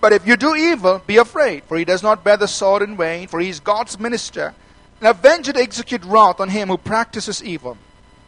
but 0.00 0.12
if 0.12 0.26
you 0.26 0.36
do 0.36 0.54
evil, 0.54 1.02
be 1.06 1.16
afraid, 1.16 1.64
for 1.64 1.76
he 1.76 1.84
does 1.84 2.02
not 2.02 2.22
bear 2.22 2.36
the 2.36 2.46
sword 2.46 2.82
in 2.82 2.96
vain, 2.96 3.28
for 3.28 3.40
he 3.40 3.48
is 3.48 3.60
God's 3.60 3.98
minister, 3.98 4.54
and 5.00 5.08
avenge 5.08 5.46
to 5.46 5.56
execute 5.56 6.04
wrath 6.04 6.38
on 6.38 6.48
him 6.48 6.68
who 6.68 6.76
practices 6.76 7.42
evil. 7.42 7.76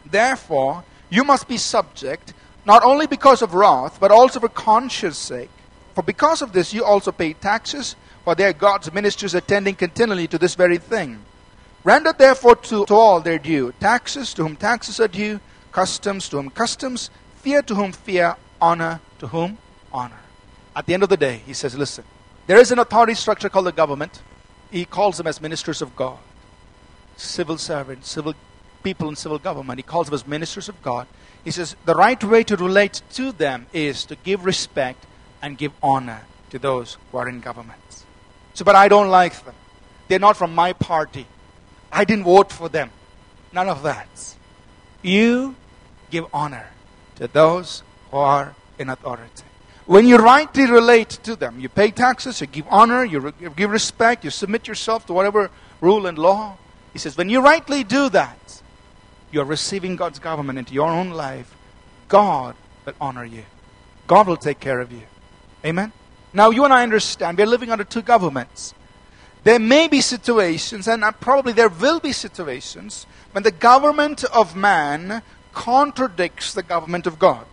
Therefore, 0.05 0.83
you 1.11 1.25
must 1.25 1.47
be 1.47 1.57
subject, 1.57 2.33
not 2.64 2.83
only 2.83 3.07
because 3.07 3.42
of 3.42 3.55
wrath, 3.55 3.99
but 4.01 4.11
also 4.11 4.40
for 4.40 4.49
conscience 4.49 5.18
sake. 5.18 5.51
For 5.94 6.03
because 6.03 6.42
of 6.42 6.53
this, 6.53 6.73
you 6.73 6.85
also 6.85 7.12
pay 7.12 7.35
taxes, 7.35 7.97
for 8.25 8.35
they 8.35 8.44
are 8.44 8.53
God's 8.53 8.92
ministers 8.92 9.35
attending 9.35 9.75
continually 9.75 10.27
to 10.29 10.38
this 10.38 10.55
very 10.55 10.79
thing. 10.79 11.18
Render 11.88 12.12
therefore 12.12 12.57
to, 12.57 12.85
to 12.85 12.94
all 12.94 13.20
their 13.20 13.38
due 13.38 13.72
taxes 13.81 14.35
to 14.35 14.42
whom 14.42 14.57
taxes 14.57 15.01
are 15.01 15.09
due, 15.09 15.40
customs 15.72 16.29
to 16.29 16.37
whom 16.37 16.51
customs, 16.51 17.09
fear 17.37 17.62
to 17.62 17.74
whom 17.74 17.92
fear, 17.92 18.37
honor 18.61 19.01
to 19.20 19.29
whom 19.29 19.57
honor. 19.90 20.20
At 20.77 20.85
the 20.85 20.92
end 20.92 21.03
of 21.03 21.09
the 21.09 21.16
day, 21.16 21.40
he 21.46 21.55
says, 21.55 21.74
listen, 21.74 22.05
there 22.46 22.59
is 22.59 22.70
an 22.70 22.79
authority 22.79 23.14
structure 23.14 23.48
called 23.48 23.64
the 23.64 23.72
government. 23.72 24.20
He 24.70 24.85
calls 24.85 25.16
them 25.16 25.27
as 25.27 25.40
ministers 25.40 25.81
of 25.81 25.96
God, 25.96 26.18
civil 27.16 27.57
servants, 27.57 28.11
civil 28.11 28.35
people 28.83 29.09
in 29.09 29.16
civil 29.16 29.38
government. 29.38 29.79
He 29.79 29.83
calls 29.83 30.09
them 30.09 30.14
as 30.14 30.27
ministers 30.27 30.68
of 30.68 30.83
God. 30.83 31.07
He 31.42 31.51
says 31.51 31.74
the 31.87 31.94
right 31.94 32.22
way 32.22 32.44
to 32.44 32.57
relate 32.59 33.01
to 33.12 33.33
them 33.33 33.66
is 33.72 34.05
to 34.05 34.16
give 34.16 34.44
respect 34.44 35.07
and 35.40 35.57
give 35.57 35.72
honor 35.83 36.27
to 36.51 36.59
those 36.59 36.98
who 37.11 37.16
are 37.16 37.31
in 37.31 37.40
government. 37.40 38.05
So, 38.53 38.62
but 38.62 38.74
I 38.74 38.88
don't 38.88 39.09
like 39.09 39.42
them. 39.42 39.55
They're 40.09 40.18
not 40.18 40.37
from 40.37 40.55
my 40.55 40.74
party. 40.74 41.27
I 41.90 42.05
didn't 42.05 42.24
vote 42.24 42.53
for 42.53 42.68
them. 42.68 42.90
None 43.53 43.68
of 43.68 43.83
that. 43.83 44.37
You 45.03 45.57
give 46.11 46.27
honor 46.33 46.68
to 47.16 47.29
those 47.29 47.83
who 48.11 48.18
are 48.18 48.55
in 48.79 48.88
authority. 48.88 49.44
When 49.87 50.07
you 50.07 50.18
rightly 50.18 50.70
relate 50.70 51.11
to 51.22 51.35
them, 51.35 51.59
you 51.59 51.68
pay 51.68 51.90
taxes, 51.90 52.40
you 52.40 52.46
give 52.46 52.66
honor, 52.68 53.05
you, 53.05 53.20
re- 53.20 53.33
you 53.40 53.51
give 53.51 53.70
respect, 53.70 54.22
you 54.22 54.31
submit 54.31 54.68
yourself 54.68 55.07
to 55.07 55.14
whatever 55.14 55.51
rule 55.81 56.07
and 56.07 56.18
law. 56.18 56.59
He 56.92 56.98
says, 56.98 57.16
when 57.16 57.31
you 57.31 57.40
rightly 57.40 57.85
do 57.85 58.11
that, 58.11 58.62
you're 59.31 59.46
receiving 59.46 59.96
God's 59.96 60.18
government 60.18 60.59
into 60.59 60.74
your 60.74 60.90
own 60.90 61.11
life. 61.11 61.55
God 62.09 62.55
will 62.85 62.94
honor 63.01 63.24
you. 63.24 63.44
God 64.07 64.27
will 64.27 64.37
take 64.37 64.61
care 64.61 64.81
of 64.81 64.92
you. 64.92 65.03
Amen? 65.64 65.92
Now, 66.33 66.51
you 66.51 66.64
and 66.64 66.72
I 66.72 66.83
understand 66.83 67.38
we're 67.38 67.46
living 67.46 67.70
under 67.70 67.85
two 67.85 68.03
governments. 68.03 68.74
There 69.49 69.59
may 69.59 69.89
be 69.89 70.03
situations, 70.03 70.87
and 70.87 71.03
uh, 71.03 71.11
probably 71.11 71.55
there 71.55 71.71
will 71.71 72.01
be 72.01 72.13
situations, 72.13 73.07
when 73.33 73.45
the 73.45 73.51
government 73.51 74.23
of 74.25 74.55
man 74.55 75.23
contradicts 75.55 76.53
the 76.53 76.63
government 76.63 77.07
of 77.07 77.19
God. 77.19 77.47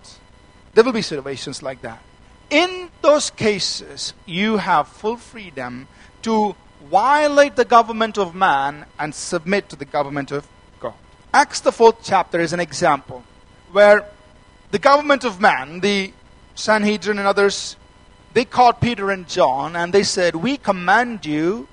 There 0.74 0.84
will 0.84 0.92
be 0.92 1.02
situations 1.02 1.64
like 1.64 1.84
that. 1.84 2.04
In 2.50 2.90
those 3.02 3.30
cases, 3.30 4.14
you 4.26 4.58
have 4.58 4.90
full 4.90 5.16
freedom 5.16 5.88
to 6.24 6.58
violate 6.92 7.56
the 7.56 7.64
government 7.64 8.18
of 8.18 8.36
man 8.36 8.88
and 9.00 9.16
submit 9.16 9.70
to 9.70 9.78
the 9.78 9.86
government 9.86 10.34
of 10.34 10.46
God. 10.82 10.96
Acts, 11.34 11.62
the 11.62 11.72
fourth 11.72 12.04
chapter, 12.04 12.42
is 12.42 12.52
an 12.52 12.60
example 12.60 13.24
where 13.72 14.04
the 14.72 14.80
government 14.80 15.24
of 15.24 15.40
man, 15.40 15.80
the 15.80 16.12
Sanhedrin 16.56 17.20
and 17.20 17.28
others, 17.28 17.78
they 18.34 18.44
caught 18.44 18.82
Peter 18.82 19.12
and 19.12 19.30
John 19.30 19.78
and 19.78 19.94
they 19.94 20.04
said, 20.04 20.36
We 20.36 20.58
command 20.58 21.26
you, 21.26 21.70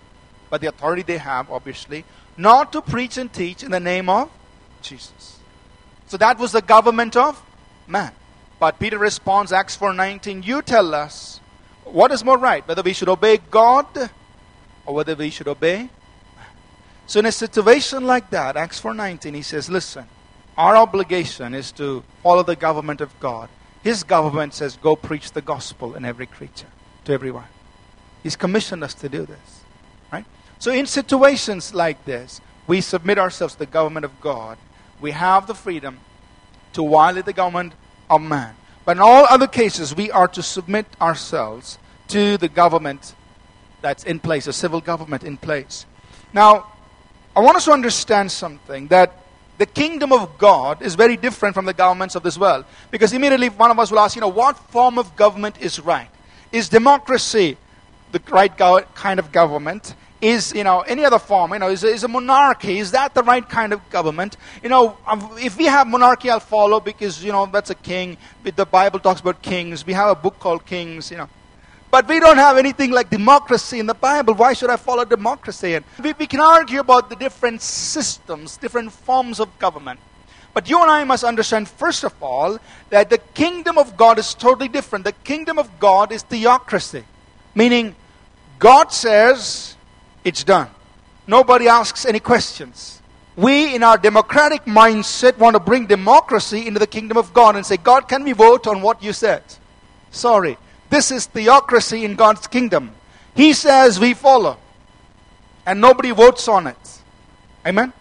by 0.52 0.58
the 0.58 0.66
authority 0.66 1.00
they 1.00 1.16
have, 1.16 1.50
obviously, 1.50 2.04
not 2.36 2.74
to 2.74 2.82
preach 2.82 3.16
and 3.16 3.32
teach 3.32 3.62
in 3.62 3.70
the 3.70 3.80
name 3.80 4.10
of 4.10 4.28
Jesus. 4.82 5.38
So 6.08 6.18
that 6.18 6.38
was 6.38 6.52
the 6.52 6.60
government 6.60 7.16
of 7.16 7.42
man. 7.86 8.12
But 8.60 8.78
Peter 8.78 8.98
responds, 8.98 9.50
Acts 9.50 9.78
4:19, 9.78 10.44
you 10.44 10.60
tell 10.60 10.94
us 10.94 11.40
what 11.84 12.12
is 12.12 12.22
more 12.22 12.36
right, 12.36 12.68
whether 12.68 12.82
we 12.82 12.92
should 12.92 13.08
obey 13.08 13.38
God 13.38 14.10
or 14.84 14.94
whether 14.94 15.14
we 15.14 15.30
should 15.30 15.48
obey. 15.48 15.88
So 17.06 17.20
in 17.20 17.24
a 17.24 17.32
situation 17.32 18.04
like 18.04 18.28
that, 18.28 18.58
Acts 18.58 18.78
4:19, 18.78 19.34
he 19.34 19.40
says, 19.40 19.70
listen, 19.70 20.04
our 20.58 20.76
obligation 20.76 21.54
is 21.54 21.72
to 21.72 22.04
follow 22.22 22.42
the 22.42 22.56
government 22.56 23.00
of 23.00 23.18
God. 23.20 23.48
His 23.82 24.02
government 24.02 24.52
says, 24.52 24.76
go 24.76 24.96
preach 24.96 25.32
the 25.32 25.40
gospel 25.40 25.94
in 25.94 26.04
every 26.04 26.26
creature, 26.26 26.68
to 27.06 27.12
everyone. 27.14 27.48
He's 28.22 28.36
commissioned 28.36 28.84
us 28.84 28.92
to 28.96 29.08
do 29.08 29.24
this. 29.24 29.61
So 30.62 30.70
in 30.70 30.86
situations 30.86 31.74
like 31.74 32.04
this, 32.04 32.40
we 32.68 32.80
submit 32.82 33.18
ourselves 33.18 33.54
to 33.54 33.58
the 33.58 33.66
government 33.66 34.04
of 34.04 34.20
God. 34.20 34.58
We 35.00 35.10
have 35.10 35.48
the 35.48 35.56
freedom 35.56 35.98
to 36.74 36.88
violate 36.88 37.24
the 37.24 37.32
government 37.32 37.72
of 38.08 38.22
man. 38.22 38.54
But 38.84 38.96
in 38.96 39.00
all 39.02 39.26
other 39.28 39.48
cases, 39.48 39.92
we 39.92 40.12
are 40.12 40.28
to 40.28 40.40
submit 40.40 40.86
ourselves 41.00 41.78
to 42.14 42.36
the 42.36 42.46
government 42.46 43.16
that's 43.80 44.04
in 44.04 44.20
place, 44.20 44.46
a 44.46 44.52
civil 44.52 44.80
government 44.80 45.24
in 45.24 45.36
place. 45.36 45.84
Now, 46.32 46.70
I 47.34 47.40
want 47.40 47.56
us 47.56 47.64
to 47.64 47.72
understand 47.72 48.30
something 48.30 48.86
that 48.86 49.16
the 49.58 49.66
kingdom 49.66 50.12
of 50.12 50.38
God 50.38 50.80
is 50.80 50.94
very 50.94 51.16
different 51.16 51.56
from 51.56 51.64
the 51.64 51.74
governments 51.74 52.14
of 52.14 52.22
this 52.22 52.38
world. 52.38 52.66
Because 52.92 53.12
immediately 53.12 53.48
one 53.48 53.72
of 53.72 53.80
us 53.80 53.90
will 53.90 53.98
ask, 53.98 54.14
you 54.14 54.20
know, 54.20 54.28
what 54.28 54.56
form 54.70 54.96
of 54.96 55.16
government 55.16 55.60
is 55.60 55.80
right? 55.80 56.08
Is 56.52 56.68
democracy 56.68 57.56
the 58.12 58.22
right 58.30 58.56
go- 58.56 58.84
kind 58.94 59.18
of 59.18 59.32
government? 59.32 59.96
Is 60.22 60.54
you 60.54 60.62
know 60.62 60.80
any 60.82 61.04
other 61.04 61.18
form 61.18 61.52
you 61.52 61.58
know 61.58 61.68
is, 61.68 61.84
is 61.84 62.04
a 62.04 62.08
monarchy. 62.08 62.78
Is 62.78 62.92
that 62.92 63.12
the 63.12 63.22
right 63.22 63.46
kind 63.46 63.72
of 63.72 63.80
government? 63.90 64.36
You 64.62 64.68
know 64.68 64.96
um, 65.06 65.30
if 65.38 65.58
we 65.58 65.64
have 65.64 65.86
monarchy 65.86 66.30
i'll 66.30 66.40
follow 66.40 66.80
because 66.80 67.22
you 67.22 67.32
know 67.32 67.44
that's 67.46 67.70
a 67.70 67.74
king. 67.74 68.16
The 68.44 68.64
bible 68.64 69.00
talks 69.00 69.20
about 69.20 69.42
kings. 69.42 69.84
We 69.84 69.92
have 69.92 70.08
a 70.08 70.14
book 70.14 70.38
called 70.38 70.64
kings 70.64 71.10
you 71.10 71.18
know. 71.18 71.28
But 71.90 72.08
we 72.08 72.20
don't 72.20 72.38
have 72.38 72.56
anything 72.56 72.90
like 72.90 73.10
democracy 73.10 73.78
in 73.78 73.86
the 73.86 73.94
bible. 73.94 74.34
Why 74.34 74.54
should 74.54 74.70
i 74.70 74.76
follow 74.76 75.04
democracy? 75.04 75.74
And 75.74 75.84
we, 76.02 76.14
we 76.14 76.26
can 76.26 76.40
argue 76.40 76.80
about 76.80 77.10
the 77.10 77.16
different 77.16 77.60
systems 77.60 78.56
different 78.56 78.92
forms 78.92 79.40
of 79.40 79.58
government. 79.58 79.98
But 80.54 80.68
you 80.68 80.80
and 80.82 80.90
I 80.90 81.02
must 81.04 81.24
understand, 81.24 81.66
first 81.68 82.04
of 82.04 82.14
all, 82.22 82.58
that 82.90 83.08
the 83.08 83.18
kingdom 83.18 83.78
of 83.78 83.96
God 83.96 84.18
is 84.18 84.34
totally 84.34 84.68
different. 84.68 85.04
The 85.04 85.12
kingdom 85.24 85.58
of 85.58 85.80
God 85.80 86.12
is 86.12 86.22
theocracy, 86.22 87.04
meaning 87.54 87.96
God 88.58 88.92
says, 88.92 89.76
it's 90.24 90.44
done. 90.44 90.68
Nobody 91.26 91.68
asks 91.68 92.04
any 92.04 92.20
questions. 92.20 93.00
We, 93.36 93.74
in 93.74 93.82
our 93.82 93.96
democratic 93.96 94.64
mindset, 94.64 95.38
want 95.38 95.54
to 95.54 95.60
bring 95.60 95.86
democracy 95.86 96.66
into 96.66 96.78
the 96.78 96.86
kingdom 96.86 97.16
of 97.16 97.32
God 97.32 97.56
and 97.56 97.64
say, 97.64 97.76
God, 97.76 98.08
can 98.08 98.24
we 98.24 98.32
vote 98.32 98.66
on 98.66 98.82
what 98.82 99.02
you 99.02 99.12
said? 99.12 99.42
Sorry. 100.10 100.58
This 100.90 101.10
is 101.10 101.24
theocracy 101.26 102.04
in 102.04 102.16
God's 102.16 102.46
kingdom. 102.46 102.92
He 103.34 103.54
says 103.54 103.98
we 103.98 104.12
follow, 104.12 104.58
and 105.64 105.80
nobody 105.80 106.10
votes 106.10 106.48
on 106.48 106.66
it. 106.66 107.00
Amen? 107.66 107.94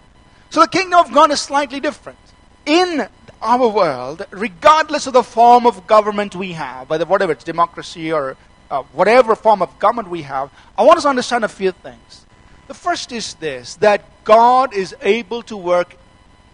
So 0.49 0.59
the 0.59 0.67
kingdom 0.67 0.99
of 0.99 1.13
God 1.13 1.31
is 1.31 1.39
slightly 1.39 1.79
different. 1.79 2.19
In 2.65 3.07
our 3.41 3.67
world, 3.69 4.25
regardless 4.31 5.07
of 5.07 5.13
the 5.13 5.23
form 5.23 5.65
of 5.65 5.87
government 5.87 6.35
we 6.35 6.51
have, 6.51 6.89
whether 6.89 7.05
whatever 7.05 7.31
it's 7.31 7.45
democracy 7.45 8.11
or 8.11 8.35
uh, 8.71 8.83
whatever 8.93 9.35
form 9.35 9.61
of 9.61 9.77
government 9.77 10.09
we 10.09 10.23
have, 10.23 10.49
I 10.77 10.83
want 10.83 10.97
us 10.97 11.03
to 11.03 11.09
understand 11.09 11.43
a 11.43 11.49
few 11.49 11.71
things. 11.71 12.25
The 12.67 12.73
first 12.73 13.11
is 13.11 13.33
this 13.35 13.75
that 13.75 14.23
God 14.23 14.73
is 14.73 14.95
able 15.01 15.43
to 15.43 15.57
work 15.57 15.95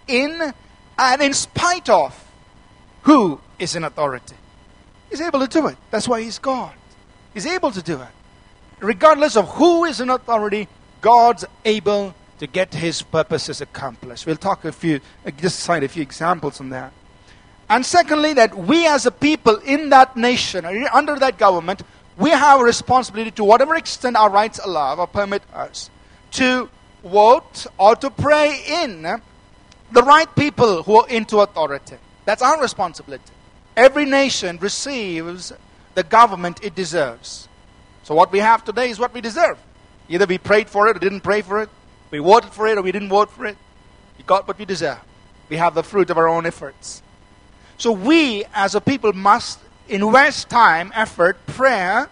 in 0.08 0.54
and 0.98 1.22
in 1.22 1.34
spite 1.34 1.90
of 1.90 2.12
who 3.04 3.40
is 3.60 3.76
in 3.76 3.84
authority. 3.84 4.36
He's 5.10 5.22
able 5.22 5.40
to 5.40 5.48
do 5.48 5.68
it. 5.68 5.78
That's 5.92 6.08
why 6.08 6.22
He's 6.22 6.40
God. 6.40 6.74
He's 7.34 7.46
able 7.46 7.72
to 7.72 7.82
do 7.82 8.02
it. 8.02 8.10
Regardless 8.80 9.38
of 9.38 9.48
who 9.50 9.86
is 9.86 10.02
in 10.02 10.10
authority, 10.10 10.68
God's 11.02 11.46
able 11.64 12.16
to 12.40 12.48
get 12.48 12.74
His 12.74 13.02
purposes 13.02 13.62
accomplished. 13.62 14.26
We'll 14.26 14.38
talk 14.38 14.66
a 14.66 14.72
few, 14.72 15.00
uh, 15.26 15.32
just 15.32 15.60
cite 15.60 15.84
a 15.84 15.88
few 15.88 16.02
examples 16.02 16.60
on 16.60 16.70
that. 16.70 16.92
And 17.70 17.86
secondly, 17.86 18.34
that 18.34 18.58
we 18.58 18.88
as 18.88 19.06
a 19.06 19.12
people 19.12 19.58
in 19.58 19.90
that 19.90 20.16
nation, 20.16 20.66
under 20.66 21.20
that 21.20 21.38
government, 21.38 21.84
we 22.18 22.32
have 22.32 22.60
a 22.60 22.64
responsibility 22.64 23.32
to 23.32 23.44
whatever 23.44 23.76
extent 23.76 24.16
our 24.16 24.30
rights 24.30 24.60
allow 24.64 24.96
or 24.96 25.08
permit 25.08 25.44
us 25.54 25.90
to 26.32 26.70
vote 27.04 27.68
or 27.78 27.96
to 27.96 28.10
pray 28.10 28.64
in 28.84 29.04
the 29.92 30.04
right 30.04 30.34
people 30.36 30.84
who 30.84 31.02
are 31.02 31.10
into 31.10 31.40
authority. 31.40 31.96
That's 32.26 32.42
our 32.42 32.60
responsibility. 32.60 33.32
Every 33.76 34.06
nation 34.06 34.58
receives 34.58 35.54
the 35.94 36.04
government 36.04 36.64
it 36.64 36.76
deserves. 36.76 37.48
So 38.04 38.16
what 38.16 38.32
we 38.32 38.40
have 38.40 38.66
today 38.66 38.90
is 38.90 39.00
what 39.00 39.14
we 39.14 39.22
deserve. 39.22 39.58
Either 40.10 40.26
we 40.26 40.38
prayed 40.38 40.70
for 40.70 40.88
it 40.88 40.98
or 40.98 41.00
didn't 41.00 41.22
pray 41.22 41.42
for 41.42 41.62
it. 41.62 41.70
We 42.10 42.20
voted 42.20 42.52
for 42.52 42.68
it 42.68 42.78
or 42.78 42.82
we 42.82 42.92
didn't 42.92 43.10
vote 43.10 43.30
for 43.30 43.46
it. 43.46 43.58
We 44.18 44.24
got 44.24 44.48
what 44.48 44.58
we 44.58 44.66
deserve. 44.66 45.00
We 45.50 45.58
have 45.58 45.76
the 45.76 45.84
fruit 45.84 46.10
of 46.10 46.18
our 46.18 46.28
own 46.28 46.46
efforts. 46.46 47.04
So 47.78 47.92
we 47.92 48.44
as 48.54 48.74
a 48.74 48.82
people 48.82 49.14
must 49.14 49.60
invest 49.90 50.50
time, 50.50 50.92
effort, 50.96 51.38
prayer, 51.48 52.10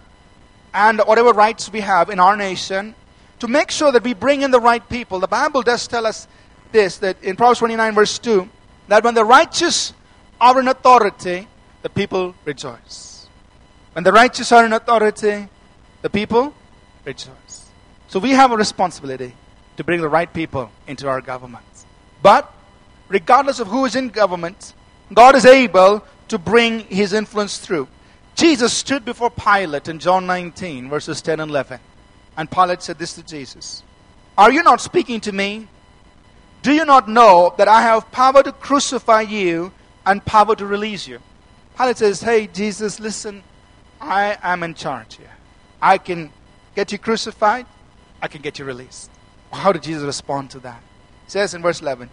and 0.74 1.00
whatever 1.00 1.32
rights 1.32 1.70
we 1.72 1.80
have 1.80 2.10
in 2.10 2.20
our 2.20 2.36
nation 2.36 2.94
to 3.38 3.48
make 3.48 3.70
sure 3.70 3.92
that 3.92 4.02
we 4.02 4.14
bring 4.14 4.42
in 4.42 4.50
the 4.50 4.60
right 4.60 4.86
people. 4.88 5.20
The 5.20 5.28
Bible 5.28 5.62
does 5.62 5.86
tell 5.86 6.06
us 6.06 6.28
this 6.72 6.98
that 6.98 7.22
in 7.22 7.36
Proverbs 7.36 7.60
29, 7.60 7.94
verse 7.94 8.18
2, 8.18 8.48
that 8.88 9.04
when 9.04 9.14
the 9.14 9.24
righteous 9.24 9.92
are 10.40 10.58
in 10.60 10.68
authority, 10.68 11.48
the 11.82 11.88
people 11.88 12.34
rejoice. 12.44 13.26
When 13.92 14.04
the 14.04 14.12
righteous 14.12 14.52
are 14.52 14.64
in 14.64 14.72
authority, 14.72 15.48
the 16.02 16.10
people 16.10 16.54
rejoice. 17.04 17.66
So 18.08 18.18
we 18.18 18.30
have 18.30 18.52
a 18.52 18.56
responsibility 18.56 19.34
to 19.76 19.84
bring 19.84 20.00
the 20.00 20.08
right 20.08 20.32
people 20.32 20.70
into 20.86 21.08
our 21.08 21.20
government. 21.20 21.64
But 22.22 22.52
regardless 23.08 23.60
of 23.60 23.68
who 23.68 23.84
is 23.84 23.96
in 23.96 24.08
government, 24.08 24.74
God 25.12 25.34
is 25.34 25.46
able 25.46 26.04
to 26.28 26.38
bring 26.38 26.80
his 26.80 27.12
influence 27.12 27.58
through. 27.58 27.88
Jesus 28.34 28.72
stood 28.72 29.04
before 29.04 29.30
Pilate 29.30 29.88
in 29.88 29.98
John 29.98 30.26
19, 30.26 30.90
verses 30.90 31.22
10 31.22 31.40
and 31.40 31.50
11. 31.50 31.80
And 32.36 32.50
Pilate 32.50 32.82
said 32.82 32.98
this 32.98 33.14
to 33.14 33.22
Jesus 33.22 33.82
Are 34.36 34.52
you 34.52 34.62
not 34.62 34.80
speaking 34.80 35.20
to 35.20 35.32
me? 35.32 35.68
Do 36.62 36.72
you 36.72 36.84
not 36.84 37.08
know 37.08 37.54
that 37.58 37.68
I 37.68 37.82
have 37.82 38.10
power 38.10 38.42
to 38.42 38.52
crucify 38.52 39.22
you 39.22 39.72
and 40.04 40.24
power 40.24 40.54
to 40.56 40.66
release 40.66 41.06
you? 41.06 41.20
Pilate 41.78 41.98
says, 41.98 42.20
Hey, 42.20 42.46
Jesus, 42.46 43.00
listen, 43.00 43.42
I 44.00 44.36
am 44.42 44.62
in 44.62 44.74
charge 44.74 45.16
here. 45.16 45.30
I 45.80 45.98
can 45.98 46.32
get 46.74 46.92
you 46.92 46.98
crucified, 46.98 47.66
I 48.20 48.28
can 48.28 48.42
get 48.42 48.58
you 48.58 48.64
released. 48.64 49.10
How 49.52 49.72
did 49.72 49.82
Jesus 49.82 50.02
respond 50.02 50.50
to 50.50 50.58
that? 50.60 50.82
He 51.24 51.30
says 51.30 51.54
in 51.54 51.62
verse 51.62 51.80
11, 51.80 52.10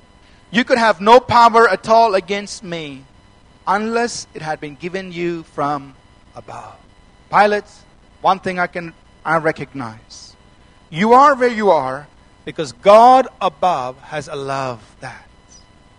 You 0.51 0.63
could 0.63 0.77
have 0.77 1.01
no 1.01 1.19
power 1.19 1.67
at 1.67 1.89
all 1.89 2.15
against 2.15 2.63
me 2.63 3.03
unless 3.67 4.27
it 4.33 4.41
had 4.41 4.59
been 4.59 4.75
given 4.75 5.11
you 5.11 5.43
from 5.43 5.95
above. 6.35 6.75
Pilate, 7.29 7.65
one 8.21 8.39
thing 8.39 8.59
I 8.59 8.67
can 8.67 8.93
I 9.25 9.37
recognize. 9.37 10.35
You 10.89 11.13
are 11.13 11.35
where 11.35 11.49
you 11.49 11.71
are 11.71 12.07
because 12.45 12.73
God 12.73 13.27
above 13.41 13.97
has 14.01 14.27
allowed 14.27 14.79
that. 14.99 15.27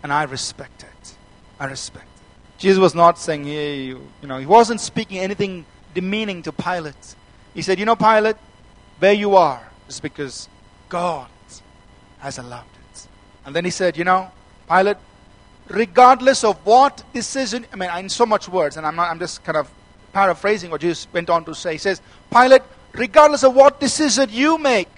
And 0.03 0.12
I 0.12 0.24
respect 0.24 0.83
it. 0.83 1.16
I 1.59 1.66
respect 1.66 2.05
it. 2.05 2.61
Jesus 2.61 2.79
was 2.79 2.94
not 2.94 3.18
saying, 3.18 3.44
hey, 3.44 3.83
you, 3.83 4.07
you 4.20 4.29
know, 4.29 4.38
he 4.38 4.46
wasn't 4.46 4.81
speaking 4.81 5.19
anything 5.19 5.65
demeaning 5.94 6.42
to 6.42 6.52
Pilate. 6.52 7.15
He 7.54 7.62
said, 7.62 7.79
you 7.79 7.87
know, 7.87 7.96
Pilate, 7.96 8.37
where 8.98 9.12
you 9.12 9.37
are 9.37 9.67
is 9.88 10.00
because 10.00 10.48
God 10.88 11.29
has 12.19 12.38
allowed 12.38 12.65
it. 12.92 13.08
And 13.46 13.56
then 13.56 13.65
he 13.65 13.71
said, 13.71 13.96
you 13.96 14.04
know, 14.04 14.31
Pilate, 14.69 14.98
regardless 15.69 16.44
of 16.44 16.65
what 16.65 17.02
decision, 17.12 17.67
I 17.73 17.77
mean, 17.77 17.90
in 17.98 18.08
so 18.08 18.27
much 18.27 18.48
words, 18.48 18.77
and 18.77 18.87
I'm, 18.87 18.96
not, 18.96 19.10
I'm 19.10 19.19
just 19.19 19.44
kind 19.44 19.56
of 19.56 19.71
paraphrasing 20.12 20.71
what 20.71 20.81
Jesus 20.81 21.06
went 21.12 21.31
on 21.31 21.44
to 21.44 21.54
say. 21.54 21.73
He 21.73 21.79
says, 21.79 22.00
Pilate, 22.31 22.62
regardless 22.92 23.44
of 23.44 23.54
what 23.54 23.81
decision 23.81 24.29
you 24.31 24.58
make, 24.58 24.88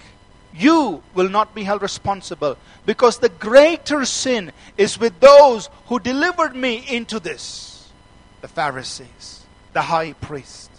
you 0.54 1.02
will 1.14 1.28
not 1.28 1.54
be 1.54 1.64
held 1.64 1.82
responsible 1.82 2.56
because 2.86 3.18
the 3.18 3.28
greater 3.28 4.04
sin 4.04 4.52
is 4.76 4.98
with 4.98 5.18
those 5.20 5.68
who 5.86 5.98
delivered 5.98 6.56
me 6.56 6.84
into 6.88 7.20
this. 7.20 7.90
the 8.40 8.48
Pharisees, 8.48 9.44
the 9.72 9.82
high 9.82 10.12
priest. 10.14 10.70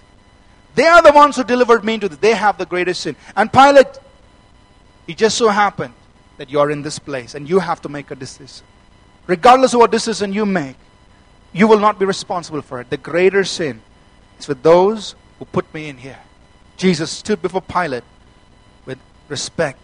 They 0.76 0.86
are 0.86 1.02
the 1.02 1.12
ones 1.12 1.36
who 1.36 1.44
delivered 1.44 1.84
me 1.84 1.96
into 1.96 2.08
this. 2.08 2.20
They 2.20 2.34
have 2.34 2.58
the 2.58 2.66
greatest 2.66 3.02
sin. 3.02 3.16
And 3.36 3.52
Pilate, 3.52 4.00
it 5.08 5.18
just 5.18 5.38
so 5.38 5.50
happened 5.50 5.94
that 6.38 6.50
you're 6.50 6.72
in 6.72 6.84
this 6.84 7.00
place 7.00 7.36
and 7.36 7.50
you 7.50 7.60
have 7.60 7.82
to 7.82 7.90
make 7.90 8.12
a 8.12 8.16
decision. 8.16 8.66
Regardless 9.28 9.74
of 9.74 9.82
what 9.82 9.92
decision 9.92 10.34
you 10.34 10.46
make, 10.46 10.78
you 11.54 11.68
will 11.68 11.80
not 11.80 12.00
be 12.00 12.06
responsible 12.06 12.62
for 12.62 12.80
it. 12.82 12.90
The 12.90 12.98
greater 12.98 13.44
sin 13.44 13.82
is 14.40 14.48
with 14.48 14.64
those 14.64 15.16
who 15.40 15.46
put 15.46 15.72
me 15.74 15.90
in 15.90 15.98
here. 15.98 16.20
Jesus 16.78 17.12
stood 17.12 17.42
before 17.42 17.62
Pilate 17.62 18.04
with 18.86 19.00
respect, 19.28 19.80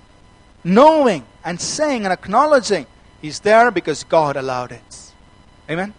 knowing 0.63 1.25
and 1.43 1.59
saying 1.59 2.05
and 2.05 2.13
acknowledging 2.13 2.85
he's 3.21 3.39
there 3.39 3.71
because 3.71 4.03
God 4.03 4.37
allowed 4.37 4.71
it. 4.71 5.11
Amen? 5.69 5.93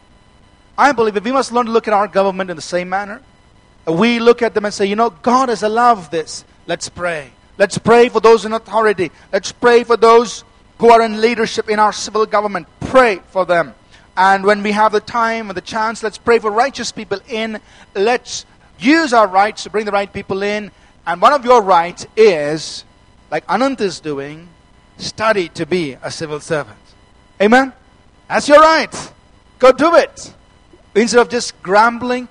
I 0.76 0.92
believe 0.92 1.14
that 1.14 1.24
we 1.24 1.32
must 1.32 1.52
learn 1.52 1.66
to 1.66 1.72
look 1.72 1.88
at 1.88 1.94
our 1.94 2.08
government 2.08 2.50
in 2.50 2.56
the 2.56 2.62
same 2.62 2.88
manner. 2.88 3.20
We 3.86 4.18
look 4.18 4.42
at 4.42 4.54
them 4.54 4.64
and 4.64 4.72
say, 4.72 4.86
you 4.86 4.96
know, 4.96 5.10
God 5.10 5.48
has 5.48 5.62
allowed 5.62 6.10
this. 6.10 6.44
Let's 6.66 6.88
pray. 6.88 7.30
Let's 7.58 7.78
pray 7.78 8.08
for 8.08 8.20
those 8.20 8.44
in 8.44 8.52
authority. 8.52 9.10
Let's 9.32 9.52
pray 9.52 9.84
for 9.84 9.96
those 9.96 10.44
who 10.78 10.90
are 10.90 11.02
in 11.02 11.20
leadership 11.20 11.68
in 11.68 11.78
our 11.78 11.92
civil 11.92 12.26
government. 12.26 12.66
Pray 12.94 13.18
for 13.30 13.44
them. 13.44 13.74
And 14.16 14.44
when 14.44 14.62
we 14.62 14.70
have 14.70 14.92
the 14.92 15.00
time 15.00 15.50
and 15.50 15.56
the 15.56 15.60
chance, 15.60 16.04
let's 16.04 16.16
pray 16.16 16.38
for 16.38 16.48
righteous 16.48 16.92
people 16.92 17.18
in. 17.28 17.58
Let's 17.92 18.46
use 18.78 19.12
our 19.12 19.26
rights 19.26 19.64
to 19.64 19.70
bring 19.70 19.84
the 19.84 19.90
right 19.90 20.12
people 20.12 20.44
in. 20.44 20.70
And 21.04 21.20
one 21.20 21.32
of 21.32 21.44
your 21.44 21.60
rights 21.60 22.06
is, 22.16 22.84
like 23.32 23.44
Anant 23.48 23.80
is 23.80 23.98
doing, 23.98 24.48
study 24.96 25.48
to 25.58 25.66
be 25.66 25.94
a 26.04 26.08
civil 26.08 26.38
servant. 26.38 26.78
Amen? 27.42 27.72
That's 28.28 28.46
your 28.46 28.60
right. 28.60 29.12
Go 29.58 29.72
do 29.72 29.96
it. 29.96 30.32
Instead 30.94 31.18
of 31.18 31.28
just 31.28 31.60
grumbling, 31.64 32.28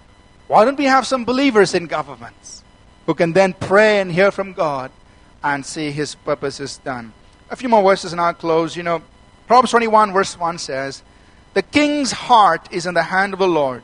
why 0.48 0.64
don't 0.64 0.78
we 0.78 0.86
have 0.86 1.06
some 1.06 1.26
believers 1.26 1.74
in 1.74 1.88
governments 1.88 2.64
who 3.06 3.14
can 3.14 3.34
then 3.34 3.52
pray 3.52 4.00
and 4.00 4.10
hear 4.10 4.32
from 4.32 4.54
God 4.54 4.92
and 5.44 5.66
see 5.66 5.92
His 5.92 6.16
purposes 6.16 6.78
done? 6.86 7.12
A 7.50 7.58
few 7.58 7.68
more 7.68 7.84
verses 7.84 8.14
and 8.14 8.22
I'll 8.22 8.34
close. 8.34 8.78
You 8.78 8.84
know, 8.84 9.02
Proverbs 9.48 9.72
21, 9.72 10.14
verse 10.14 10.38
1 10.38 10.58
says, 10.58 11.04
The 11.54 11.62
king's 11.62 12.12
heart 12.12 12.68
is 12.72 12.86
in 12.86 12.94
the 12.94 13.04
hand 13.04 13.34
of 13.34 13.40
the 13.40 13.48
Lord. 13.48 13.84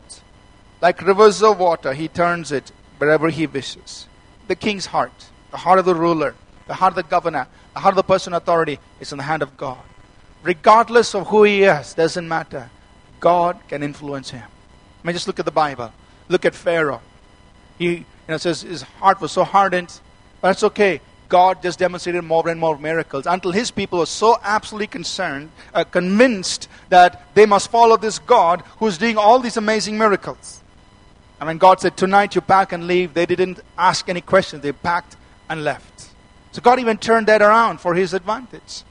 Like 0.82 1.02
rivers 1.02 1.44
of 1.44 1.60
water, 1.60 1.94
he 1.94 2.08
turns 2.08 2.52
it 2.52 2.72
wherever 2.98 3.30
he 3.30 3.48
wishes. 3.48 4.08
The 4.48 4.56
king's 4.56 4.88
heart, 4.88 5.30
the 5.52 5.58
heart 5.58 5.80
of 5.80 5.86
the 5.86 5.96
ruler, 5.96 6.36
the 6.68 6.74
heart 6.76 6.92
of 6.92 6.96
the 6.96 7.04
governor, 7.04 7.48
the 7.74 7.80
heart 7.80 7.94
of 7.94 7.98
the 7.98 8.04
person 8.04 8.34
in 8.34 8.38
authority 8.38 8.80
is 9.00 9.12
in 9.12 9.18
the 9.18 9.24
hand 9.24 9.42
of 9.42 9.58
God. 9.58 9.80
Regardless 10.44 11.14
of 11.14 11.28
who 11.28 11.44
he 11.44 11.64
is, 11.64 11.94
doesn't 11.94 12.28
matter. 12.28 12.70
God 13.20 13.60
can 13.68 13.84
influence 13.84 14.30
him. 14.30 14.44
I 15.04 15.08
mean, 15.08 15.14
just 15.14 15.28
look 15.28 15.40
at 15.40 15.46
the 15.46 15.52
Bible. 15.52 15.92
Look 16.30 16.46
at 16.46 16.56
Pharaoh. 16.56 17.02
He 17.78 17.90
you 17.90 18.06
know, 18.28 18.38
says 18.38 18.62
his 18.62 18.84
heart 18.84 19.20
was 19.20 19.32
so 19.32 19.44
hardened, 19.44 20.00
but 20.42 20.52
it's 20.52 20.64
okay. 20.64 21.02
God 21.30 21.62
just 21.62 21.80
demonstrated 21.80 22.24
more 22.24 22.50
and 22.50 22.60
more 22.60 22.78
miracles 22.78 23.26
until 23.28 23.52
his 23.52 23.72
people 23.72 24.00
were 24.00 24.08
so 24.08 24.40
absolutely 24.44 24.88
concerned, 24.88 25.52
uh, 25.74 25.84
convinced 25.84 26.68
that 26.90 27.34
they 27.36 27.46
must 27.46 27.70
follow 27.70 27.96
this 27.96 28.20
God 28.20 28.64
who's 28.80 28.98
doing 28.98 29.18
all 29.18 29.40
these 29.40 29.56
amazing 29.56 29.98
miracles. 29.98 30.62
And 31.40 31.48
when 31.48 31.58
God 31.58 31.80
said, 31.80 31.96
Tonight 31.96 32.36
you 32.36 32.42
pack 32.42 32.74
and 32.74 32.88
leave, 32.88 33.14
they 33.14 33.26
didn't 33.26 33.62
ask 33.78 34.10
any 34.10 34.22
questions. 34.22 34.62
They 34.62 34.72
packed 34.72 35.16
and 35.48 35.64
left. 35.64 36.10
So 36.52 36.62
God 36.62 36.80
even 36.80 36.98
turned 36.98 37.28
that 37.28 37.42
around 37.42 37.80
for 37.80 37.94
his 37.94 38.14
advantage. 38.14 38.84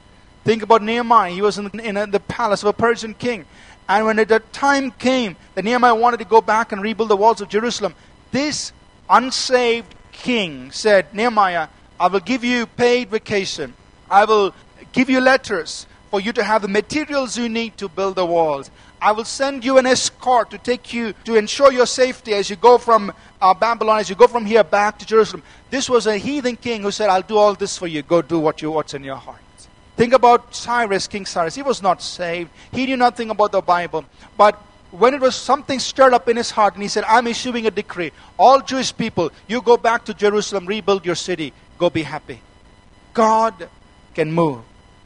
Think 0.45 0.63
about 0.63 0.81
Nehemiah. 0.81 1.31
He 1.31 1.41
was 1.41 1.57
in, 1.57 1.69
in, 1.79 1.97
in 1.97 2.11
the 2.11 2.19
palace 2.21 2.63
of 2.63 2.69
a 2.69 2.73
Persian 2.73 3.13
king. 3.13 3.45
And 3.87 4.05
when 4.05 4.15
the 4.15 4.41
time 4.51 4.91
came 4.91 5.35
that 5.55 5.65
Nehemiah 5.65 5.95
wanted 5.95 6.17
to 6.17 6.25
go 6.25 6.41
back 6.41 6.71
and 6.71 6.81
rebuild 6.81 7.09
the 7.09 7.17
walls 7.17 7.41
of 7.41 7.49
Jerusalem, 7.49 7.95
this 8.31 8.71
unsaved 9.09 9.93
king 10.11 10.71
said, 10.71 11.13
Nehemiah, 11.13 11.67
I 11.99 12.07
will 12.07 12.19
give 12.19 12.43
you 12.43 12.65
paid 12.65 13.09
vacation. 13.09 13.73
I 14.09 14.25
will 14.25 14.53
give 14.91 15.09
you 15.09 15.19
letters 15.19 15.85
for 16.09 16.19
you 16.19 16.33
to 16.33 16.43
have 16.43 16.61
the 16.61 16.67
materials 16.67 17.37
you 17.37 17.49
need 17.49 17.77
to 17.77 17.89
build 17.89 18.15
the 18.15 18.25
walls. 18.25 18.71
I 19.01 19.11
will 19.11 19.25
send 19.25 19.63
you 19.63 19.77
an 19.77 19.85
escort 19.85 20.49
to 20.51 20.57
take 20.57 20.93
you 20.93 21.13
to 21.23 21.35
ensure 21.35 21.71
your 21.71 21.85
safety 21.85 22.33
as 22.33 22.49
you 22.49 22.55
go 22.55 22.77
from 22.77 23.13
uh, 23.41 23.53
Babylon, 23.53 23.99
as 23.99 24.09
you 24.09 24.15
go 24.15 24.27
from 24.27 24.45
here 24.45 24.63
back 24.63 24.99
to 24.99 25.05
Jerusalem. 25.05 25.43
This 25.69 25.89
was 25.89 26.07
a 26.07 26.17
heathen 26.17 26.55
king 26.55 26.81
who 26.81 26.91
said, 26.91 27.09
I'll 27.09 27.21
do 27.21 27.37
all 27.37 27.53
this 27.53 27.77
for 27.77 27.87
you. 27.87 28.01
Go 28.01 28.21
do 28.21 28.39
what 28.39 28.61
you 28.61 28.71
what's 28.71 28.93
in 28.93 29.03
your 29.03 29.15
heart. 29.15 29.39
Think 29.95 30.13
about 30.13 30.55
Cyrus, 30.55 31.07
King 31.07 31.25
Cyrus. 31.25 31.55
He 31.55 31.61
was 31.61 31.81
not 31.81 32.01
saved. 32.01 32.49
He 32.71 32.85
knew 32.85 32.97
nothing 32.97 33.29
about 33.29 33.51
the 33.51 33.61
Bible. 33.61 34.05
But 34.37 34.55
when 34.91 35.13
it 35.13 35.21
was 35.21 35.35
something 35.35 35.77
stirred 35.77 36.13
up 36.13 36.27
in 36.27 36.37
his 36.37 36.51
heart, 36.51 36.73
and 36.73 36.83
he 36.83 36.89
said, 36.89 37.03
I'm 37.03 37.27
issuing 37.27 37.67
a 37.67 37.71
decree. 37.71 38.11
All 38.37 38.61
Jewish 38.61 38.95
people, 38.95 39.31
you 39.47 39.61
go 39.61 39.77
back 39.77 40.05
to 40.05 40.13
Jerusalem, 40.13 40.65
rebuild 40.65 41.05
your 41.05 41.15
city. 41.15 41.53
Go 41.79 41.89
be 41.89 42.03
happy. 42.03 42.41
God 43.13 43.69
can 44.13 44.31
move 44.31 44.61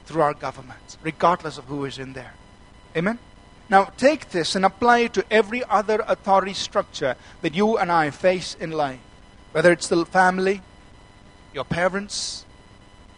through 0.05 0.23
our 0.23 0.33
governments, 0.33 0.97
regardless 1.01 1.57
of 1.57 1.65
who 1.65 1.85
is 1.85 1.99
in 1.99 2.13
there. 2.13 2.33
Amen? 2.97 3.19
Now, 3.69 3.85
take 3.97 4.31
this 4.31 4.55
and 4.55 4.65
apply 4.65 4.99
it 4.99 5.13
to 5.13 5.25
every 5.31 5.63
other 5.63 6.03
authority 6.07 6.53
structure 6.53 7.15
that 7.41 7.55
you 7.55 7.77
and 7.77 7.91
I 7.91 8.09
face 8.09 8.55
in 8.59 8.71
life. 8.71 8.99
Whether 9.51 9.71
it's 9.71 9.87
the 9.87 10.05
family, 10.05 10.61
your 11.53 11.63
parents, 11.63 12.45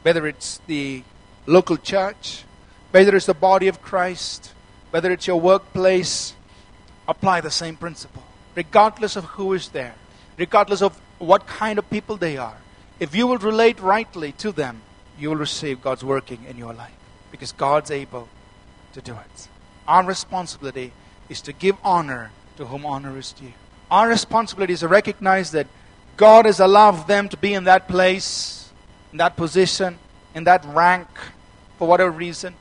whether 0.04 0.28
it's 0.28 0.60
the 0.68 1.04
local 1.46 1.78
church, 1.78 2.44
whether 2.92 3.16
it's 3.16 3.26
the 3.26 3.34
body 3.34 3.68
of 3.68 3.82
Christ, 3.82 4.54
whether 4.92 5.12
it's 5.12 5.28
your 5.28 5.40
workplace, 5.40 6.36
apply 7.08 7.42
the 7.42 7.52
same 7.52 7.76
principle. 7.76 8.24
Regardless 8.56 9.16
of 9.16 9.26
who 9.26 9.54
is 9.54 9.70
there, 9.70 9.96
regardless 10.38 10.82
of 10.82 11.00
what 11.20 11.48
kind 11.48 11.80
of 11.80 11.90
people 11.90 12.18
they 12.18 12.38
are, 12.38 12.58
if 13.00 13.16
you 13.16 13.28
will 13.28 13.38
relate 13.38 13.80
rightly 13.80 14.32
to 14.34 14.52
them, 14.52 14.82
you 15.20 15.30
will 15.30 15.36
receive 15.36 15.82
God's 15.82 16.04
working 16.04 16.44
in 16.48 16.58
your 16.58 16.74
life 16.74 16.94
because 17.32 17.52
God's 17.52 17.92
able 17.92 18.30
to 18.94 19.02
do 19.02 19.14
it. 19.14 19.48
Our 19.88 20.04
responsibility 20.04 20.94
is 21.30 21.42
to 21.42 21.54
give 21.54 21.76
honor 21.84 22.32
to 22.58 22.66
whom 22.66 22.86
honor 22.86 23.18
is 23.18 23.32
due. 23.34 23.54
Our 23.92 24.08
responsibility 24.08 24.74
is 24.74 24.80
to 24.80 24.88
recognize 24.88 25.52
that 25.52 25.68
God 26.18 26.46
has 26.46 26.60
allowed 26.60 27.08
them 27.08 27.30
to 27.30 27.38
be 27.38 27.54
in 27.54 27.66
that 27.66 27.88
place, 27.88 28.72
in 29.12 29.18
that 29.18 29.36
position, 29.36 30.00
in 30.34 30.46
that 30.46 30.66
rank, 30.66 31.08
for 31.78 31.88
whatever 31.88 32.12
reason. 32.12 32.56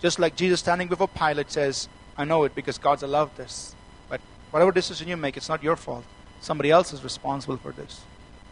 Just 0.00 0.18
like 0.18 0.36
Jesus 0.36 0.60
standing 0.60 0.88
before 0.88 1.08
Pilate 1.08 1.50
says, 1.50 1.88
I 2.16 2.24
know 2.24 2.44
it 2.44 2.54
because 2.54 2.78
God's 2.78 3.02
allowed 3.02 3.34
this. 3.36 3.74
But 4.08 4.20
whatever 4.50 4.72
decision 4.72 5.08
you 5.08 5.16
make, 5.16 5.36
it's 5.36 5.48
not 5.48 5.62
your 5.62 5.76
fault. 5.76 6.04
Somebody 6.40 6.70
else 6.70 6.92
is 6.92 7.02
responsible 7.02 7.56
for 7.56 7.72
this. 7.72 8.02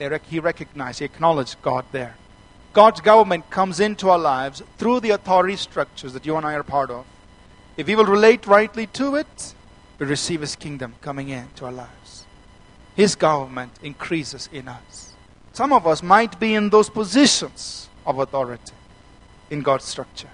Rec- 0.01 0.26
he 0.26 0.40
recognized, 0.40 0.99
he 0.99 1.05
acknowledged 1.05 1.57
God 1.62 1.84
there. 1.92 2.16
God's 2.72 3.01
government 3.01 3.49
comes 3.51 3.80
into 3.80 4.11
our 4.11 4.18
lives 4.18 4.62
through 4.76 5.01
the 5.01 5.11
authority 5.11 5.57
structures 5.57 6.12
that 6.12 6.26
you 6.26 6.36
and 6.36 6.44
I 6.44 6.55
are 6.55 6.62
part 6.62 6.90
of. 6.90 7.07
If 7.76 7.86
we 7.86 7.97
will 7.97 8.05
relate 8.05 8.47
rightly 8.47 8.86
to 8.88 9.16
it, 9.16 9.55
we 9.99 10.07
receive 10.07 10.42
His 10.42 10.57
kingdom 10.57 10.94
coming 11.01 11.30
into 11.30 11.64
our 11.64 11.72
lives. 11.72 12.26
His 12.94 13.14
government 13.14 13.72
increases 13.82 14.49
in 14.53 14.68
us. 14.68 15.14
Some 15.53 15.72
of 15.72 15.86
us 15.86 16.03
might 16.03 16.38
be 16.38 16.55
in 16.55 16.68
those 16.68 16.90
positions 16.90 17.88
of 18.05 18.18
authority 18.18 18.74
in 19.51 19.62
God's 19.62 19.84
structure. 19.84 20.28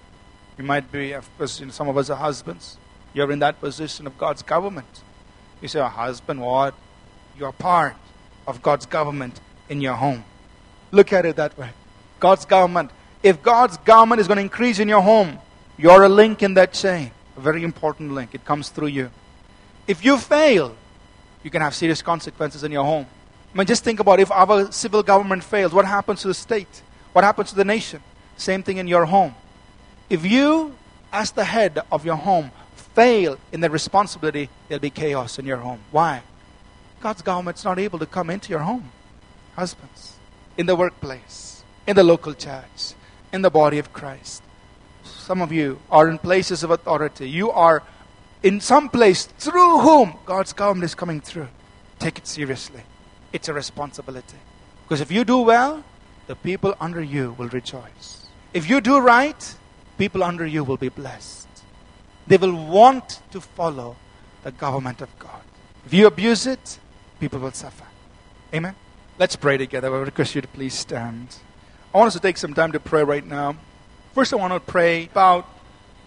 You 0.58 0.64
might 0.64 0.90
be, 0.90 1.12
of 1.12 1.28
course, 1.38 1.60
you 1.60 1.66
know, 1.66 1.72
some 1.72 1.88
of 1.88 1.96
us 1.96 2.10
are 2.10 2.16
husbands. 2.16 2.76
You're 3.14 3.30
in 3.30 3.38
that 3.38 3.60
position 3.60 4.06
of 4.06 4.18
God's 4.18 4.42
government. 4.42 5.02
You 5.60 5.68
say, 5.68 5.80
a 5.80 5.88
husband, 5.88 6.40
what? 6.40 6.74
You're 7.38 7.52
part 7.52 7.94
of 8.46 8.62
God's 8.62 8.86
government 8.86 9.40
in 9.72 9.80
your 9.80 9.94
home. 9.94 10.24
Look 10.92 11.12
at 11.12 11.26
it 11.26 11.36
that 11.36 11.58
way. 11.58 11.70
God's 12.20 12.44
government. 12.44 12.90
If 13.22 13.42
God's 13.42 13.76
government 13.78 14.20
is 14.20 14.28
going 14.28 14.36
to 14.36 14.42
increase 14.42 14.78
in 14.78 14.88
your 14.88 15.00
home, 15.00 15.38
you're 15.76 16.04
a 16.04 16.08
link 16.08 16.42
in 16.42 16.54
that 16.54 16.72
chain. 16.72 17.10
A 17.36 17.40
very 17.40 17.64
important 17.64 18.12
link. 18.12 18.34
It 18.34 18.44
comes 18.44 18.68
through 18.68 18.88
you. 18.88 19.10
If 19.88 20.04
you 20.04 20.16
fail, 20.18 20.76
you 21.42 21.50
can 21.50 21.62
have 21.62 21.74
serious 21.74 22.02
consequences 22.02 22.62
in 22.62 22.70
your 22.70 22.84
home. 22.84 23.06
I 23.52 23.58
mean, 23.58 23.66
just 23.66 23.82
think 23.82 23.98
about 24.00 24.20
if 24.20 24.30
our 24.30 24.70
civil 24.70 25.02
government 25.02 25.42
fails, 25.42 25.72
what 25.72 25.84
happens 25.84 26.22
to 26.22 26.28
the 26.28 26.34
state? 26.34 26.82
What 27.12 27.24
happens 27.24 27.50
to 27.50 27.56
the 27.56 27.64
nation? 27.64 28.02
Same 28.36 28.62
thing 28.62 28.76
in 28.76 28.86
your 28.86 29.06
home. 29.06 29.34
If 30.08 30.24
you, 30.24 30.74
as 31.12 31.32
the 31.32 31.44
head 31.44 31.80
of 31.90 32.04
your 32.04 32.16
home, 32.16 32.50
fail 32.94 33.38
in 33.50 33.60
that 33.60 33.70
responsibility, 33.70 34.48
there'll 34.68 34.80
be 34.80 34.90
chaos 34.90 35.38
in 35.38 35.46
your 35.46 35.58
home. 35.58 35.80
Why? 35.90 36.22
God's 37.00 37.22
government's 37.22 37.64
not 37.64 37.78
able 37.78 37.98
to 37.98 38.06
come 38.06 38.30
into 38.30 38.50
your 38.50 38.60
home. 38.60 38.90
Husbands, 39.54 40.16
in 40.56 40.66
the 40.66 40.76
workplace, 40.76 41.64
in 41.86 41.96
the 41.96 42.04
local 42.04 42.34
church, 42.34 42.94
in 43.32 43.42
the 43.42 43.50
body 43.50 43.78
of 43.78 43.92
Christ. 43.92 44.42
Some 45.04 45.42
of 45.42 45.52
you 45.52 45.80
are 45.90 46.08
in 46.08 46.18
places 46.18 46.62
of 46.62 46.70
authority. 46.70 47.28
You 47.28 47.50
are 47.50 47.82
in 48.42 48.60
some 48.60 48.88
place 48.88 49.26
through 49.26 49.80
whom 49.80 50.14
God's 50.24 50.52
government 50.52 50.84
is 50.84 50.94
coming 50.94 51.20
through. 51.20 51.48
Take 51.98 52.18
it 52.18 52.26
seriously. 52.26 52.82
It's 53.32 53.48
a 53.48 53.52
responsibility. 53.52 54.38
Because 54.84 55.00
if 55.00 55.10
you 55.10 55.24
do 55.24 55.38
well, 55.38 55.84
the 56.26 56.36
people 56.36 56.74
under 56.80 57.02
you 57.02 57.34
will 57.38 57.48
rejoice. 57.48 58.26
If 58.52 58.68
you 58.68 58.80
do 58.80 58.98
right, 58.98 59.54
people 59.98 60.22
under 60.22 60.46
you 60.46 60.64
will 60.64 60.76
be 60.76 60.88
blessed. 60.88 61.48
They 62.26 62.36
will 62.36 62.54
want 62.66 63.20
to 63.30 63.40
follow 63.40 63.96
the 64.42 64.52
government 64.52 65.00
of 65.00 65.16
God. 65.18 65.42
If 65.86 65.94
you 65.94 66.06
abuse 66.06 66.46
it, 66.46 66.78
people 67.20 67.40
will 67.40 67.52
suffer. 67.52 67.86
Amen. 68.54 68.74
Let's 69.18 69.36
pray 69.36 69.58
together. 69.58 69.94
I 69.94 69.98
request 70.00 70.34
you 70.34 70.40
to 70.40 70.48
please 70.48 70.72
stand. 70.72 71.36
I 71.92 71.98
want 71.98 72.08
us 72.08 72.14
to 72.14 72.20
take 72.20 72.38
some 72.38 72.54
time 72.54 72.72
to 72.72 72.80
pray 72.80 73.04
right 73.04 73.24
now. 73.24 73.56
First, 74.14 74.32
I 74.32 74.36
want 74.36 74.54
to 74.54 74.60
pray 74.60 75.04
about 75.04 75.46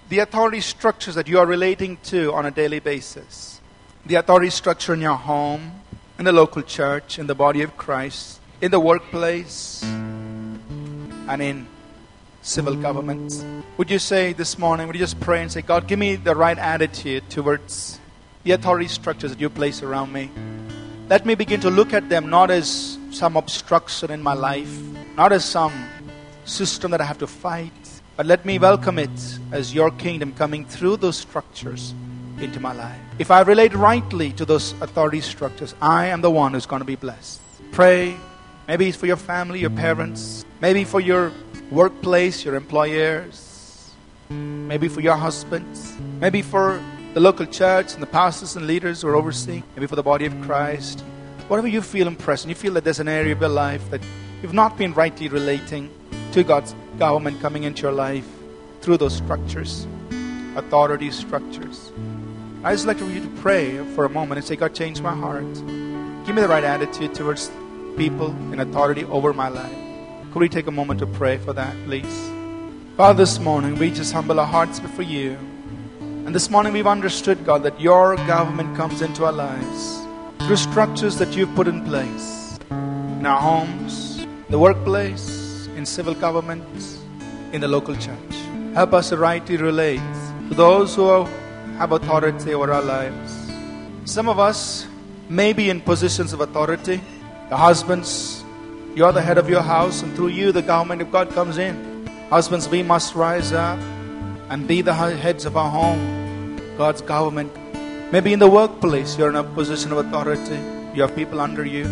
the 0.09 0.19
authority 0.19 0.59
structures 0.59 1.13
that 1.13 1.27
you 1.27 1.37
are 1.37 1.45
relating 1.45 1.97
to 2.05 2.33
on 2.33 2.47
a 2.47 2.51
daily 2.51 2.79
basis. 2.79 3.61
The 4.07 4.15
authority 4.15 4.49
structure 4.49 4.93
in 4.93 5.01
your 5.01 5.15
home, 5.15 5.81
in 6.17 6.25
the 6.25 6.31
local 6.31 6.63
church, 6.63 7.19
in 7.19 7.27
the 7.27 7.35
body 7.35 7.61
of 7.61 7.77
Christ, 7.77 8.39
in 8.59 8.71
the 8.71 8.79
workplace, 8.79 9.83
and 9.83 11.41
in 11.41 11.67
civil 12.41 12.75
government. 12.75 13.45
Would 13.77 13.91
you 13.91 13.99
say 13.99 14.33
this 14.33 14.57
morning, 14.57 14.87
would 14.87 14.95
you 14.95 15.01
just 15.01 15.19
pray 15.19 15.43
and 15.43 15.51
say, 15.51 15.61
God, 15.61 15.87
give 15.87 15.99
me 15.99 16.15
the 16.15 16.35
right 16.35 16.57
attitude 16.57 17.29
towards 17.29 17.99
the 18.43 18.51
authority 18.51 18.87
structures 18.87 19.29
that 19.31 19.39
you 19.39 19.49
place 19.51 19.83
around 19.83 20.11
me? 20.11 20.31
Let 21.07 21.23
me 21.23 21.35
begin 21.35 21.59
to 21.61 21.69
look 21.69 21.93
at 21.93 22.09
them 22.09 22.31
not 22.31 22.49
as 22.49 22.97
some 23.11 23.37
obstruction 23.37 24.09
in 24.09 24.23
my 24.23 24.33
life, 24.33 24.75
not 25.15 25.31
as 25.31 25.45
some 25.45 25.71
system 26.45 26.89
that 26.89 26.99
I 26.99 27.05
have 27.05 27.19
to 27.19 27.27
fight, 27.27 27.71
but 28.17 28.25
let 28.25 28.43
me 28.43 28.57
welcome 28.57 28.97
it 28.97 29.39
as 29.51 29.71
your 29.71 29.91
kingdom 29.91 30.33
coming 30.33 30.65
through 30.65 30.97
those 30.97 31.15
structures 31.15 31.93
into 32.39 32.59
my 32.59 32.73
life. 32.73 32.99
If 33.19 33.29
I 33.29 33.41
relate 33.41 33.75
rightly 33.75 34.31
to 34.33 34.45
those 34.45 34.71
authority 34.81 35.21
structures, 35.21 35.75
I 35.79 36.07
am 36.07 36.21
the 36.21 36.31
one 36.31 36.53
who's 36.53 36.65
going 36.65 36.81
to 36.81 36.85
be 36.87 36.95
blessed. 36.95 37.39
Pray, 37.71 38.17
maybe 38.67 38.87
it's 38.87 38.97
for 38.97 39.05
your 39.05 39.15
family, 39.15 39.59
your 39.59 39.69
parents, 39.69 40.43
maybe 40.59 40.85
for 40.85 40.99
your 40.99 41.31
workplace, 41.69 42.43
your 42.43 42.55
employers, 42.55 43.91
maybe 44.31 44.87
for 44.87 45.01
your 45.01 45.17
husbands, 45.17 45.93
maybe 46.19 46.41
for 46.41 46.81
the 47.16 47.22
local 47.22 47.45
church 47.45 47.93
and 47.93 48.03
the 48.03 48.07
pastors 48.07 48.57
and 48.57 48.68
leaders 48.68 49.01
who 49.01 49.07
are 49.07 49.16
overseeing, 49.16 49.63
maybe 49.74 49.88
for 49.88 49.95
the 49.95 50.03
body 50.03 50.26
of 50.26 50.41
Christ. 50.41 50.99
Whatever 51.47 51.70
you 51.70 51.82
feel 51.82 52.07
impressed, 52.07 52.43
and 52.43 52.49
you 52.49 52.55
feel 52.55 52.74
that 52.74 52.84
there's 52.84 52.99
an 52.99 53.07
area 53.07 53.32
of 53.32 53.39
your 53.39 53.49
life 53.49 53.89
that 53.89 54.01
you've 54.41 54.53
not 54.53 54.78
been 54.78 54.93
rightly 54.93 55.30
relating 55.30 55.89
to 56.34 56.43
God's 56.43 56.76
government 56.99 57.39
coming 57.39 57.63
into 57.63 57.84
your 57.84 57.93
life 57.93 58.28
through 58.82 58.97
those 58.97 59.16
structures, 59.16 59.88
authority 60.57 61.09
structures. 61.09 61.89
I 62.66 62.74
just 62.74 62.86
like 62.86 62.97
for 62.97 63.05
you 63.05 63.22
to 63.22 63.30
pray 63.38 63.78
for 63.95 64.03
a 64.03 64.09
moment 64.09 64.39
and 64.39 64.45
say, 64.45 64.57
God, 64.57 64.76
change 64.76 64.99
my 64.99 65.16
heart. 65.16 65.53
Give 66.26 66.36
me 66.36 66.41
the 66.41 66.49
right 66.49 66.66
attitude 66.66 67.16
towards 67.16 67.49
people 67.95 68.32
in 68.51 68.59
authority 68.59 69.05
over 69.05 69.32
my 69.32 69.47
life. 69.47 69.78
Could 70.34 70.39
we 70.39 70.49
take 70.49 70.68
a 70.68 70.72
moment 70.72 70.99
to 70.99 71.07
pray 71.07 71.38
for 71.38 71.53
that, 71.53 71.78
please? 71.86 72.30
Father, 72.97 73.24
this 73.24 73.39
morning 73.39 73.80
we 73.80 73.89
just 73.89 74.11
humble 74.11 74.38
our 74.38 74.45
hearts 74.45 74.82
before 74.82 75.05
you. 75.05 75.38
And 76.26 76.34
this 76.34 76.49
morning 76.49 76.73
we've 76.73 76.88
understood, 76.88 77.45
God, 77.45 77.61
that 77.61 77.80
your 77.80 78.15
government 78.26 78.76
comes 78.76 79.03
into 79.03 79.26
our 79.26 79.32
lives 79.32 79.99
through 80.39 80.55
structures 80.55 81.19
that 81.19 81.36
you've 81.36 81.53
put 81.53 81.67
in 81.67 81.86
place 81.86 82.57
in 82.71 83.28
our 83.28 83.39
homes, 83.39 84.26
the 84.49 84.57
workplace, 84.57 85.67
in 85.76 85.86
civil 85.86 86.15
governments, 86.15 86.99
in 87.51 87.61
the 87.61 87.67
local 87.67 87.95
church. 87.95 88.36
Help 88.73 88.93
us 88.93 89.13
rightly 89.13 89.57
relate 89.57 90.01
to 90.49 90.55
those 90.55 90.95
who 90.95 91.26
have 91.78 91.91
authority 91.91 92.55
over 92.55 92.73
our 92.73 92.82
lives. 92.82 93.51
Some 94.05 94.28
of 94.28 94.39
us 94.39 94.88
may 95.30 95.53
be 95.53 95.69
in 95.69 95.80
positions 95.80 96.34
of 96.34 96.41
authority. 96.41 97.01
The 97.49 97.57
husbands, 97.57 98.43
you're 98.95 99.11
the 99.11 99.21
head 99.21 99.38
of 99.38 99.47
your 99.47 99.61
house, 99.61 100.01
and 100.01 100.11
through 100.15 100.30
you, 100.30 100.51
the 100.51 100.63
government 100.63 101.03
of 101.03 101.11
God 101.11 101.30
comes 101.30 101.59
in. 101.59 102.07
Husbands, 102.32 102.67
we 102.67 102.82
must 102.82 103.13
rise 103.13 103.53
up 103.53 103.80
and 104.49 104.67
be 104.67 104.81
the 104.81 104.93
heads 104.93 105.45
of 105.45 105.57
our 105.57 105.69
home, 105.69 106.59
God's 106.77 107.01
government. 107.01 107.51
Maybe 108.11 108.33
in 108.33 108.39
the 108.39 108.49
workplace, 108.49 109.17
you're 109.17 109.29
in 109.29 109.35
a 109.35 109.43
position 109.43 109.91
of 109.91 109.97
authority. 109.99 110.59
You 110.93 111.01
have 111.01 111.15
people 111.15 111.41
under 111.41 111.65
you. 111.65 111.85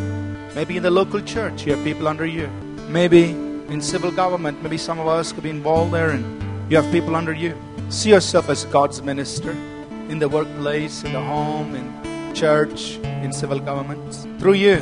Maybe 0.55 0.77
in 0.77 0.83
the 0.83 0.91
local 0.91 1.19
church, 1.21 1.65
you 1.65 1.75
have 1.75 1.83
people 1.83 2.07
under 2.07 2.25
you. 2.25 2.47
Maybe 2.89 3.31
in 3.31 3.81
civil 3.81 4.11
government, 4.11 4.61
maybe 4.61 4.77
some 4.77 4.99
of 4.99 5.07
us 5.07 5.31
could 5.31 5.43
be 5.43 5.49
involved 5.49 5.93
there 5.93 6.11
and 6.11 6.71
you 6.71 6.77
have 6.77 6.91
people 6.91 7.15
under 7.15 7.33
you. 7.33 7.55
See 7.89 8.11
yourself 8.11 8.49
as 8.49 8.65
God's 8.65 9.01
minister 9.01 9.51
in 10.09 10.19
the 10.19 10.29
workplace, 10.29 11.03
in 11.03 11.13
the 11.13 11.19
home, 11.21 11.75
in 11.75 12.35
church, 12.35 12.97
in 13.23 13.33
civil 13.33 13.59
government. 13.59 14.13
Through 14.39 14.53
you, 14.53 14.75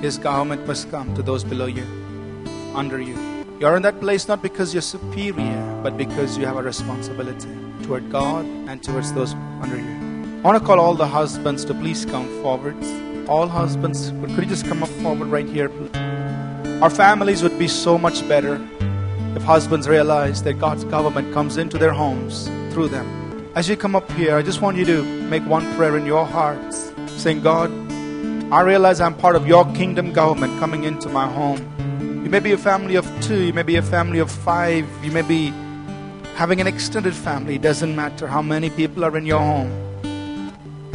his 0.00 0.18
government 0.18 0.66
must 0.66 0.90
come 0.90 1.14
to 1.14 1.22
those 1.22 1.42
below 1.42 1.66
you, 1.66 1.84
under 2.74 3.00
you. 3.00 3.16
You're 3.58 3.76
in 3.76 3.82
that 3.82 3.98
place 4.00 4.28
not 4.28 4.42
because 4.42 4.72
you're 4.72 4.82
superior, 4.82 5.67
but 5.82 5.96
because 5.96 6.36
you 6.36 6.46
have 6.46 6.56
a 6.56 6.62
responsibility 6.62 7.48
toward 7.82 8.10
God 8.10 8.44
and 8.44 8.82
towards 8.82 9.12
those 9.12 9.34
under 9.62 9.76
you. 9.76 10.08
I 10.38 10.40
want 10.42 10.58
to 10.58 10.64
call 10.64 10.78
all 10.78 10.94
the 10.94 11.06
husbands 11.06 11.64
to 11.66 11.74
please 11.74 12.04
come 12.04 12.26
forward. 12.42 12.76
All 13.28 13.48
husbands, 13.48 14.10
could 14.20 14.30
you 14.30 14.46
just 14.46 14.66
come 14.66 14.82
up 14.82 14.88
forward 15.00 15.28
right 15.28 15.46
here? 15.46 15.70
Our 16.82 16.90
families 16.90 17.42
would 17.42 17.58
be 17.58 17.68
so 17.68 17.98
much 17.98 18.26
better 18.28 18.60
if 19.34 19.42
husbands 19.42 19.88
realize 19.88 20.42
that 20.44 20.54
God's 20.54 20.84
government 20.84 21.32
comes 21.34 21.56
into 21.56 21.78
their 21.78 21.92
homes 21.92 22.48
through 22.72 22.88
them. 22.88 23.50
As 23.54 23.68
you 23.68 23.76
come 23.76 23.96
up 23.96 24.10
here, 24.12 24.36
I 24.36 24.42
just 24.42 24.60
want 24.60 24.76
you 24.76 24.84
to 24.84 25.02
make 25.02 25.44
one 25.44 25.64
prayer 25.74 25.96
in 25.96 26.06
your 26.06 26.24
hearts, 26.24 26.92
saying, 27.06 27.42
God, 27.42 27.70
I 28.52 28.62
realize 28.62 29.00
I'm 29.00 29.14
part 29.14 29.36
of 29.36 29.46
your 29.46 29.64
kingdom 29.72 30.12
government 30.12 30.58
coming 30.58 30.84
into 30.84 31.08
my 31.08 31.26
home. 31.26 31.58
You 32.24 32.30
may 32.30 32.40
be 32.40 32.52
a 32.52 32.58
family 32.58 32.94
of 32.94 33.06
two, 33.20 33.42
you 33.42 33.52
may 33.52 33.62
be 33.62 33.76
a 33.76 33.82
family 33.82 34.20
of 34.20 34.30
five, 34.30 34.86
you 35.02 35.10
may 35.10 35.22
be 35.22 35.52
having 36.38 36.60
an 36.60 36.68
extended 36.68 37.12
family. 37.12 37.58
Doesn't 37.58 37.96
matter 37.96 38.28
how 38.28 38.40
many 38.40 38.70
people 38.70 39.04
are 39.04 39.16
in 39.18 39.26
your 39.26 39.40
home. 39.40 39.72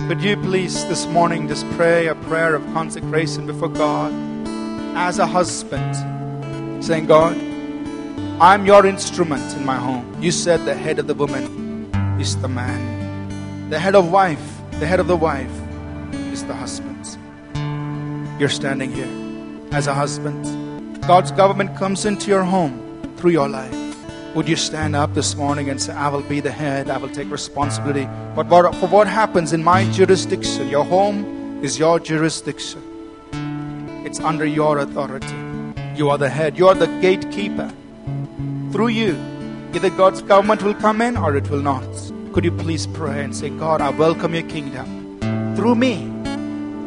Could 0.07 0.21
you 0.21 0.37
please 0.37 0.87
this 0.87 1.05
morning 1.07 1.49
just 1.49 1.69
pray 1.71 2.07
a 2.07 2.15
prayer 2.15 2.55
of 2.55 2.63
consecration 2.71 3.45
before 3.45 3.67
God 3.67 4.13
as 4.95 5.19
a 5.19 5.27
husband, 5.27 5.93
saying, 6.81 7.07
God, 7.07 7.35
I'm 8.39 8.65
your 8.65 8.85
instrument 8.85 9.43
in 9.57 9.65
my 9.65 9.75
home. 9.75 10.05
You 10.21 10.31
said 10.31 10.63
the 10.63 10.75
head 10.75 10.97
of 10.97 11.07
the 11.07 11.13
woman 11.13 11.91
is 12.21 12.37
the 12.37 12.47
man, 12.47 13.69
the 13.69 13.79
head 13.79 13.95
of 13.95 14.09
wife, 14.09 14.61
the 14.79 14.87
head 14.87 15.01
of 15.01 15.07
the 15.07 15.17
wife 15.17 15.51
is 16.31 16.45
the 16.45 16.53
husband 16.53 16.89
you're 18.39 18.49
standing 18.49 18.91
here 18.91 19.13
as 19.71 19.87
a 19.87 19.93
husband. 19.93 20.43
God's 21.05 21.31
government 21.31 21.77
comes 21.77 22.05
into 22.05 22.29
your 22.29 22.43
home 22.43 22.75
through 23.17 23.31
your 23.31 23.47
life. 23.47 23.82
Would 24.35 24.49
you 24.49 24.55
stand 24.55 24.95
up 24.95 25.13
this 25.13 25.35
morning 25.35 25.69
and 25.69 25.79
say, 25.79 25.93
I 25.93 26.07
will 26.07 26.23
be 26.23 26.39
the 26.39 26.49
head, 26.49 26.89
I 26.89 26.97
will 26.97 27.09
take 27.09 27.29
responsibility 27.29 28.09
but 28.35 28.49
for 28.49 28.87
what 28.87 29.05
happens 29.05 29.53
in 29.53 29.63
my 29.63 29.85
jurisdiction? 29.91 30.69
Your 30.69 30.83
home 30.83 31.63
is 31.63 31.77
your 31.77 31.99
jurisdiction, 31.99 32.81
it's 34.03 34.19
under 34.19 34.43
your 34.43 34.79
authority. 34.79 35.35
You 35.95 36.09
are 36.09 36.17
the 36.17 36.29
head, 36.29 36.57
you 36.57 36.67
are 36.67 36.73
the 36.73 36.87
gatekeeper. 36.99 37.71
Through 38.71 38.87
you, 38.87 39.15
either 39.75 39.91
God's 39.91 40.23
government 40.23 40.63
will 40.63 40.73
come 40.73 41.01
in 41.01 41.15
or 41.15 41.35
it 41.35 41.47
will 41.51 41.61
not. 41.61 41.87
Could 42.33 42.43
you 42.43 42.51
please 42.51 42.87
pray 42.87 43.23
and 43.23 43.35
say, 43.35 43.51
God, 43.51 43.81
I 43.81 43.91
welcome 43.91 44.33
your 44.33 44.49
kingdom 44.49 45.19
through 45.55 45.75
me 45.75 46.05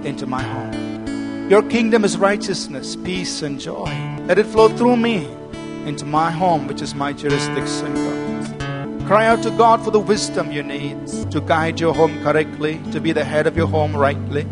into 0.05 0.27
my 0.27 0.43
home. 0.43 1.49
Your 1.49 1.63
kingdom 1.63 2.05
is 2.05 2.19
righteousness, 2.19 2.97
peace, 2.97 3.43
and 3.43 3.61
joy. 3.61 3.87
Let 4.27 4.41
it 4.41 4.47
flow 4.47 4.69
through 4.69 4.97
me 4.97 5.29
into 5.87 6.05
my 6.05 6.30
home, 6.30 6.66
which 6.66 6.82
is 6.82 6.95
my 6.95 7.12
jurisdiction. 7.12 7.95
Cry 9.07 9.26
out 9.26 9.43
to 9.45 9.53
God 9.53 9.84
for 9.84 9.93
the 9.93 10.01
wisdom 10.01 10.51
you 10.51 10.64
need 10.64 11.07
to 11.30 11.41
guide 11.41 11.78
your 11.78 11.95
home 11.95 12.20
correctly, 12.24 12.80
to 12.91 13.01
be 13.01 13.12
the 13.12 13.22
head 13.22 13.47
of 13.47 13.57
your 13.57 13.68
home 13.68 13.97
rightly. 13.97 14.43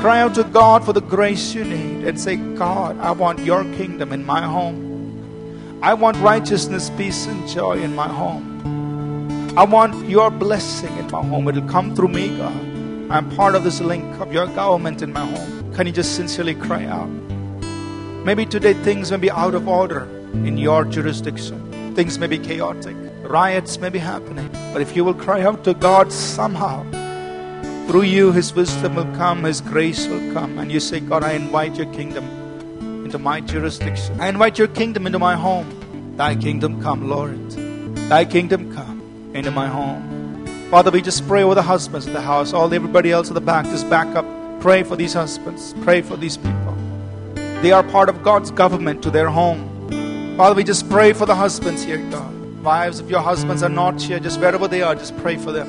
Cry 0.00 0.20
out 0.20 0.34
to 0.34 0.42
God 0.42 0.84
for 0.84 0.92
the 0.92 1.00
grace 1.00 1.54
you 1.54 1.62
need 1.62 2.04
and 2.04 2.20
say, 2.20 2.34
God, 2.34 2.98
I 2.98 3.12
want 3.12 3.38
your 3.38 3.62
kingdom 3.76 4.12
in 4.12 4.26
my 4.26 4.42
home. 4.42 5.80
I 5.80 5.94
want 5.94 6.16
righteousness, 6.16 6.90
peace, 6.96 7.26
and 7.26 7.48
joy 7.48 7.80
in 7.80 7.94
my 7.94 8.08
home. 8.08 9.56
I 9.56 9.62
want 9.62 10.08
your 10.08 10.28
blessing 10.28 10.96
in 10.96 11.08
my 11.12 11.24
home. 11.24 11.46
It'll 11.46 11.68
come 11.68 11.94
through 11.94 12.08
me, 12.08 12.36
God. 12.36 12.52
I'm 13.12 13.30
part 13.36 13.54
of 13.54 13.62
this 13.62 13.80
link 13.80 14.18
of 14.18 14.32
your 14.32 14.48
government 14.48 15.02
in 15.02 15.12
my 15.12 15.24
home. 15.24 15.72
Can 15.74 15.86
you 15.86 15.92
just 15.92 16.16
sincerely 16.16 16.56
cry 16.56 16.84
out? 16.86 17.08
Maybe 18.24 18.44
today 18.44 18.72
things 18.72 19.12
may 19.12 19.18
be 19.18 19.30
out 19.30 19.54
of 19.54 19.68
order 19.68 20.08
in 20.46 20.58
your 20.58 20.84
jurisdiction. 20.84 21.94
Things 21.94 22.18
may 22.18 22.26
be 22.26 22.38
chaotic. 22.38 22.96
Riots 23.22 23.78
may 23.78 23.88
be 23.88 23.98
happening. 23.98 24.48
But 24.72 24.82
if 24.82 24.96
you 24.96 25.04
will 25.04 25.14
cry 25.14 25.42
out 25.42 25.64
to 25.64 25.74
God 25.74 26.12
somehow, 26.12 26.84
through 27.86 28.02
you 28.02 28.32
His 28.32 28.52
wisdom 28.54 28.96
will 28.96 29.12
come, 29.14 29.44
His 29.44 29.60
grace 29.60 30.06
will 30.06 30.32
come. 30.32 30.58
And 30.58 30.70
you 30.70 30.80
say, 30.80 31.00
God, 31.00 31.22
I 31.22 31.32
invite 31.32 31.76
your 31.76 31.92
kingdom 31.92 32.24
into 33.04 33.18
my 33.18 33.40
jurisdiction. 33.40 34.20
I 34.20 34.28
invite 34.28 34.58
your 34.58 34.68
kingdom 34.68 35.06
into 35.06 35.18
my 35.18 35.34
home. 35.36 36.16
Thy 36.16 36.34
kingdom 36.34 36.82
come, 36.82 37.08
Lord. 37.08 37.50
Thy 38.08 38.24
kingdom 38.24 38.74
come 38.74 39.32
into 39.34 39.50
my 39.50 39.68
home. 39.68 40.46
Father, 40.70 40.90
we 40.90 41.02
just 41.02 41.26
pray 41.28 41.42
over 41.42 41.54
the 41.54 41.62
husbands 41.62 42.06
in 42.06 42.12
the 42.12 42.20
house, 42.20 42.52
all 42.52 42.72
everybody 42.72 43.12
else 43.12 43.28
in 43.28 43.34
the 43.34 43.40
back, 43.40 43.64
just 43.66 43.88
back 43.88 44.08
up 44.16 44.26
Pray 44.64 44.82
for 44.82 44.96
these 44.96 45.12
husbands. 45.12 45.74
Pray 45.82 46.00
for 46.00 46.16
these 46.16 46.38
people. 46.38 46.74
They 47.60 47.70
are 47.70 47.82
part 47.82 48.08
of 48.08 48.22
God's 48.22 48.50
government 48.50 49.02
to 49.02 49.10
their 49.10 49.28
home. 49.28 49.60
Father, 50.36 50.56
we 50.56 50.64
just 50.64 50.90
pray 50.90 51.12
for 51.12 51.26
the 51.26 51.34
husbands 51.36 51.84
here, 51.84 51.98
God. 52.10 52.34
Wives, 52.64 52.98
if 52.98 53.08
your 53.08 53.20
husbands 53.20 53.62
are 53.62 53.68
not 53.68 54.02
here, 54.02 54.18
just 54.18 54.40
wherever 54.40 54.66
they 54.66 54.82
are, 54.82 54.96
just 54.96 55.16
pray 55.18 55.36
for 55.36 55.52
them. 55.52 55.68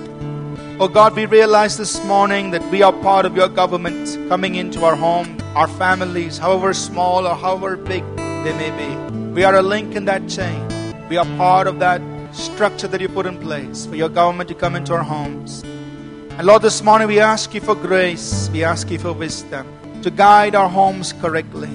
Oh 0.80 0.88
God, 0.88 1.16
we 1.16 1.28
realize 1.28 1.78
this 1.78 2.04
morning 2.06 2.50
that 2.50 2.64
we 2.72 2.82
are 2.82 2.92
part 2.92 3.28
of 3.28 3.36
your 3.36 3.48
government 3.48 4.18
coming 4.28 4.56
into 4.56 4.84
our 4.84 4.96
home, 4.96 5.38
our 5.54 5.68
families, 5.68 6.40
however 6.40 6.74
small 6.74 7.28
or 7.28 7.36
however 7.36 7.78
big 7.78 8.04
they 8.16 8.54
may 8.58 8.72
be. 8.72 9.20
We 9.36 9.44
are 9.44 9.54
a 9.54 9.62
link 9.62 9.96
in 9.96 10.06
that 10.06 10.28
chain. 10.28 10.68
We 11.10 11.18
are 11.18 11.28
part 11.38 11.68
of 11.68 11.78
that 11.78 12.02
structure 12.34 12.88
that 12.88 13.00
you 13.00 13.08
put 13.08 13.28
in 13.28 13.38
place 13.38 13.86
for 13.86 13.96
your 13.96 14.10
government 14.10 14.50
to 14.50 14.56
come 14.56 14.76
into 14.76 14.94
our 14.94 15.04
homes. 15.04 15.62
And 15.62 16.48
Lord, 16.48 16.64
this 16.64 16.82
morning 16.82 17.08
we 17.08 17.20
ask 17.20 17.54
you 17.54 17.62
for 17.62 17.76
grace, 17.76 18.50
we 18.52 18.64
ask 18.64 18.90
you 18.90 18.98
for 18.98 19.14
wisdom 19.14 19.68
to 20.02 20.10
guide 20.10 20.56
our 20.56 20.70
homes 20.70 21.14
correctly, 21.14 21.70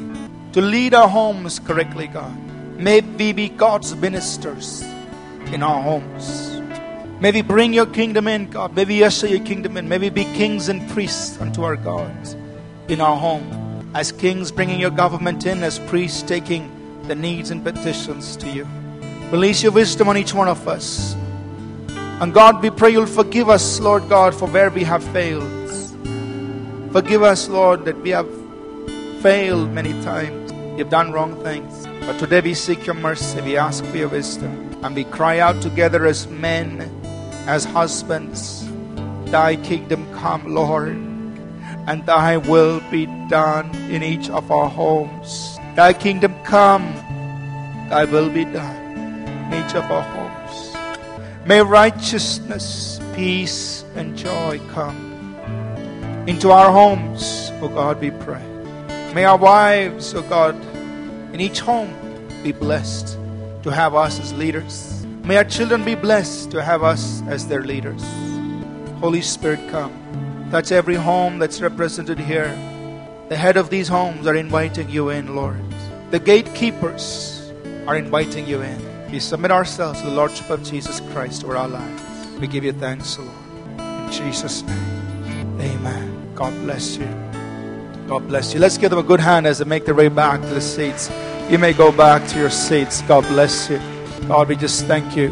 to 0.55 0.61
lead 0.61 0.93
our 0.93 1.09
homes 1.09 1.61
correctly, 1.61 2.09
God. 2.09 2.50
May 2.81 3.03
we 3.03 3.35
be 3.35 3.51
God's 3.51 3.95
ministers 3.95 4.81
in 5.53 5.63
our 5.63 5.83
homes. 5.83 6.63
May 7.21 7.31
we 7.31 7.43
bring 7.43 7.75
your 7.75 7.85
kingdom 7.85 8.27
in, 8.27 8.49
God. 8.49 8.75
May 8.75 8.87
we 8.87 9.05
usher 9.05 9.27
your 9.27 9.45
kingdom 9.45 9.77
in. 9.77 9.87
May 9.87 9.99
we 9.99 10.09
be 10.09 10.25
kings 10.25 10.71
and 10.71 10.89
priests 10.89 11.39
unto 11.43 11.63
our 11.63 11.77
God 11.77 12.11
in 12.89 13.03
our 13.03 13.19
home. 13.19 13.91
As 13.93 14.13
kings 14.13 14.51
bringing 14.51 14.81
your 14.81 14.91
government 14.91 15.45
in, 15.45 15.63
as 15.63 15.79
priests 15.79 16.23
taking 16.23 16.73
the 17.07 17.15
needs 17.15 17.51
and 17.51 17.63
petitions 17.63 18.35
to 18.37 18.49
you. 18.49 18.67
Release 19.31 19.63
your 19.63 19.73
wisdom 19.73 20.09
on 20.09 20.17
each 20.17 20.33
one 20.33 20.49
of 20.49 20.67
us. 20.67 21.15
And 22.23 22.33
God, 22.33 22.63
we 22.63 22.71
pray 22.71 22.93
you'll 22.93 23.05
forgive 23.05 23.51
us, 23.51 23.79
Lord 23.79 24.09
God, 24.09 24.35
for 24.35 24.49
where 24.49 24.71
we 24.71 24.85
have 24.85 25.05
failed. 25.13 25.71
Forgive 26.93 27.23
us, 27.23 27.47
Lord, 27.47 27.85
that 27.85 28.01
we 28.01 28.09
have 28.09 28.31
failed 29.21 29.71
many 29.71 29.93
times. 30.03 30.51
We've 30.79 30.89
done 30.89 31.13
wrong 31.13 31.37
things. 31.43 31.90
But 32.01 32.19
today 32.19 32.41
we 32.41 32.55
seek 32.55 32.87
your 32.87 32.95
mercy. 32.95 33.41
We 33.41 33.57
ask 33.57 33.85
for 33.85 33.97
your 33.97 34.09
wisdom. 34.09 34.79
And 34.83 34.95
we 34.95 35.05
cry 35.05 35.39
out 35.39 35.61
together 35.61 36.07
as 36.07 36.27
men, 36.27 36.81
as 37.47 37.65
husbands, 37.65 38.67
Thy 39.27 39.57
kingdom 39.57 40.13
come, 40.15 40.55
Lord, 40.55 40.97
and 41.87 42.05
Thy 42.07 42.39
will 42.39 42.81
be 42.91 43.07
done 43.29 43.71
in 43.91 44.03
each 44.03 44.29
of 44.31 44.51
our 44.51 44.69
homes. 44.69 45.59
Thy 45.77 45.93
kingdom 45.93 46.35
come, 46.43 46.83
Thy 47.91 48.07
will 48.07 48.31
be 48.31 48.45
done 48.45 49.53
in 49.53 49.65
each 49.65 49.75
of 49.75 49.85
our 49.91 50.03
homes. 50.03 50.75
May 51.47 51.63
righteousness, 51.63 53.01
peace, 53.15 53.85
and 53.95 54.17
joy 54.17 54.61
come 54.73 55.11
into 56.27 56.51
our 56.51 56.73
homes, 56.73 57.51
O 57.61 57.69
God, 57.69 58.01
we 58.01 58.11
pray. 58.11 58.43
May 59.15 59.25
our 59.25 59.37
wives, 59.39 60.15
O 60.15 60.23
God, 60.23 60.55
in 61.33 61.41
each 61.41 61.61
home 61.61 61.95
be 62.43 62.53
blessed 62.53 63.19
to 63.63 63.71
have 63.71 63.95
us 63.95 64.19
as 64.21 64.33
leaders. 64.35 65.05
May 65.25 65.37
our 65.37 65.45
children 65.45 65.85
be 65.85 65.95
blessed 65.95 66.51
to 66.53 66.63
have 66.63 66.83
us 66.83 67.23
as 67.29 67.47
their 67.47 67.63
leaders. 67.63 68.03
Holy 68.99 69.21
Spirit, 69.21 69.61
come. 69.71 69.93
Touch 70.51 70.73
every 70.73 70.97
home 70.97 71.39
that's 71.39 71.61
represented 71.61 72.19
here. 72.19 72.49
The 73.29 73.37
head 73.37 73.57
of 73.57 73.71
these 73.71 73.87
homes 73.87 74.27
are 74.27 74.35
inviting 74.35 74.91
you 74.91 75.11
in, 75.11 75.37
Lord. 75.37 75.63
The 76.11 76.19
gatekeepers 76.19 77.53
are 77.87 77.97
inviting 77.97 78.47
you 78.47 78.61
in. 78.63 79.13
We 79.13 79.21
submit 79.21 79.53
ourselves 79.53 80.01
to 80.01 80.07
the 80.07 80.13
Lordship 80.13 80.51
of 80.51 80.65
Jesus 80.65 81.01
Christ 81.13 81.45
over 81.45 81.57
our 81.57 81.69
lives. 81.69 82.03
We 82.41 82.47
give 82.47 82.65
you 82.65 82.73
thanks, 82.73 83.19
Lord. 83.19 83.31
In 83.79 84.13
Jesus' 84.13 84.63
name, 84.63 85.61
amen. 85.61 86.33
God 86.35 86.53
bless 86.63 86.97
you. 86.97 87.30
God 88.11 88.27
bless 88.27 88.53
you. 88.53 88.59
Let's 88.59 88.77
give 88.77 88.91
them 88.91 88.99
a 88.99 89.05
good 89.05 89.21
hand 89.21 89.47
as 89.47 89.59
they 89.59 89.65
make 89.65 89.85
their 89.85 89.95
way 89.95 90.09
back 90.09 90.41
to 90.41 90.49
the 90.49 90.61
seats. 90.61 91.09
You 91.49 91.59
may 91.59 91.73
go 91.73 91.93
back 91.93 92.27
to 92.31 92.41
your 92.41 92.51
seats. 92.51 93.03
God 93.03 93.23
bless 93.29 93.71
you. 93.71 93.79
God, 94.27 94.49
we 94.49 94.57
just 94.57 94.87
thank 94.87 95.17
you. 95.17 95.29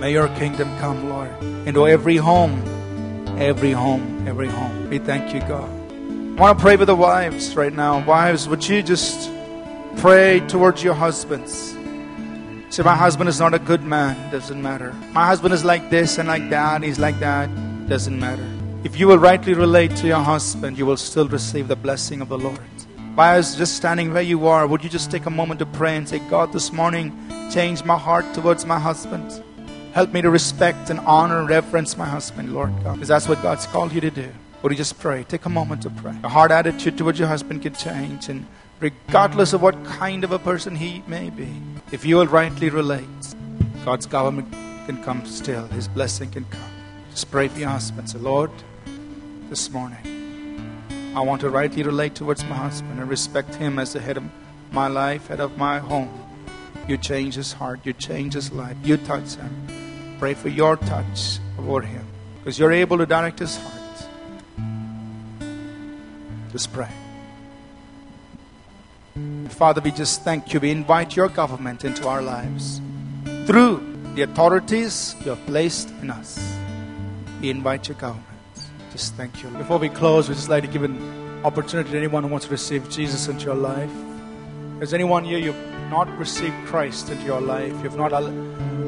May 0.00 0.12
your 0.12 0.28
kingdom 0.36 0.68
come, 0.80 1.08
Lord, 1.08 1.32
into 1.66 1.88
every 1.88 2.18
home, 2.18 2.62
every 3.38 3.72
home, 3.72 4.28
every 4.28 4.48
home. 4.48 4.90
We 4.90 4.98
thank 4.98 5.32
you, 5.32 5.40
God. 5.40 5.70
I 6.36 6.42
want 6.42 6.58
to 6.58 6.62
pray 6.62 6.76
with 6.76 6.88
the 6.88 6.94
wives 6.94 7.56
right 7.56 7.72
now. 7.72 8.04
Wives, 8.04 8.48
would 8.48 8.68
you 8.68 8.82
just 8.82 9.30
pray 9.96 10.40
towards 10.40 10.84
your 10.84 10.92
husbands? 10.92 11.74
Say, 12.68 12.82
my 12.82 12.96
husband 12.96 13.30
is 13.30 13.40
not 13.40 13.54
a 13.54 13.58
good 13.58 13.82
man. 13.82 14.30
Doesn't 14.30 14.60
matter. 14.60 14.92
My 15.12 15.24
husband 15.24 15.54
is 15.54 15.64
like 15.64 15.88
this 15.88 16.18
and 16.18 16.28
like 16.28 16.50
that. 16.50 16.82
He's 16.82 16.98
like 16.98 17.18
that. 17.20 17.48
Doesn't 17.88 18.20
matter. 18.20 18.53
If 18.84 19.00
you 19.00 19.06
will 19.06 19.18
rightly 19.18 19.54
relate 19.54 19.96
to 19.96 20.06
your 20.06 20.20
husband, 20.20 20.76
you 20.76 20.84
will 20.84 20.98
still 20.98 21.26
receive 21.26 21.68
the 21.68 21.74
blessing 21.74 22.20
of 22.20 22.28
the 22.28 22.36
Lord. 22.36 22.58
Wives, 23.16 23.56
just 23.56 23.78
standing 23.78 24.12
where 24.12 24.22
you 24.22 24.46
are, 24.46 24.66
would 24.66 24.84
you 24.84 24.90
just 24.90 25.10
take 25.10 25.24
a 25.24 25.30
moment 25.30 25.58
to 25.60 25.66
pray 25.66 25.96
and 25.96 26.06
say, 26.06 26.18
God, 26.28 26.52
this 26.52 26.70
morning, 26.70 27.10
change 27.50 27.82
my 27.82 27.96
heart 27.96 28.26
towards 28.34 28.66
my 28.66 28.78
husband. 28.78 29.42
Help 29.94 30.12
me 30.12 30.20
to 30.20 30.28
respect 30.28 30.90
and 30.90 31.00
honor 31.00 31.38
and 31.38 31.48
reverence 31.48 31.96
my 31.96 32.04
husband, 32.04 32.52
Lord 32.52 32.72
God, 32.84 32.96
because 32.96 33.08
that's 33.08 33.26
what 33.26 33.42
God's 33.42 33.66
called 33.66 33.90
you 33.94 34.02
to 34.02 34.10
do. 34.10 34.30
Would 34.62 34.72
you 34.72 34.76
just 34.76 34.98
pray? 34.98 35.24
Take 35.24 35.46
a 35.46 35.48
moment 35.48 35.80
to 35.82 35.90
pray. 35.90 36.14
A 36.22 36.28
hard 36.28 36.52
attitude 36.52 36.98
towards 36.98 37.18
your 37.18 37.28
husband 37.28 37.62
can 37.62 37.74
change, 37.74 38.28
and 38.28 38.46
regardless 38.80 39.54
of 39.54 39.62
what 39.62 39.82
kind 39.86 40.24
of 40.24 40.32
a 40.32 40.38
person 40.38 40.76
he 40.76 41.02
may 41.06 41.30
be, 41.30 41.48
if 41.90 42.04
you 42.04 42.16
will 42.16 42.26
rightly 42.26 42.68
relate, 42.68 43.34
God's 43.82 44.04
government 44.04 44.52
can 44.84 45.02
come 45.02 45.24
still, 45.24 45.66
His 45.68 45.88
blessing 45.88 46.30
can 46.30 46.44
come. 46.50 46.70
Just 47.12 47.30
pray 47.30 47.48
for 47.48 47.60
your 47.60 47.70
husband. 47.70 48.10
Say, 48.10 48.18
Lord, 48.18 48.50
this 49.48 49.70
morning, 49.70 50.82
I 51.14 51.20
want 51.20 51.40
to 51.42 51.50
rightly 51.50 51.82
relate 51.82 52.14
towards 52.14 52.44
my 52.44 52.56
husband 52.56 52.98
and 52.98 53.08
respect 53.08 53.54
him 53.54 53.78
as 53.78 53.92
the 53.92 54.00
head 54.00 54.16
of 54.16 54.24
my 54.72 54.88
life, 54.88 55.28
head 55.28 55.40
of 55.40 55.56
my 55.56 55.78
home. 55.78 56.10
You 56.88 56.96
change 56.96 57.34
his 57.34 57.52
heart, 57.52 57.80
you 57.84 57.92
change 57.92 58.34
his 58.34 58.52
life, 58.52 58.76
you 58.82 58.96
touch 58.96 59.36
him. 59.36 60.16
Pray 60.18 60.34
for 60.34 60.48
your 60.48 60.76
touch 60.76 61.38
over 61.58 61.80
him 61.82 62.04
because 62.38 62.58
you're 62.58 62.72
able 62.72 62.98
to 62.98 63.06
direct 63.06 63.38
his 63.38 63.56
heart. 63.56 63.74
Just 66.52 66.72
pray. 66.72 66.90
Father, 69.50 69.80
we 69.80 69.90
just 69.92 70.22
thank 70.22 70.52
you. 70.52 70.60
We 70.60 70.70
invite 70.70 71.16
your 71.16 71.28
government 71.28 71.84
into 71.84 72.08
our 72.08 72.22
lives 72.22 72.80
through 73.46 73.82
the 74.14 74.22
authorities 74.22 75.14
you 75.24 75.30
have 75.30 75.46
placed 75.46 75.90
in 76.02 76.10
us. 76.10 76.38
We 77.40 77.50
invite 77.50 77.88
your 77.88 77.96
government. 77.96 78.33
Just 78.94 79.14
thank 79.16 79.42
you. 79.42 79.48
Before 79.48 79.78
we 79.78 79.88
close, 79.88 80.28
we'd 80.28 80.36
just 80.36 80.48
like 80.48 80.62
to 80.62 80.70
give 80.70 80.84
an 80.84 81.42
opportunity 81.44 81.90
to 81.90 81.98
anyone 81.98 82.22
who 82.22 82.28
wants 82.28 82.46
to 82.46 82.52
receive 82.52 82.88
Jesus 82.88 83.26
into 83.26 83.44
your 83.46 83.56
life. 83.56 83.90
Is 84.80 84.94
anyone 84.94 85.24
here 85.24 85.36
you've 85.36 85.56
not 85.90 86.06
received 86.16 86.54
Christ 86.66 87.10
into 87.10 87.24
your 87.24 87.40
life? 87.40 87.74
You've 87.82 87.96
not 87.96 88.12
al- 88.12 88.28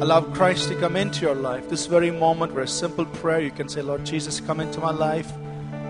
allowed 0.01 0.33
Christ 0.33 0.69
to 0.69 0.77
come 0.77 0.95
into 0.95 1.23
your 1.23 1.35
life. 1.35 1.69
This 1.69 1.87
very 1.87 2.13
moment, 2.13 2.55
where 2.55 2.63
a 2.63 2.69
simple 2.69 3.05
prayer, 3.05 3.41
you 3.41 3.51
can 3.51 3.69
say, 3.69 3.83
Lord 3.83 4.07
Jesus, 4.07 4.39
come 4.39 4.61
into 4.61 4.79
my 4.79 4.93
life. 4.93 5.33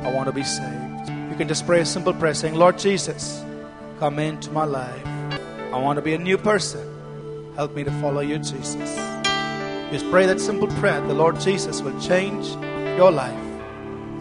I 0.01 0.11
want 0.11 0.29
to 0.29 0.33
be 0.33 0.45
saved. 0.45 1.11
You 1.31 1.37
can 1.37 1.47
just 1.47 1.67
pray 1.67 1.81
a 1.81 1.85
simple 1.85 2.15
prayer 2.15 2.33
saying, 2.33 2.55
Lord 2.55 2.79
Jesus, 2.79 3.45
come 3.99 4.19
into 4.19 4.51
my 4.51 4.65
life. 4.65 5.07
I 5.75 5.79
want 5.79 5.99
to 5.99 6.03
be 6.03 6.15
a 6.15 6.19
new 6.19 6.39
person. 6.39 7.53
Help 7.55 7.75
me 7.75 7.85
to 7.85 7.91
follow 8.01 8.21
you, 8.23 8.39
Jesus. 8.39 8.97
Just 9.93 10.11
pray 10.11 10.25
that 10.25 10.41
simple 10.41 10.69
prayer. 10.81 11.03
The 11.03 11.13
Lord 11.13 11.39
Jesus 11.39 11.83
will 11.83 12.01
change 12.01 12.47
your 12.97 13.13
life 13.13 13.46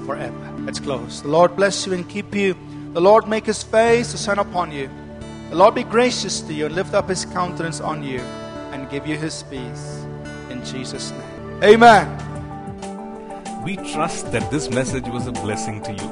forever. 0.06 0.54
Let's 0.60 0.80
close. 0.80 1.22
The 1.22 1.28
Lord 1.28 1.56
bless 1.56 1.86
you 1.86 1.94
and 1.94 2.08
keep 2.08 2.34
you. 2.36 2.56
The 2.94 3.02
Lord 3.02 3.28
make 3.28 3.46
his 3.46 3.64
face 3.64 4.12
to 4.12 4.18
shine 4.18 4.40
upon 4.40 4.72
you. 4.72 4.90
The 5.50 5.56
Lord 5.56 5.76
be 5.76 5.84
gracious 5.84 6.42
to 6.42 6.54
you 6.54 6.68
and 6.68 6.76
lift 6.76 6.94
up 6.94 7.10
his 7.10 7.26
countenance 7.26 7.80
on 7.82 8.04
you 8.04 8.20
and 8.72 8.90
give 8.90 9.06
you 9.08 9.18
his 9.18 9.44
peace. 9.44 10.06
In 10.50 10.64
Jesus' 10.64 11.12
name. 11.12 11.64
Amen. 11.64 12.08
We 13.64 13.78
trust 13.78 14.32
that 14.32 14.52
this 14.52 14.70
message 14.70 15.08
was 15.08 15.28
a 15.28 15.32
blessing 15.32 15.82
to 15.84 15.92
you. 15.92 16.08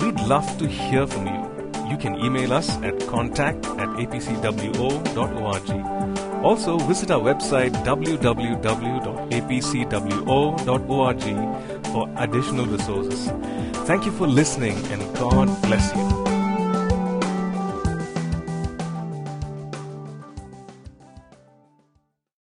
We'd 0.00 0.20
love 0.26 0.58
to 0.58 0.66
hear 0.66 1.06
from 1.06 1.26
you. 1.26 1.48
You 1.90 1.96
can 1.96 2.16
email 2.16 2.52
us 2.52 2.70
at 2.82 2.98
contact 3.06 3.64
at 3.66 3.88
apcwo.org. 3.88 5.70
Also, 6.44 6.78
visit 6.78 7.10
our 7.10 7.20
website 7.20 7.72
www.apcwo.org 7.84 8.58
for 11.98 12.08
additional 12.16 12.66
resources. 12.66 13.28
Thank 13.88 14.04
you 14.06 14.12
for 14.12 14.26
listening 14.26 14.76
and 14.92 15.02
God 15.16 15.48
bless 15.62 15.94
you. 15.96 16.17